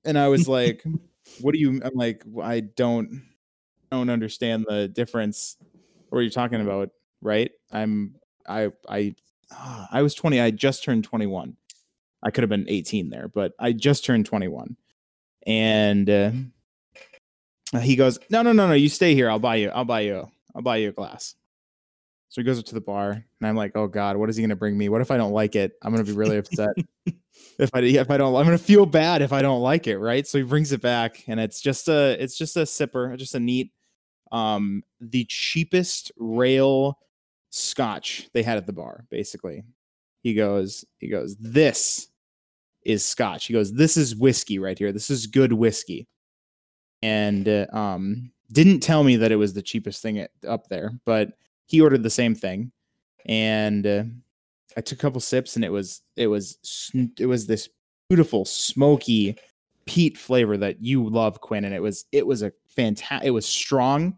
And 0.04 0.18
I 0.18 0.28
was 0.28 0.48
like, 0.48 0.84
"What 1.40 1.52
do 1.52 1.58
you?" 1.60 1.80
I'm 1.84 1.94
like, 1.94 2.24
"I 2.42 2.60
don't, 2.60 3.22
don't 3.90 4.10
understand 4.10 4.66
the 4.68 4.88
difference. 4.88 5.56
What 6.08 6.18
are 6.18 6.22
you're 6.22 6.30
talking 6.30 6.60
about, 6.60 6.90
right? 7.22 7.50
I'm, 7.72 8.16
I, 8.48 8.70
I, 8.88 9.14
ah, 9.52 9.88
I 9.90 10.02
was 10.02 10.14
20. 10.14 10.40
I 10.40 10.50
just 10.50 10.84
turned 10.84 11.04
21. 11.04 11.56
I 12.22 12.30
could 12.30 12.42
have 12.42 12.50
been 12.50 12.66
18 12.68 13.10
there, 13.10 13.28
but 13.28 13.52
I 13.58 13.72
just 13.72 14.04
turned 14.04 14.26
21. 14.26 14.76
And 15.46 16.10
uh, 16.10 16.30
he 17.80 17.96
goes, 17.96 18.18
"No, 18.30 18.42
no, 18.42 18.52
no, 18.52 18.66
no. 18.66 18.74
You 18.74 18.88
stay 18.88 19.14
here. 19.14 19.30
I'll 19.30 19.38
buy 19.38 19.56
you. 19.56 19.70
I'll 19.70 19.84
buy 19.84 20.00
you. 20.00 20.28
I'll 20.54 20.62
buy 20.62 20.76
you 20.78 20.90
a 20.90 20.92
glass." 20.92 21.34
So 22.30 22.42
he 22.42 22.44
goes 22.44 22.58
up 22.58 22.66
to 22.66 22.74
the 22.74 22.80
bar, 22.80 23.12
and 23.12 23.48
I'm 23.48 23.56
like, 23.56 23.72
"Oh 23.74 23.86
God, 23.86 24.16
what 24.16 24.28
is 24.28 24.36
he 24.36 24.42
gonna 24.42 24.56
bring 24.56 24.76
me? 24.76 24.88
What 24.88 25.00
if 25.00 25.10
I 25.10 25.16
don't 25.16 25.32
like 25.32 25.56
it? 25.56 25.72
I'm 25.82 25.92
gonna 25.92 26.04
be 26.04 26.12
really 26.12 26.36
upset. 26.38 26.70
if 27.58 27.70
I 27.74 27.80
if 27.80 28.10
I 28.10 28.16
don't, 28.16 28.34
I'm 28.34 28.44
gonna 28.44 28.58
feel 28.58 28.84
bad 28.84 29.22
if 29.22 29.32
I 29.32 29.40
don't 29.42 29.62
like 29.62 29.86
it, 29.86 29.98
right?" 29.98 30.26
So 30.26 30.38
he 30.38 30.44
brings 30.44 30.72
it 30.72 30.82
back, 30.82 31.24
and 31.26 31.40
it's 31.40 31.60
just 31.60 31.88
a 31.88 32.22
it's 32.22 32.36
just 32.36 32.56
a 32.56 32.62
sipper, 32.62 33.16
just 33.16 33.34
a 33.34 33.40
neat, 33.40 33.72
um, 34.32 34.82
the 35.00 35.24
cheapest 35.24 36.12
rail 36.18 36.98
scotch 37.50 38.28
they 38.32 38.42
had 38.42 38.56
at 38.56 38.66
the 38.66 38.72
bar. 38.72 39.04
Basically, 39.10 39.64
he 40.22 40.34
goes, 40.34 40.84
he 40.98 41.08
goes, 41.08 41.36
"This 41.36 42.08
is 42.84 43.04
scotch." 43.04 43.46
He 43.46 43.52
goes, 43.52 43.72
"This 43.72 43.96
is 43.96 44.16
whiskey 44.16 44.58
right 44.58 44.78
here. 44.78 44.92
This 44.92 45.10
is 45.10 45.26
good 45.26 45.52
whiskey," 45.52 46.08
and 47.02 47.48
uh, 47.48 47.66
um, 47.72 48.30
didn't 48.50 48.80
tell 48.80 49.04
me 49.04 49.16
that 49.16 49.32
it 49.32 49.36
was 49.36 49.54
the 49.54 49.62
cheapest 49.62 50.02
thing 50.02 50.18
at, 50.18 50.30
up 50.46 50.68
there, 50.68 50.92
but 51.04 51.32
he 51.66 51.80
ordered 51.80 52.02
the 52.02 52.10
same 52.10 52.34
thing, 52.34 52.72
and 53.26 53.86
uh, 53.86 54.04
I 54.76 54.80
took 54.80 54.98
a 54.98 55.02
couple 55.02 55.20
sips, 55.20 55.56
and 55.56 55.64
it 55.64 55.70
was 55.70 56.02
it 56.16 56.26
was 56.28 56.58
it 57.18 57.26
was 57.26 57.46
this 57.46 57.68
beautiful 58.08 58.44
smoky 58.44 59.36
peat 59.86 60.16
flavor 60.18 60.56
that 60.56 60.82
you 60.82 61.08
love, 61.08 61.40
Quinn, 61.40 61.64
and 61.64 61.74
it 61.74 61.82
was 61.82 62.04
it 62.12 62.26
was 62.26 62.42
a 62.42 62.52
fantastic. 62.68 63.26
It 63.26 63.30
was 63.30 63.46
strong, 63.46 64.16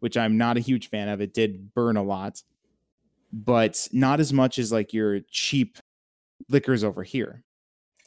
which 0.00 0.16
I'm 0.16 0.36
not 0.36 0.56
a 0.56 0.60
huge 0.60 0.88
fan 0.88 1.08
of. 1.08 1.20
It 1.20 1.34
did 1.34 1.72
burn 1.74 1.96
a 1.96 2.02
lot, 2.02 2.42
but 3.34 3.88
not 3.92 4.20
as 4.20 4.32
much 4.32 4.58
as 4.58 4.70
like 4.70 4.92
your 4.92 5.20
cheap 5.30 5.78
liquors 6.48 6.84
over 6.84 7.02
here. 7.02 7.42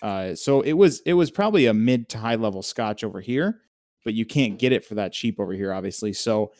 Uh, 0.02 0.34
so 0.36 0.62
it 0.62 0.74
was 0.74 1.02
it 1.02 1.14
was 1.14 1.30
probably 1.30 1.66
a 1.66 1.74
mid 1.74 2.08
to 2.10 2.18
high 2.18 2.36
level 2.36 2.62
scotch 2.62 3.04
over 3.04 3.20
here, 3.20 3.62
but 4.06 4.14
you 4.14 4.26
can't 4.26 4.58
get 4.58 4.72
it 4.72 4.86
for 4.86 4.96
that 4.96 5.12
cheap 5.12 5.40
over 5.40 5.54
here, 5.54 5.74
obviously. 5.74 6.14
So 6.14 6.54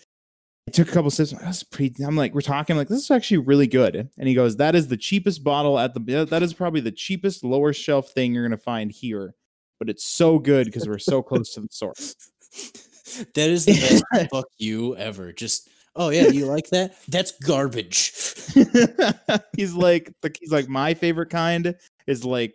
I 0.68 0.72
took 0.72 0.90
a 0.90 0.92
couple 0.92 1.10
sips. 1.12 1.32
I'm 1.32 1.38
like, 1.38 1.46
That's 1.46 1.64
pretty. 1.64 2.04
I'm 2.04 2.18
like, 2.18 2.34
we're 2.34 2.42
talking 2.42 2.76
like 2.76 2.90
this 2.90 3.04
is 3.04 3.12
actually 3.12 3.38
really 3.38 3.68
good. 3.68 4.10
And 4.18 4.28
he 4.28 4.34
goes, 4.34 4.58
that 4.58 4.76
is 4.76 4.88
the 4.88 4.98
cheapest 4.98 5.44
bottle 5.44 5.80
at 5.80 5.94
the. 5.94 6.26
That 6.30 6.44
is 6.44 6.54
probably 6.54 6.82
the 6.82 6.92
cheapest 6.92 7.44
lower 7.44 7.72
shelf 7.74 8.10
thing 8.10 8.34
you're 8.34 8.44
gonna 8.44 8.58
find 8.58 8.92
here, 8.92 9.34
but 9.80 9.90
it's 9.90 10.04
so 10.04 10.40
good 10.40 10.66
because 10.66 10.88
we're 10.88 10.98
so 10.98 11.22
close 11.22 11.54
to 11.54 11.62
the 11.62 11.70
source. 11.72 12.16
that 13.34 13.50
is 13.50 13.66
the 13.66 14.04
best 14.12 14.30
fuck 14.32 14.48
you 14.58 14.96
ever. 14.98 15.32
Just 15.32 15.67
oh 15.98 16.10
yeah, 16.10 16.28
you 16.28 16.46
like 16.46 16.70
that? 16.70 16.96
That's 17.08 17.34
garbage. 17.40 18.14
he's 19.58 19.74
like, 19.74 20.14
he's 20.40 20.52
like, 20.52 20.70
my 20.70 20.94
favorite 20.94 21.30
kind 21.30 21.76
is 22.06 22.24
like 22.24 22.54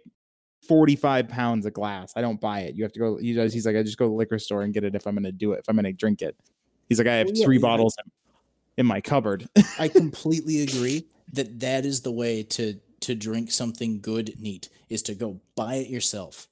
45 0.66 1.28
pounds 1.28 1.66
of 1.66 1.74
glass. 1.74 2.12
I 2.16 2.22
don't 2.22 2.40
buy 2.40 2.60
it. 2.60 2.74
You 2.74 2.84
have 2.84 2.92
to 2.92 2.98
go. 2.98 3.16
He 3.18 3.34
does. 3.34 3.52
He's 3.52 3.66
like, 3.66 3.76
I 3.76 3.82
just 3.82 3.98
go 3.98 4.06
to 4.06 4.08
the 4.08 4.14
liquor 4.14 4.38
store 4.38 4.62
and 4.62 4.72
get 4.72 4.84
it 4.84 4.94
if 4.94 5.06
I'm 5.06 5.14
gonna 5.14 5.32
do 5.32 5.52
it. 5.52 5.58
If 5.58 5.68
I'm 5.68 5.76
gonna 5.76 5.92
drink 5.92 6.22
it. 6.22 6.36
He's 6.88 6.98
like, 6.98 7.08
I 7.08 7.16
have 7.16 7.30
yeah, 7.32 7.44
three 7.44 7.56
yeah, 7.56 7.62
bottles 7.62 7.96
in 8.78 8.86
my 8.86 9.00
cupboard. 9.00 9.48
I 9.78 9.88
completely 9.88 10.62
agree 10.62 11.06
that 11.32 11.60
that 11.60 11.84
is 11.84 12.00
the 12.02 12.12
way 12.12 12.42
to 12.44 12.78
to 13.00 13.14
drink 13.14 13.50
something 13.50 14.00
good 14.00 14.38
neat 14.38 14.68
is 14.88 15.02
to 15.02 15.14
go 15.14 15.40
buy 15.56 15.76
it 15.76 15.88
yourself. 15.88 16.48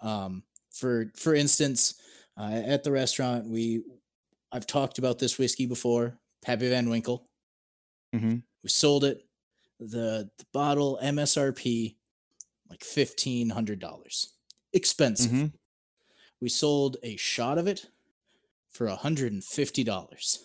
Um, 0.00 0.42
for 0.72 1.12
for 1.16 1.34
instance, 1.34 1.94
uh, 2.38 2.62
at 2.66 2.84
the 2.84 2.92
restaurant 2.92 3.46
we 3.46 3.82
I've 4.52 4.66
talked 4.66 4.98
about 4.98 5.18
this 5.18 5.38
whiskey 5.38 5.66
before, 5.66 6.18
Pappy 6.42 6.68
Van 6.68 6.88
Winkle. 6.88 7.26
hmm 8.12 8.36
We 8.62 8.68
sold 8.68 9.04
it. 9.04 9.24
The, 9.78 10.30
the 10.38 10.44
bottle 10.52 10.98
MSRP 11.02 11.96
like 12.68 12.84
fifteen 12.84 13.50
hundred 13.50 13.78
dollars. 13.80 14.34
Expensive. 14.72 15.30
Mhm. 15.32 15.52
We 16.40 16.48
sold 16.48 16.96
a 17.02 17.16
shot 17.16 17.58
of 17.58 17.66
it 17.66 17.86
for 18.70 18.86
hundred 18.88 19.32
and 19.32 19.42
fifty 19.44 19.82
dollars. 19.84 20.38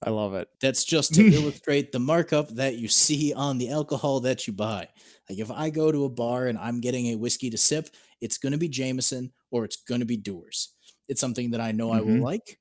I 0.05 0.11
love 0.11 0.35
it. 0.35 0.49
That's 0.61 0.85
just 0.85 1.15
to 1.15 1.27
illustrate 1.35 1.93
the 1.93 1.99
markup 1.99 2.49
that 2.51 2.77
you 2.77 2.89
see 2.89 3.33
on 3.35 3.59
the 3.59 3.71
alcohol 3.71 4.21
that 4.21 4.47
you 4.47 4.53
buy. 4.53 4.89
Like 5.29 5.39
if 5.39 5.51
I 5.51 5.71
go 5.71 5.91
to 5.91 6.05
a 6.05 6.09
bar 6.09 6.47
and 6.47 6.57
I'm 6.59 6.81
getting 6.81 7.07
a 7.09 7.17
whiskey 7.17 7.51
to 7.51 7.59
sip, 7.59 7.89
it's 8.21 8.39
going 8.39 8.53
to 8.53 8.59
be 8.59 8.69
Jameson 8.69 9.33
or 9.51 9.65
it's 9.65 9.77
going 9.77 10.01
to 10.01 10.07
be 10.07 10.17
Dewar's. 10.17 10.73
It's 11.09 11.21
something 11.21 11.53
that 11.53 11.61
I 11.61 11.73
know 11.73 11.91
I 11.91 12.03
will 12.03 12.19
Mhm. 12.19 12.23
like, 12.23 12.59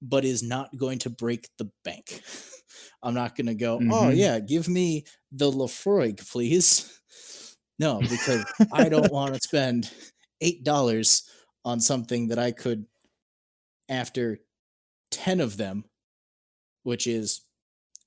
but 0.00 0.24
is 0.24 0.42
not 0.42 0.76
going 0.76 0.98
to 1.00 1.10
break 1.10 1.48
the 1.58 1.70
bank. 1.84 2.22
I'm 3.02 3.14
not 3.14 3.36
going 3.36 3.46
to 3.46 3.54
go, 3.54 3.84
oh 3.88 4.10
Mhm. 4.10 4.10
yeah, 4.10 4.40
give 4.40 4.68
me 4.68 5.04
the 5.30 5.50
Laphroaig, 5.50 6.28
please. 6.30 6.88
No, 7.78 8.04
because 8.04 8.46
I 8.70 8.88
don't 8.88 9.10
want 9.10 9.34
to 9.34 9.40
spend 9.40 9.90
eight 10.40 10.64
dollars 10.64 11.24
on 11.64 11.80
something 11.80 12.28
that 12.28 12.38
I 12.38 12.52
could, 12.52 12.86
after 13.88 14.40
ten 15.10 15.40
of 15.40 15.56
them, 15.56 15.84
which 16.82 17.06
is 17.06 17.42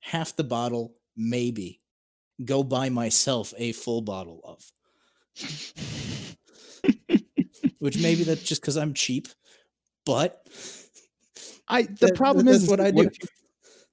half 0.01 0.35
the 0.35 0.43
bottle, 0.43 0.95
maybe, 1.15 1.81
go 2.45 2.63
buy 2.63 2.89
myself 2.89 3.53
a 3.57 3.71
full 3.73 4.01
bottle 4.01 4.41
of. 4.43 4.71
Which 7.85 8.01
maybe 8.01 8.23
that's 8.23 8.41
just 8.41 8.61
because 8.61 8.77
I'm 8.77 8.93
cheap, 8.95 9.27
but 10.05 10.43
I 11.67 11.83
the 11.83 12.07
That- 12.07 12.15
problem 12.15 12.47
is 12.47 12.67
what 12.67 12.79
I 12.79 12.89
do. 12.91 13.03
you- 13.03 13.09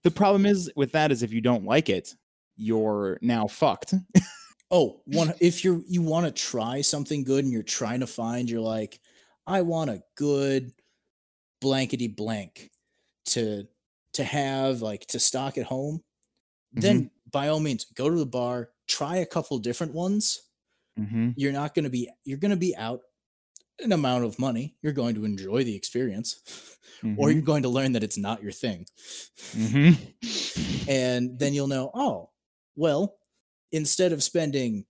the 0.03 0.11
problem 0.11 0.47
is 0.47 0.70
with 0.74 0.93
that 0.93 1.12
is 1.12 1.22
if 1.22 1.32
you 1.32 1.40
don't 1.40 1.64
like 1.64 1.88
it, 1.88 2.14
you're 2.57 3.18
now 3.22 3.47
fucked. 3.47 3.95
Oh, 4.70 5.03
one 5.05 5.34
if 5.40 5.62
you're 5.62 5.82
you 5.86 6.01
want 6.03 6.24
to 6.26 6.32
try 6.32 6.80
something 6.80 7.22
good 7.22 7.45
and 7.45 7.53
you're 7.53 7.62
trying 7.62 8.01
to 8.01 8.07
find 8.07 8.49
you're 8.51 8.61
like, 8.61 8.99
I 9.47 9.62
want 9.62 9.90
a 9.90 10.03
good 10.16 10.72
blankety 11.61 12.09
blank 12.09 12.70
to 13.26 13.68
to 14.14 14.24
have 14.24 14.80
like 14.82 15.07
to 15.09 15.18
stock 15.20 15.57
at 15.59 15.66
home, 15.66 16.03
then 16.72 17.11
by 17.30 17.49
all 17.49 17.61
means 17.61 17.84
go 17.95 18.09
to 18.11 18.16
the 18.18 18.26
bar, 18.26 18.70
try 18.88 19.16
a 19.16 19.26
couple 19.26 19.59
different 19.59 19.95
ones. 19.95 20.43
mm-hmm. 20.99 21.30
You're 21.36 21.53
not 21.53 21.74
going 21.74 21.84
to 21.84 21.90
be 21.90 22.11
you're 22.24 22.38
going 22.38 22.51
to 22.51 22.57
be 22.57 22.74
out 22.76 23.01
an 23.81 23.93
amount 23.93 24.25
of 24.25 24.39
money. 24.39 24.75
You're 24.83 24.93
going 24.93 25.14
to 25.14 25.25
enjoy 25.25 25.64
the 25.64 25.77
experience 25.77 26.41
or 27.16 27.31
you're 27.31 27.43
going 27.43 27.62
to 27.62 27.68
learn 27.68 27.93
that 27.93 28.03
it's 28.03 28.18
not 28.18 28.43
your 28.43 28.53
thing. 28.53 28.87
mm-hmm. 29.53 30.89
And 30.89 31.39
then 31.39 31.55
you'll 31.55 31.68
know, 31.68 31.91
oh, 31.95 32.31
well, 32.77 33.16
instead 33.70 34.12
of 34.12 34.23
spending 34.23 34.85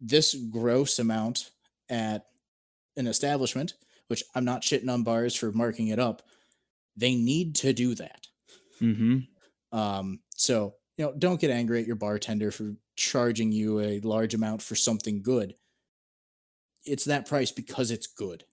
this 0.00 0.34
gross 0.50 0.98
amount 0.98 1.50
at 1.88 2.26
an 2.96 3.06
establishment, 3.06 3.74
which 4.08 4.22
I'm 4.34 4.44
not 4.44 4.62
shitting 4.62 4.90
on 4.90 5.02
bars 5.02 5.34
for 5.34 5.52
marking 5.52 5.88
it 5.88 5.98
up, 5.98 6.22
they 6.96 7.14
need 7.14 7.56
to 7.56 7.72
do 7.72 7.94
that. 7.94 8.26
mm-hmm. 8.80 9.18
Um, 9.76 10.20
so 10.36 10.74
you 10.96 11.04
know, 11.04 11.12
don't 11.18 11.40
get 11.40 11.50
angry 11.50 11.80
at 11.80 11.86
your 11.86 11.96
bartender 11.96 12.50
for 12.50 12.74
charging 12.96 13.50
you 13.50 13.80
a 13.80 14.00
large 14.00 14.34
amount 14.34 14.62
for 14.62 14.74
something 14.76 15.22
good. 15.22 15.54
It's 16.84 17.04
that 17.06 17.26
price 17.26 17.50
because 17.50 17.90
it's 17.90 18.06
good. 18.06 18.44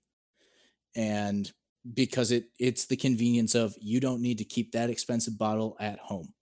And 0.95 1.51
because 1.93 2.31
it 2.31 2.45
it's 2.59 2.85
the 2.85 2.97
convenience 2.97 3.55
of 3.55 3.75
you 3.79 3.99
don't 3.99 4.21
need 4.21 4.37
to 4.37 4.45
keep 4.45 4.71
that 4.71 4.89
expensive 4.89 5.37
bottle 5.37 5.75
at 5.79 5.99
home. 5.99 6.33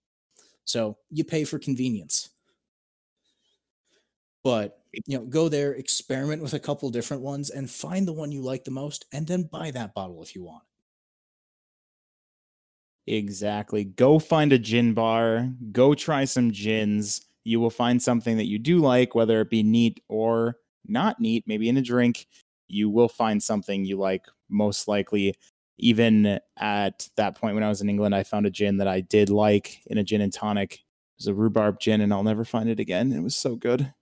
So 0.64 0.98
you 1.10 1.24
pay 1.24 1.44
for 1.44 1.58
convenience. 1.58 2.30
But 4.42 4.82
you 5.06 5.18
know, 5.18 5.24
go 5.24 5.48
there, 5.48 5.72
experiment 5.72 6.42
with 6.42 6.54
a 6.54 6.58
couple 6.60 6.90
different 6.90 7.22
ones 7.22 7.50
and 7.50 7.70
find 7.70 8.06
the 8.08 8.12
one 8.12 8.32
you 8.32 8.42
like 8.42 8.64
the 8.64 8.70
most 8.70 9.06
and 9.12 9.26
then 9.26 9.44
buy 9.44 9.70
that 9.70 9.94
bottle 9.94 10.22
if 10.22 10.34
you 10.34 10.42
want. 10.42 10.64
Exactly. 13.06 13.84
Go 13.84 14.18
find 14.18 14.52
a 14.52 14.58
gin 14.58 14.94
bar, 14.94 15.48
go 15.72 15.94
try 15.94 16.24
some 16.24 16.52
gins. 16.52 17.22
You 17.44 17.58
will 17.58 17.70
find 17.70 18.00
something 18.00 18.36
that 18.36 18.46
you 18.46 18.58
do 18.58 18.78
like, 18.78 19.14
whether 19.14 19.40
it 19.40 19.50
be 19.50 19.62
neat 19.62 20.00
or 20.08 20.58
not 20.86 21.20
neat, 21.20 21.44
maybe 21.46 21.68
in 21.68 21.76
a 21.76 21.82
drink. 21.82 22.26
You 22.68 22.88
will 22.88 23.08
find 23.08 23.42
something 23.42 23.84
you 23.84 23.96
like, 23.98 24.26
most 24.48 24.88
likely. 24.88 25.34
Even 25.78 26.38
at 26.58 27.08
that 27.16 27.36
point 27.40 27.54
when 27.54 27.64
I 27.64 27.68
was 27.68 27.80
in 27.80 27.88
England, 27.88 28.14
I 28.14 28.22
found 28.22 28.46
a 28.46 28.50
gin 28.50 28.76
that 28.78 28.88
I 28.88 29.00
did 29.00 29.30
like 29.30 29.80
in 29.86 29.98
a 29.98 30.04
gin 30.04 30.20
and 30.20 30.32
tonic. 30.32 30.74
It 30.74 30.80
was 31.18 31.26
a 31.28 31.34
rhubarb 31.34 31.80
gin, 31.80 32.00
and 32.02 32.12
I'll 32.12 32.22
never 32.22 32.44
find 32.44 32.68
it 32.68 32.78
again. 32.80 33.12
It 33.12 33.20
was 33.22 33.34
so 33.34 33.56
good. 33.56 33.92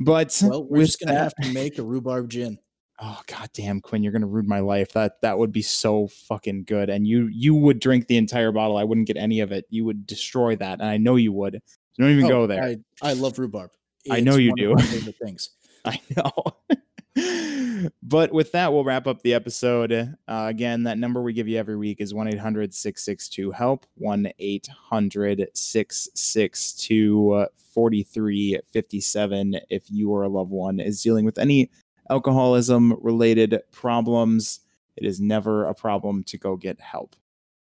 But 0.00 0.36
Well, 0.42 0.64
we're 0.64 0.84
just 0.84 1.00
gonna 1.00 1.12
that- 1.12 1.22
have 1.22 1.34
to 1.42 1.52
make 1.52 1.78
a 1.78 1.82
rhubarb 1.82 2.28
gin. 2.30 2.58
Oh 3.00 3.20
god 3.26 3.50
damn, 3.52 3.80
Quinn, 3.80 4.02
you're 4.02 4.12
gonna 4.12 4.26
ruin 4.26 4.46
my 4.48 4.60
life. 4.60 4.92
That 4.92 5.20
that 5.22 5.36
would 5.38 5.50
be 5.52 5.62
so 5.62 6.06
fucking 6.08 6.64
good. 6.64 6.88
And 6.88 7.06
you 7.06 7.26
you 7.32 7.54
would 7.54 7.78
drink 7.80 8.06
the 8.06 8.16
entire 8.16 8.52
bottle. 8.52 8.76
I 8.76 8.84
wouldn't 8.84 9.06
get 9.06 9.16
any 9.16 9.40
of 9.40 9.50
it. 9.52 9.64
You 9.70 9.84
would 9.84 10.06
destroy 10.06 10.56
that, 10.56 10.80
and 10.80 10.88
I 10.88 10.96
know 10.98 11.16
you 11.16 11.32
would. 11.32 11.54
So 11.94 12.02
don't 12.02 12.10
even 12.12 12.24
Oh, 12.26 12.28
go 12.28 12.46
there. 12.46 12.62
I, 12.62 12.76
I 13.02 13.12
love 13.14 13.38
rhubarb. 13.38 13.70
I 14.10 14.20
know 14.20 14.36
you 14.36 14.54
do. 14.56 14.74
things. 15.24 15.50
I 15.84 16.00
know. 16.16 17.90
but 18.02 18.32
with 18.32 18.52
that, 18.52 18.72
we'll 18.72 18.84
wrap 18.84 19.06
up 19.06 19.22
the 19.22 19.34
episode. 19.34 19.92
Uh, 19.92 20.46
again, 20.48 20.84
that 20.84 20.98
number 20.98 21.22
we 21.22 21.32
give 21.32 21.48
you 21.48 21.58
every 21.58 21.76
week 21.76 22.00
is 22.00 22.14
1 22.14 22.28
800 22.28 22.72
662 22.72 23.52
HELP, 23.52 23.86
1 23.94 24.32
800 24.38 25.48
662 25.54 27.46
4357. 27.74 29.60
If 29.70 29.90
you 29.90 30.10
or 30.10 30.22
a 30.22 30.28
loved 30.28 30.50
one 30.50 30.80
is 30.80 31.02
dealing 31.02 31.24
with 31.24 31.38
any 31.38 31.70
alcoholism 32.10 32.98
related 33.00 33.60
problems, 33.72 34.60
it 34.96 35.04
is 35.04 35.20
never 35.20 35.64
a 35.66 35.74
problem 35.74 36.22
to 36.24 36.38
go 36.38 36.56
get 36.56 36.80
help. 36.80 37.16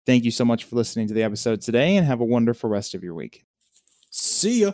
Thank 0.05 0.23
you 0.25 0.31
so 0.31 0.43
much 0.43 0.63
for 0.63 0.75
listening 0.75 1.07
to 1.07 1.13
the 1.13 1.23
episode 1.23 1.61
today 1.61 1.95
and 1.95 2.05
have 2.07 2.21
a 2.21 2.25
wonderful 2.25 2.69
rest 2.69 2.95
of 2.95 3.03
your 3.03 3.13
week. 3.13 3.45
See 4.09 4.61
ya. 4.61 4.71